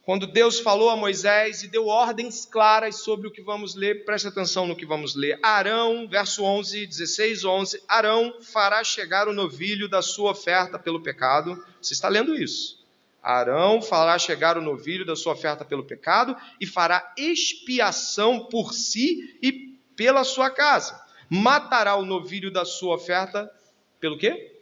quando 0.05 0.27
Deus 0.27 0.59
falou 0.59 0.89
a 0.89 0.97
Moisés 0.97 1.63
e 1.63 1.67
deu 1.69 1.87
ordens 1.87 2.45
claras 2.45 2.97
sobre 2.97 3.27
o 3.27 3.31
que 3.31 3.41
vamos 3.41 3.73
ler, 3.73 4.03
preste 4.03 4.27
atenção 4.27 4.67
no 4.67 4.75
que 4.75 4.85
vamos 4.85 5.15
ler. 5.15 5.39
Arão, 5.41 6.09
verso 6.09 6.43
11, 6.43 6.85
16, 6.85 7.45
11: 7.45 7.83
Arão 7.87 8.35
fará 8.41 8.83
chegar 8.83 9.29
o 9.29 9.33
novilho 9.33 9.87
da 9.87 10.01
sua 10.01 10.31
oferta 10.31 10.77
pelo 10.77 11.01
pecado. 11.01 11.65
Você 11.81 11.93
está 11.93 12.09
lendo 12.09 12.35
isso? 12.35 12.85
Arão 13.23 13.81
fará 13.81 14.19
chegar 14.19 14.57
o 14.57 14.61
novilho 14.61 15.05
da 15.05 15.15
sua 15.15 15.31
oferta 15.31 15.63
pelo 15.63 15.85
pecado 15.85 16.35
e 16.59 16.67
fará 16.67 17.13
expiação 17.17 18.45
por 18.45 18.73
si 18.73 19.37
e 19.41 19.79
pela 19.95 20.25
sua 20.25 20.51
casa. 20.51 21.01
Matará 21.29 21.95
o 21.95 22.05
novilho 22.05 22.51
da 22.51 22.65
sua 22.65 22.95
oferta 22.95 23.49
pelo 24.05 24.19
quê? 24.19 24.61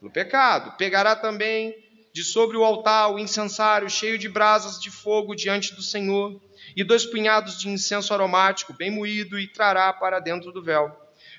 Pelo 0.00 0.10
pecado. 0.10 0.76
Pegará 0.76 1.14
também 1.14 1.76
de 2.12 2.24
sobre 2.24 2.56
o 2.56 2.64
altar 2.64 3.12
o 3.12 3.20
incensário 3.20 3.88
cheio 3.88 4.18
de 4.18 4.28
brasas 4.28 4.80
de 4.80 4.90
fogo 4.90 5.36
diante 5.36 5.76
do 5.76 5.82
Senhor, 5.82 6.40
e 6.74 6.82
dois 6.82 7.06
punhados 7.06 7.56
de 7.56 7.68
incenso 7.68 8.12
aromático 8.12 8.72
bem 8.72 8.90
moído, 8.90 9.38
e 9.38 9.46
trará 9.46 9.92
para 9.92 10.18
dentro 10.18 10.50
do 10.50 10.60
véu. 10.60 10.90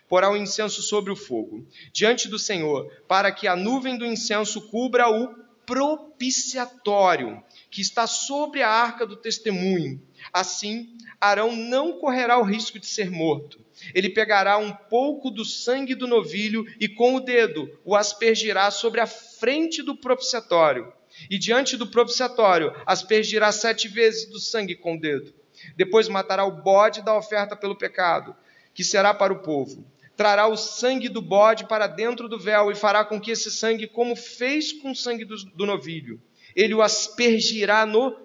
Porá 0.07 0.31
o 0.31 0.37
incenso 0.37 0.81
sobre 0.81 1.11
o 1.11 1.15
fogo, 1.15 1.67
diante 1.91 2.29
do 2.29 2.39
Senhor, 2.39 2.89
para 3.05 3.33
que 3.33 3.49
a 3.49 3.55
nuvem 3.55 3.97
do 3.97 4.05
incenso 4.05 4.69
cubra 4.69 5.09
o 5.09 5.35
propiciatório, 5.71 7.41
que 7.69 7.79
está 7.79 8.05
sobre 8.05 8.61
a 8.61 8.67
arca 8.67 9.05
do 9.05 9.15
testemunho. 9.15 10.01
Assim, 10.33 10.97
Arão 11.19 11.55
não 11.55 11.93
correrá 11.97 12.37
o 12.37 12.43
risco 12.43 12.77
de 12.77 12.85
ser 12.85 13.09
morto. 13.09 13.57
Ele 13.95 14.09
pegará 14.09 14.57
um 14.57 14.73
pouco 14.73 15.31
do 15.31 15.45
sangue 15.45 15.95
do 15.95 16.09
novilho 16.09 16.65
e 16.77 16.89
com 16.89 17.15
o 17.15 17.21
dedo 17.21 17.71
o 17.85 17.95
aspergirá 17.95 18.69
sobre 18.69 18.99
a 18.99 19.07
frente 19.07 19.81
do 19.81 19.95
propiciatório. 19.95 20.91
E 21.29 21.39
diante 21.39 21.77
do 21.77 21.87
propiciatório 21.87 22.75
aspergirá 22.85 23.49
sete 23.53 23.87
vezes 23.87 24.29
do 24.29 24.41
sangue 24.41 24.75
com 24.75 24.95
o 24.95 24.99
dedo. 24.99 25.33
Depois 25.77 26.09
matará 26.09 26.43
o 26.43 26.61
bode 26.61 27.01
da 27.01 27.15
oferta 27.17 27.55
pelo 27.55 27.77
pecado, 27.77 28.35
que 28.73 28.83
será 28.83 29.13
para 29.13 29.31
o 29.31 29.39
povo. 29.39 29.85
Trará 30.15 30.47
o 30.47 30.57
sangue 30.57 31.09
do 31.09 31.21
bode 31.21 31.65
para 31.65 31.87
dentro 31.87 32.27
do 32.27 32.39
véu 32.39 32.71
e 32.71 32.75
fará 32.75 33.03
com 33.03 33.19
que 33.19 33.31
esse 33.31 33.49
sangue, 33.49 33.87
como 33.87 34.15
fez 34.15 34.71
com 34.71 34.91
o 34.91 34.95
sangue 34.95 35.25
do, 35.25 35.35
do 35.35 35.65
novilho, 35.65 36.21
ele 36.55 36.73
o 36.73 36.81
aspergirá 36.81 37.85
no 37.85 38.15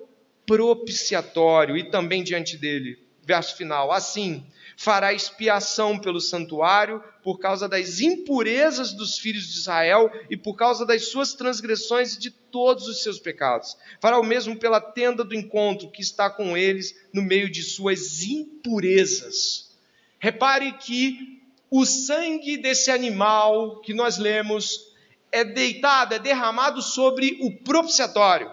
propiciatório 0.46 1.76
e 1.76 1.90
também 1.90 2.22
diante 2.22 2.56
dele. 2.56 2.98
Verso 3.22 3.56
final: 3.56 3.92
Assim 3.92 4.44
fará 4.76 5.12
expiação 5.12 5.98
pelo 5.98 6.20
santuário 6.20 7.02
por 7.22 7.38
causa 7.38 7.68
das 7.68 8.00
impurezas 8.00 8.92
dos 8.92 9.18
filhos 9.18 9.50
de 9.50 9.58
Israel 9.58 10.10
e 10.28 10.36
por 10.36 10.54
causa 10.54 10.84
das 10.84 11.06
suas 11.08 11.32
transgressões 11.32 12.14
e 12.14 12.20
de 12.20 12.30
todos 12.30 12.86
os 12.86 13.02
seus 13.02 13.18
pecados. 13.18 13.76
Fará 14.00 14.20
o 14.20 14.24
mesmo 14.24 14.56
pela 14.56 14.80
tenda 14.80 15.24
do 15.24 15.34
encontro 15.34 15.90
que 15.90 16.02
está 16.02 16.28
com 16.28 16.56
eles 16.56 16.94
no 17.12 17.22
meio 17.22 17.50
de 17.50 17.62
suas 17.62 18.22
impurezas. 18.22 19.74
Repare 20.18 20.72
que 20.72 21.35
o 21.70 21.84
sangue 21.84 22.56
desse 22.56 22.90
animal 22.90 23.80
que 23.80 23.92
nós 23.92 24.18
lemos 24.18 24.94
é 25.32 25.44
deitado, 25.44 26.14
é 26.14 26.18
derramado 26.18 26.80
sobre 26.80 27.38
o 27.42 27.52
propiciatório. 27.62 28.50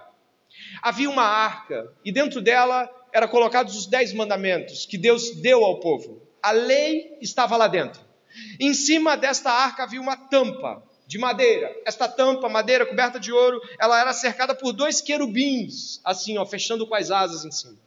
Havia 0.81 1.09
uma 1.09 1.23
arca 1.23 1.91
e 2.03 2.11
dentro 2.11 2.41
dela 2.41 2.89
eram 3.11 3.27
colocados 3.27 3.75
os 3.75 3.85
dez 3.85 4.13
mandamentos 4.13 4.85
que 4.85 4.97
Deus 4.97 5.35
deu 5.35 5.63
ao 5.63 5.79
povo. 5.79 6.21
A 6.41 6.51
lei 6.51 7.17
estava 7.21 7.55
lá 7.55 7.67
dentro. 7.67 8.01
Em 8.59 8.73
cima 8.73 9.15
desta 9.15 9.51
arca 9.51 9.83
havia 9.83 10.01
uma 10.01 10.17
tampa 10.17 10.83
de 11.05 11.17
madeira. 11.17 11.71
Esta 11.85 12.07
tampa, 12.07 12.49
madeira 12.49 12.85
coberta 12.85 13.19
de 13.19 13.31
ouro, 13.31 13.61
ela 13.79 13.99
era 14.01 14.13
cercada 14.13 14.55
por 14.55 14.73
dois 14.73 14.99
querubins, 14.99 16.01
assim, 16.03 16.37
ó, 16.37 16.45
fechando 16.45 16.87
com 16.87 16.95
as 16.95 17.11
asas 17.11 17.45
em 17.45 17.51
cima. 17.51 17.77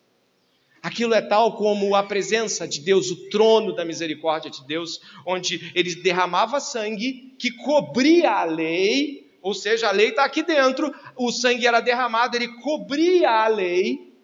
Aquilo 0.87 1.15
é 1.15 1.21
tal 1.21 1.57
como 1.57 1.97
a 1.97 2.03
presença 2.05 2.65
de 2.69 2.81
Deus, 2.81 3.11
o 3.11 3.29
trono 3.29 3.75
da 3.75 3.85
misericórdia 3.85 4.49
de 4.49 4.65
Deus, 4.65 5.01
onde 5.27 5.73
ele 5.75 5.97
derramava 5.97 6.61
sangue 6.61 7.35
que 7.41 7.51
cobria 7.51 8.31
a 8.31 8.45
lei, 8.45 9.37
ou 9.43 9.53
seja, 9.53 9.89
a 9.89 9.91
lei 9.91 10.11
está 10.11 10.25
aqui 10.25 10.45
dentro, 10.45 10.95
o 11.17 11.33
sangue 11.33 11.67
era 11.67 11.81
derramado, 11.81 12.37
ele 12.37 12.47
cobria 12.59 13.29
a 13.29 13.49
lei, 13.49 14.15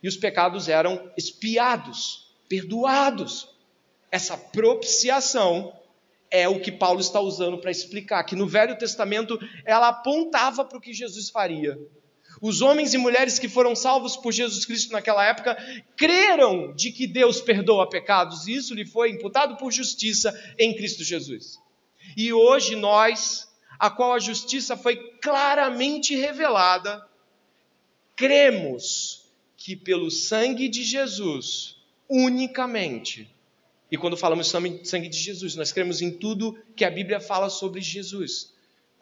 e 0.00 0.06
os 0.06 0.16
pecados 0.16 0.68
eram 0.68 1.10
espiados, 1.16 2.32
perdoados. 2.48 3.48
Essa 4.12 4.36
propiciação 4.38 5.76
é 6.30 6.48
o 6.48 6.60
que 6.60 6.70
Paulo 6.70 7.00
está 7.00 7.18
usando 7.18 7.58
para 7.58 7.72
explicar 7.72 8.22
que 8.22 8.36
no 8.36 8.46
Velho 8.46 8.78
Testamento 8.78 9.36
ela 9.64 9.88
apontava 9.88 10.64
para 10.64 10.78
o 10.78 10.80
que 10.80 10.92
Jesus 10.92 11.30
faria. 11.30 11.76
Os 12.46 12.60
homens 12.60 12.92
e 12.92 12.98
mulheres 12.98 13.38
que 13.38 13.48
foram 13.48 13.74
salvos 13.74 14.18
por 14.18 14.30
Jesus 14.30 14.66
Cristo 14.66 14.92
naquela 14.92 15.24
época 15.24 15.56
creram 15.96 16.74
de 16.74 16.92
que 16.92 17.06
Deus 17.06 17.40
perdoa 17.40 17.88
pecados, 17.88 18.46
e 18.46 18.52
isso 18.52 18.74
lhe 18.74 18.84
foi 18.84 19.12
imputado 19.12 19.56
por 19.56 19.72
justiça 19.72 20.30
em 20.58 20.76
Cristo 20.76 21.02
Jesus. 21.02 21.58
E 22.14 22.34
hoje 22.34 22.76
nós, 22.76 23.48
a 23.78 23.88
qual 23.88 24.12
a 24.12 24.18
justiça 24.18 24.76
foi 24.76 24.94
claramente 25.22 26.14
revelada, 26.14 27.08
cremos 28.14 29.24
que 29.56 29.74
pelo 29.74 30.10
sangue 30.10 30.68
de 30.68 30.84
Jesus, 30.84 31.78
unicamente, 32.06 33.34
e 33.90 33.96
quando 33.96 34.18
falamos 34.18 34.48
sangue 34.48 35.08
de 35.08 35.18
Jesus, 35.18 35.54
nós 35.54 35.72
cremos 35.72 36.02
em 36.02 36.10
tudo 36.10 36.58
que 36.76 36.84
a 36.84 36.90
Bíblia 36.90 37.20
fala 37.20 37.48
sobre 37.48 37.80
Jesus. 37.80 38.53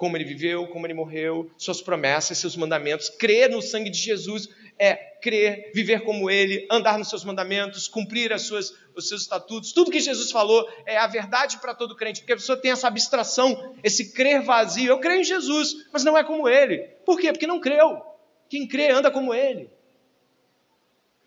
Como 0.03 0.16
ele 0.16 0.24
viveu, 0.24 0.66
como 0.66 0.84
ele 0.84 0.94
morreu, 0.94 1.48
suas 1.57 1.80
promessas, 1.80 2.36
seus 2.36 2.57
mandamentos. 2.57 3.09
Crer 3.09 3.48
no 3.48 3.62
sangue 3.62 3.88
de 3.88 3.98
Jesus 3.98 4.48
é 4.76 4.96
crer, 4.96 5.70
viver 5.72 6.00
como 6.00 6.28
ele, 6.28 6.66
andar 6.68 6.98
nos 6.98 7.09
seus 7.09 7.24
mandamentos, 7.24 7.86
cumprir 7.86 8.32
as 8.32 8.42
suas, 8.42 8.74
os 8.96 9.07
seus 9.07 9.22
estatutos. 9.22 9.70
Tudo 9.72 9.92
que 9.92 10.00
Jesus 10.00 10.32
falou 10.32 10.68
é 10.86 10.96
a 10.98 11.07
verdade 11.07 11.59
para 11.59 11.72
todo 11.72 11.94
crente, 11.94 12.18
porque 12.18 12.32
a 12.32 12.36
pessoa 12.36 12.59
tem 12.59 12.72
essa 12.72 12.88
abstração, 12.88 13.76
esse 13.84 14.12
crer 14.12 14.42
vazio. 14.42 14.88
Eu 14.88 14.98
creio 14.98 15.20
em 15.20 15.24
Jesus, 15.24 15.86
mas 15.92 16.03
não 16.03 16.18
é 16.18 16.24
como 16.24 16.48
ele. 16.48 16.78
Por 17.07 17.20
quê? 17.20 17.30
Porque 17.30 17.46
não 17.46 17.61
creu. 17.61 18.03
Quem 18.48 18.66
crê 18.66 18.90
anda 18.90 19.09
como 19.09 19.32
ele 19.32 19.70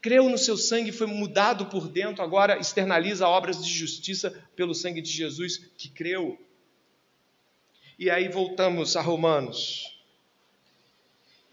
creu 0.02 0.30
no 0.30 0.38
seu 0.38 0.58
sangue, 0.58 0.92
foi 0.92 1.08
mudado 1.08 1.66
por 1.68 1.88
dentro, 1.88 2.22
agora 2.22 2.60
externaliza 2.60 3.28
obras 3.28 3.66
de 3.66 3.74
justiça 3.74 4.30
pelo 4.54 4.76
sangue 4.76 5.02
de 5.02 5.10
Jesus 5.10 5.58
que 5.78 5.90
creu. 5.90 6.38
E 7.98 8.10
aí 8.10 8.28
voltamos 8.28 8.96
a 8.96 9.02
Romanos. 9.02 9.98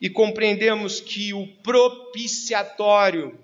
E 0.01 0.11
compreendemos 0.11 1.01
que 1.01 1.33
o 1.33 1.47
propiciatório 1.63 3.39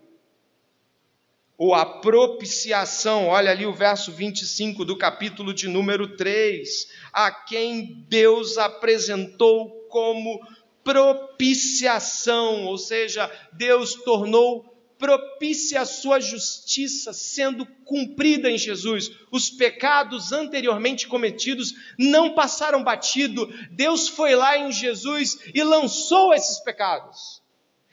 ou 1.58 1.74
a 1.74 1.84
propiciação. 1.84 3.26
Olha 3.26 3.50
ali 3.50 3.66
o 3.66 3.72
verso 3.72 4.12
25 4.12 4.84
do 4.84 4.96
capítulo 4.96 5.52
de 5.52 5.66
número 5.66 6.16
3, 6.16 6.88
a 7.12 7.32
quem 7.32 8.04
Deus 8.08 8.56
apresentou 8.56 9.70
como 9.88 10.40
propiciação, 10.84 12.64
ou 12.66 12.78
seja, 12.78 13.30
Deus 13.52 13.94
tornou 13.94 14.77
propícia 14.98 15.80
a 15.80 15.86
sua 15.86 16.20
justiça 16.20 17.12
sendo 17.12 17.64
cumprida 17.84 18.50
em 18.50 18.58
Jesus. 18.58 19.10
Os 19.30 19.48
pecados 19.48 20.32
anteriormente 20.32 21.06
cometidos 21.06 21.72
não 21.96 22.34
passaram 22.34 22.82
batido. 22.82 23.46
Deus 23.70 24.08
foi 24.08 24.34
lá 24.34 24.58
em 24.58 24.72
Jesus 24.72 25.38
e 25.54 25.62
lançou 25.62 26.34
esses 26.34 26.58
pecados. 26.60 27.40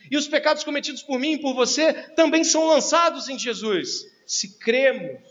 E 0.10 0.18
os 0.18 0.28
pecados 0.28 0.64
cometidos 0.64 1.02
por 1.02 1.20
mim 1.20 1.34
e 1.34 1.42
por 1.42 1.54
você 1.54 1.94
também 2.12 2.44
são 2.44 2.68
lançados 2.68 3.30
em 3.30 3.38
Jesus. 3.38 4.06
Se 4.26 4.58
cremos, 4.58 5.22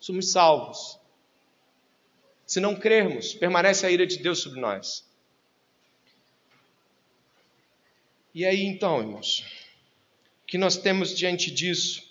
somos 0.00 0.30
salvos. 0.30 0.98
Se 2.46 2.60
não 2.60 2.76
crermos, 2.76 3.34
permanece 3.34 3.86
a 3.86 3.90
ira 3.90 4.06
de 4.06 4.18
Deus 4.18 4.40
sobre 4.40 4.60
nós. 4.60 5.04
E 8.34 8.44
aí 8.44 8.62
então, 8.64 9.00
irmãos, 9.00 9.44
que 10.52 10.58
nós 10.58 10.76
temos 10.76 11.16
diante 11.16 11.50
disso 11.50 12.02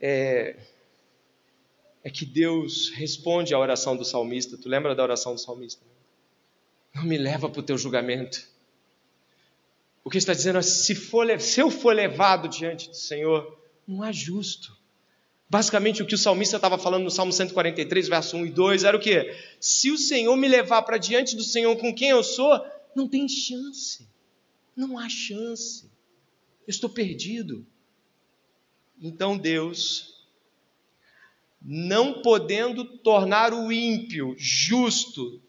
é, 0.00 0.54
é 2.04 2.08
que 2.08 2.24
Deus 2.24 2.90
responde 2.90 3.52
à 3.52 3.58
oração 3.58 3.96
do 3.96 4.04
salmista. 4.04 4.56
Tu 4.56 4.68
lembra 4.68 4.94
da 4.94 5.02
oração 5.02 5.34
do 5.34 5.40
salmista? 5.40 5.84
Não 6.94 7.02
me 7.02 7.18
leva 7.18 7.50
para 7.50 7.58
o 7.58 7.62
teu 7.64 7.76
julgamento 7.76 8.48
o 10.04 10.10
que 10.10 10.16
está 10.16 10.32
dizendo 10.32 10.60
é: 10.60 10.62
se, 10.62 10.94
for, 10.94 11.26
se 11.40 11.60
eu 11.60 11.72
for 11.72 11.92
levado 11.92 12.48
diante 12.48 12.88
do 12.88 12.94
Senhor, 12.94 13.58
não 13.84 14.00
há 14.00 14.12
justo. 14.12 14.78
Basicamente, 15.50 16.00
o 16.00 16.06
que 16.06 16.14
o 16.14 16.18
salmista 16.18 16.54
estava 16.54 16.78
falando 16.78 17.02
no 17.02 17.10
Salmo 17.10 17.32
143, 17.32 18.08
verso 18.08 18.36
1 18.36 18.46
e 18.46 18.50
2, 18.50 18.84
era 18.84 18.96
o 18.96 19.00
que? 19.00 19.34
Se 19.58 19.90
o 19.90 19.98
Senhor 19.98 20.36
me 20.36 20.46
levar 20.46 20.82
para 20.82 20.98
diante 20.98 21.34
do 21.34 21.42
Senhor 21.42 21.76
com 21.78 21.92
quem 21.92 22.10
eu 22.10 22.22
sou, 22.22 22.64
não 22.94 23.08
tem 23.08 23.28
chance. 23.28 24.08
Não 24.76 24.96
há 24.96 25.08
chance. 25.08 25.90
Estou 26.68 26.90
perdido. 26.90 27.66
Então 29.00 29.38
Deus, 29.38 30.26
não 31.62 32.20
podendo 32.20 32.84
tornar 32.98 33.54
o 33.54 33.72
ímpio 33.72 34.34
justo, 34.38 35.40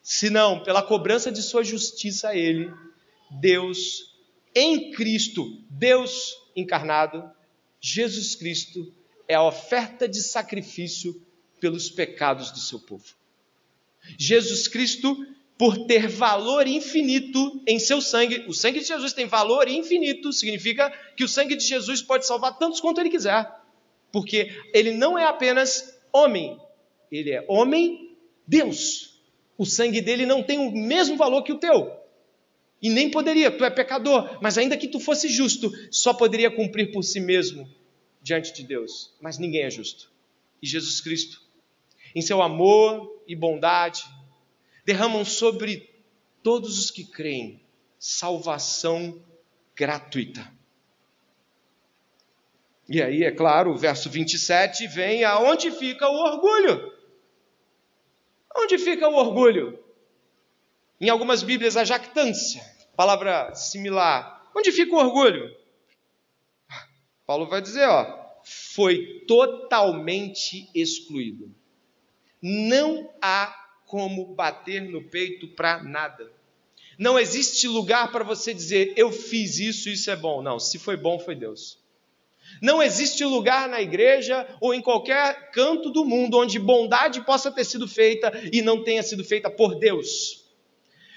senão 0.00 0.62
pela 0.62 0.82
cobrança 0.82 1.32
de 1.32 1.42
sua 1.42 1.64
justiça 1.64 2.28
a 2.28 2.36
ele, 2.36 2.72
Deus 3.30 4.14
em 4.54 4.92
Cristo, 4.92 5.60
Deus 5.68 6.36
encarnado, 6.54 7.28
Jesus 7.80 8.36
Cristo 8.36 8.94
é 9.26 9.34
a 9.34 9.42
oferta 9.42 10.08
de 10.08 10.22
sacrifício 10.22 11.20
pelos 11.58 11.90
pecados 11.90 12.50
do 12.50 12.58
seu 12.58 12.78
povo. 12.78 13.14
Jesus 14.18 14.68
Cristo, 14.68 15.26
por 15.62 15.86
ter 15.86 16.08
valor 16.08 16.66
infinito 16.66 17.62
em 17.68 17.78
seu 17.78 18.00
sangue, 18.00 18.46
o 18.48 18.52
sangue 18.52 18.80
de 18.80 18.86
Jesus 18.88 19.12
tem 19.12 19.26
valor 19.26 19.68
infinito, 19.68 20.32
significa 20.32 20.90
que 21.16 21.22
o 21.22 21.28
sangue 21.28 21.54
de 21.54 21.62
Jesus 21.62 22.02
pode 22.02 22.26
salvar 22.26 22.58
tantos 22.58 22.80
quanto 22.80 23.00
ele 23.00 23.08
quiser, 23.08 23.48
porque 24.10 24.50
ele 24.74 24.90
não 24.90 25.16
é 25.16 25.24
apenas 25.24 25.96
homem, 26.12 26.58
ele 27.12 27.30
é 27.30 27.44
homem, 27.46 28.16
Deus. 28.44 29.22
O 29.56 29.64
sangue 29.64 30.00
dele 30.00 30.26
não 30.26 30.42
tem 30.42 30.58
o 30.58 30.72
mesmo 30.72 31.16
valor 31.16 31.44
que 31.44 31.52
o 31.52 31.58
teu. 31.58 31.96
E 32.82 32.90
nem 32.90 33.08
poderia, 33.08 33.48
tu 33.48 33.64
é 33.64 33.70
pecador, 33.70 34.40
mas 34.42 34.58
ainda 34.58 34.76
que 34.76 34.88
tu 34.88 34.98
fosse 34.98 35.28
justo, 35.28 35.70
só 35.92 36.12
poderia 36.12 36.50
cumprir 36.50 36.90
por 36.90 37.04
si 37.04 37.20
mesmo 37.20 37.70
diante 38.20 38.52
de 38.52 38.64
Deus. 38.64 39.14
Mas 39.20 39.38
ninguém 39.38 39.62
é 39.62 39.70
justo. 39.70 40.10
E 40.60 40.66
Jesus 40.66 41.00
Cristo, 41.00 41.40
em 42.16 42.20
seu 42.20 42.42
amor 42.42 43.22
e 43.28 43.36
bondade, 43.36 44.02
derramam 44.84 45.24
sobre 45.24 45.90
todos 46.42 46.78
os 46.78 46.90
que 46.90 47.04
creem 47.04 47.60
salvação 47.98 49.22
gratuita. 49.74 50.50
E 52.88 53.00
aí, 53.00 53.22
é 53.22 53.30
claro, 53.30 53.72
o 53.72 53.78
verso 53.78 54.10
27 54.10 54.86
vem 54.88 55.24
aonde 55.24 55.70
fica 55.70 56.08
o 56.08 56.16
orgulho. 56.16 56.92
Onde 58.56 58.76
fica 58.78 59.08
o 59.08 59.14
orgulho? 59.14 59.78
Em 61.00 61.08
algumas 61.08 61.42
Bíblias, 61.42 61.76
a 61.76 61.84
jactância 61.84 62.72
palavra 62.96 63.54
similar. 63.54 64.50
Onde 64.54 64.70
fica 64.70 64.94
o 64.94 64.98
orgulho? 64.98 65.54
Paulo 67.26 67.48
vai 67.48 67.62
dizer, 67.62 67.86
ó, 67.88 68.36
foi 68.44 69.24
totalmente 69.26 70.70
excluído. 70.74 71.54
Não 72.40 73.10
há 73.20 73.61
como 73.92 74.24
bater 74.24 74.80
no 74.80 75.02
peito 75.02 75.46
para 75.48 75.82
nada. 75.82 76.32
Não 76.98 77.18
existe 77.18 77.68
lugar 77.68 78.10
para 78.10 78.24
você 78.24 78.54
dizer, 78.54 78.94
eu 78.96 79.12
fiz 79.12 79.58
isso, 79.58 79.90
isso 79.90 80.10
é 80.10 80.16
bom. 80.16 80.40
Não, 80.40 80.58
se 80.58 80.78
foi 80.78 80.96
bom, 80.96 81.18
foi 81.18 81.34
Deus. 81.34 81.78
Não 82.62 82.82
existe 82.82 83.22
lugar 83.22 83.68
na 83.68 83.82
igreja 83.82 84.48
ou 84.62 84.72
em 84.72 84.80
qualquer 84.80 85.50
canto 85.50 85.90
do 85.90 86.06
mundo 86.06 86.38
onde 86.38 86.58
bondade 86.58 87.20
possa 87.20 87.50
ter 87.50 87.64
sido 87.64 87.86
feita 87.86 88.32
e 88.50 88.62
não 88.62 88.82
tenha 88.82 89.02
sido 89.02 89.22
feita 89.22 89.50
por 89.50 89.78
Deus. 89.78 90.42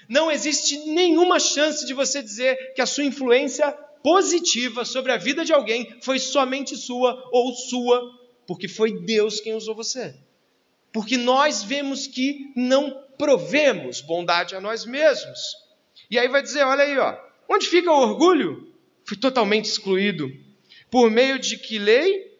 Não 0.06 0.30
existe 0.30 0.76
nenhuma 0.90 1.40
chance 1.40 1.86
de 1.86 1.94
você 1.94 2.22
dizer 2.22 2.74
que 2.74 2.82
a 2.82 2.86
sua 2.86 3.04
influência 3.04 3.72
positiva 4.02 4.84
sobre 4.84 5.12
a 5.12 5.16
vida 5.16 5.46
de 5.46 5.54
alguém 5.54 5.96
foi 6.02 6.18
somente 6.18 6.76
sua 6.76 7.26
ou 7.32 7.54
sua, 7.54 8.02
porque 8.46 8.68
foi 8.68 9.00
Deus 9.00 9.40
quem 9.40 9.54
usou 9.54 9.74
você. 9.74 10.25
Porque 10.96 11.18
nós 11.18 11.62
vemos 11.62 12.06
que 12.06 12.50
não 12.56 12.90
provemos 13.18 14.00
bondade 14.00 14.56
a 14.56 14.60
nós 14.62 14.86
mesmos. 14.86 15.38
E 16.10 16.18
aí 16.18 16.26
vai 16.26 16.40
dizer, 16.40 16.64
olha 16.64 16.84
aí, 16.84 16.96
ó, 16.96 17.14
onde 17.46 17.66
fica 17.66 17.92
o 17.92 18.00
orgulho? 18.00 18.72
Foi 19.04 19.14
totalmente 19.14 19.66
excluído. 19.66 20.26
Por 20.90 21.10
meio 21.10 21.38
de 21.38 21.58
que 21.58 21.78
lei? 21.78 22.34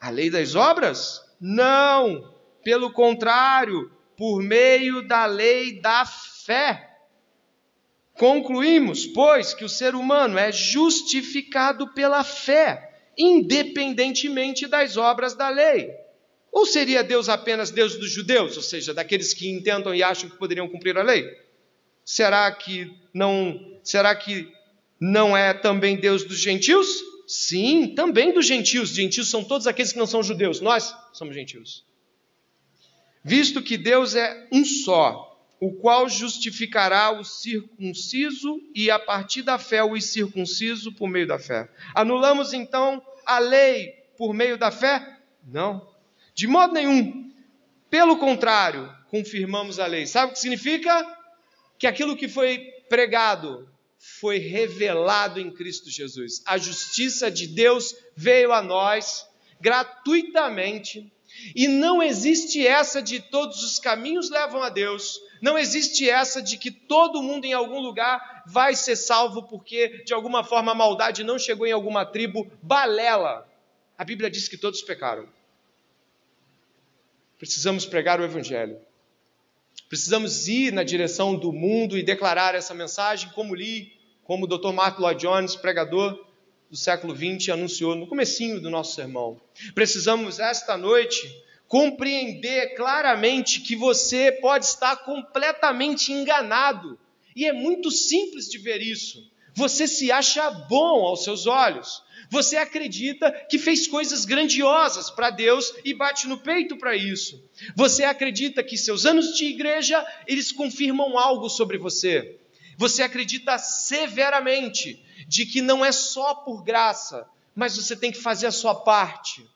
A 0.00 0.08
lei 0.10 0.30
das 0.30 0.54
obras? 0.54 1.20
Não, 1.40 2.32
pelo 2.62 2.92
contrário, 2.92 3.90
por 4.16 4.40
meio 4.40 5.02
da 5.08 5.26
lei 5.26 5.80
da 5.80 6.06
fé. 6.06 6.88
Concluímos, 8.14 9.04
pois, 9.04 9.52
que 9.52 9.64
o 9.64 9.68
ser 9.68 9.96
humano 9.96 10.38
é 10.38 10.52
justificado 10.52 11.92
pela 11.92 12.22
fé, 12.22 13.00
independentemente 13.18 14.68
das 14.68 14.96
obras 14.96 15.34
da 15.34 15.48
lei. 15.48 16.05
Ou 16.56 16.64
seria 16.64 17.04
Deus 17.04 17.28
apenas 17.28 17.70
Deus 17.70 17.96
dos 17.96 18.10
judeus, 18.10 18.56
ou 18.56 18.62
seja, 18.62 18.94
daqueles 18.94 19.34
que 19.34 19.46
intentam 19.46 19.94
e 19.94 20.02
acham 20.02 20.30
que 20.30 20.38
poderiam 20.38 20.66
cumprir 20.66 20.96
a 20.96 21.02
lei? 21.02 21.30
Será 22.02 22.50
que 22.50 22.90
não, 23.12 23.78
será 23.84 24.16
que 24.16 24.50
não 24.98 25.36
é 25.36 25.52
também 25.52 25.98
Deus 25.98 26.24
dos 26.24 26.38
gentios? 26.38 26.88
Sim, 27.28 27.94
também 27.94 28.32
dos 28.32 28.46
gentios. 28.46 28.88
Gentios 28.88 29.28
são 29.28 29.44
todos 29.44 29.66
aqueles 29.66 29.92
que 29.92 29.98
não 29.98 30.06
são 30.06 30.22
judeus. 30.22 30.62
Nós 30.62 30.94
somos 31.12 31.34
gentios. 31.34 31.84
Visto 33.22 33.60
que 33.60 33.76
Deus 33.76 34.14
é 34.14 34.48
um 34.50 34.64
só, 34.64 35.38
o 35.60 35.74
qual 35.74 36.08
justificará 36.08 37.10
o 37.10 37.22
circunciso 37.22 38.62
e 38.74 38.90
a 38.90 38.98
partir 38.98 39.42
da 39.42 39.58
fé 39.58 39.84
o 39.84 39.94
incircunciso 39.94 40.90
por 40.90 41.06
meio 41.06 41.26
da 41.26 41.38
fé. 41.38 41.68
Anulamos 41.94 42.54
então 42.54 43.04
a 43.26 43.38
lei 43.38 43.88
por 44.16 44.32
meio 44.32 44.56
da 44.56 44.70
fé? 44.70 45.18
Não. 45.46 45.94
De 46.36 46.46
modo 46.46 46.74
nenhum. 46.74 47.32
Pelo 47.88 48.18
contrário, 48.18 48.94
confirmamos 49.08 49.78
a 49.80 49.86
lei. 49.86 50.06
Sabe 50.06 50.30
o 50.30 50.34
que 50.34 50.38
significa? 50.38 51.16
Que 51.78 51.86
aquilo 51.86 52.14
que 52.14 52.28
foi 52.28 52.58
pregado 52.90 53.66
foi 53.98 54.36
revelado 54.36 55.40
em 55.40 55.50
Cristo 55.50 55.90
Jesus. 55.90 56.42
A 56.44 56.58
justiça 56.58 57.30
de 57.30 57.46
Deus 57.46 57.96
veio 58.14 58.52
a 58.52 58.60
nós 58.60 59.26
gratuitamente. 59.58 61.10
E 61.54 61.66
não 61.66 62.02
existe 62.02 62.66
essa 62.66 63.00
de 63.00 63.18
todos 63.18 63.62
os 63.62 63.78
caminhos 63.78 64.28
levam 64.28 64.62
a 64.62 64.68
Deus, 64.68 65.20
não 65.40 65.58
existe 65.58 66.08
essa 66.08 66.40
de 66.40 66.56
que 66.56 66.70
todo 66.70 67.22
mundo 67.22 67.44
em 67.44 67.52
algum 67.52 67.80
lugar 67.80 68.42
vai 68.46 68.74
ser 68.74 68.96
salvo 68.96 69.42
porque 69.42 70.02
de 70.04 70.14
alguma 70.14 70.44
forma 70.44 70.72
a 70.72 70.74
maldade 70.74 71.24
não 71.24 71.38
chegou 71.38 71.66
em 71.66 71.72
alguma 71.72 72.06
tribo. 72.06 72.50
Balela. 72.62 73.46
A 73.98 74.04
Bíblia 74.04 74.30
diz 74.30 74.48
que 74.48 74.56
todos 74.56 74.82
pecaram. 74.82 75.28
Precisamos 77.38 77.84
pregar 77.84 78.20
o 78.20 78.24
Evangelho. 78.24 78.78
Precisamos 79.88 80.48
ir 80.48 80.72
na 80.72 80.82
direção 80.82 81.36
do 81.36 81.52
mundo 81.52 81.96
e 81.96 82.02
declarar 82.02 82.54
essa 82.54 82.74
mensagem, 82.74 83.30
como 83.30 83.54
li, 83.54 83.92
como 84.24 84.44
o 84.44 84.48
Dr. 84.48 84.72
Martin 84.72 85.02
Lloyd 85.02 85.20
Jones, 85.20 85.54
pregador 85.54 86.26
do 86.68 86.76
século 86.76 87.14
XX, 87.14 87.50
anunciou 87.50 87.94
no 87.94 88.06
comecinho 88.06 88.60
do 88.60 88.70
nosso 88.70 88.94
sermão. 88.94 89.40
Precisamos 89.74 90.40
esta 90.40 90.76
noite 90.76 91.44
compreender 91.68 92.74
claramente 92.74 93.60
que 93.60 93.76
você 93.76 94.32
pode 94.32 94.64
estar 94.64 94.96
completamente 95.04 96.12
enganado. 96.12 96.98
E 97.34 97.44
é 97.44 97.52
muito 97.52 97.90
simples 97.90 98.48
de 98.48 98.58
ver 98.58 98.80
isso. 98.80 99.30
Você 99.54 99.86
se 99.86 100.10
acha 100.10 100.50
bom 100.50 101.04
aos 101.04 101.22
seus 101.22 101.46
olhos. 101.46 102.02
Você 102.30 102.56
acredita 102.56 103.30
que 103.30 103.58
fez 103.58 103.86
coisas 103.86 104.24
grandiosas 104.24 105.10
para 105.10 105.30
Deus 105.30 105.72
e 105.84 105.94
bate 105.94 106.26
no 106.26 106.38
peito 106.38 106.76
para 106.76 106.96
isso. 106.96 107.42
Você 107.74 108.04
acredita 108.04 108.62
que 108.62 108.76
seus 108.76 109.06
anos 109.06 109.36
de 109.36 109.46
igreja, 109.46 110.04
eles 110.26 110.52
confirmam 110.52 111.18
algo 111.18 111.48
sobre 111.48 111.78
você. 111.78 112.38
Você 112.76 113.02
acredita 113.02 113.56
severamente 113.58 115.02
de 115.26 115.46
que 115.46 115.62
não 115.62 115.84
é 115.84 115.92
só 115.92 116.34
por 116.34 116.62
graça, 116.62 117.26
mas 117.54 117.76
você 117.76 117.96
tem 117.96 118.12
que 118.12 118.20
fazer 118.20 118.46
a 118.46 118.52
sua 118.52 118.74
parte. 118.74 119.46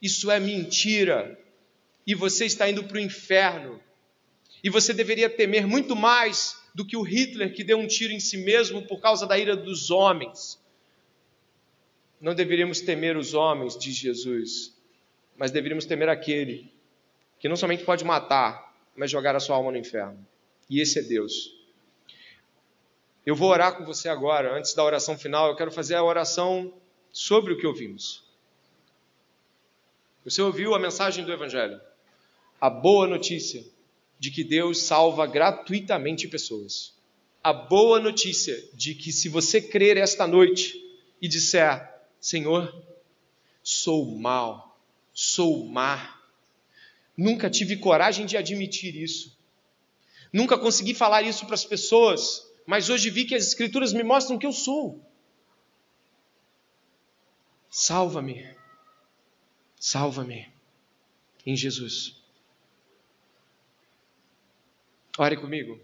Isso 0.00 0.30
é 0.30 0.38
mentira. 0.38 1.38
E 2.06 2.14
você 2.14 2.44
está 2.44 2.68
indo 2.68 2.84
para 2.84 2.98
o 2.98 3.00
inferno. 3.00 3.80
E 4.62 4.68
você 4.68 4.92
deveria 4.92 5.30
temer 5.30 5.66
muito 5.66 5.96
mais 5.96 6.56
do 6.74 6.84
que 6.84 6.96
o 6.96 7.02
Hitler 7.02 7.54
que 7.54 7.64
deu 7.64 7.78
um 7.78 7.86
tiro 7.86 8.12
em 8.12 8.20
si 8.20 8.36
mesmo 8.36 8.82
por 8.82 9.00
causa 9.00 9.26
da 9.26 9.38
ira 9.38 9.56
dos 9.56 9.90
homens. 9.90 10.58
Não 12.20 12.34
deveríamos 12.34 12.80
temer 12.80 13.16
os 13.16 13.34
homens, 13.34 13.76
diz 13.78 13.94
Jesus, 13.94 14.76
mas 15.36 15.50
deveríamos 15.50 15.84
temer 15.84 16.08
aquele 16.08 16.72
que 17.38 17.48
não 17.48 17.56
somente 17.56 17.84
pode 17.84 18.04
matar, 18.04 18.74
mas 18.96 19.10
jogar 19.10 19.36
a 19.36 19.40
sua 19.40 19.56
alma 19.56 19.72
no 19.72 19.78
inferno. 19.78 20.24
E 20.70 20.80
esse 20.80 20.98
é 20.98 21.02
Deus. 21.02 21.54
Eu 23.26 23.34
vou 23.34 23.50
orar 23.50 23.76
com 23.76 23.84
você 23.84 24.08
agora, 24.08 24.56
antes 24.56 24.74
da 24.74 24.84
oração 24.84 25.18
final, 25.18 25.48
eu 25.48 25.56
quero 25.56 25.70
fazer 25.70 25.94
a 25.94 26.04
oração 26.04 26.72
sobre 27.12 27.52
o 27.52 27.58
que 27.58 27.66
ouvimos. 27.66 28.22
Você 30.24 30.40
ouviu 30.40 30.74
a 30.74 30.78
mensagem 30.78 31.24
do 31.24 31.32
Evangelho, 31.32 31.80
a 32.60 32.70
boa 32.70 33.06
notícia 33.06 33.64
de 34.18 34.30
que 34.30 34.42
Deus 34.42 34.78
salva 34.78 35.26
gratuitamente 35.26 36.28
pessoas. 36.28 36.94
A 37.42 37.52
boa 37.52 38.00
notícia 38.00 38.58
de 38.72 38.94
que 38.94 39.12
se 39.12 39.28
você 39.28 39.60
crer 39.60 39.98
esta 39.98 40.26
noite 40.26 40.82
e 41.20 41.28
disser: 41.28 41.93
Senhor, 42.24 42.74
sou 43.62 44.18
mal, 44.18 44.80
sou 45.12 45.66
má, 45.66 46.18
nunca 47.14 47.50
tive 47.50 47.76
coragem 47.76 48.24
de 48.24 48.34
admitir 48.34 48.96
isso, 48.96 49.38
nunca 50.32 50.56
consegui 50.56 50.94
falar 50.94 51.20
isso 51.20 51.44
para 51.44 51.54
as 51.54 51.66
pessoas, 51.66 52.50
mas 52.64 52.88
hoje 52.88 53.10
vi 53.10 53.26
que 53.26 53.34
as 53.34 53.46
Escrituras 53.46 53.92
me 53.92 54.02
mostram 54.02 54.38
que 54.38 54.46
eu 54.46 54.54
sou. 54.54 55.06
Salva-me, 57.68 58.56
salva-me 59.78 60.50
em 61.44 61.54
Jesus. 61.54 62.16
Ore 65.18 65.36
comigo. 65.36 65.78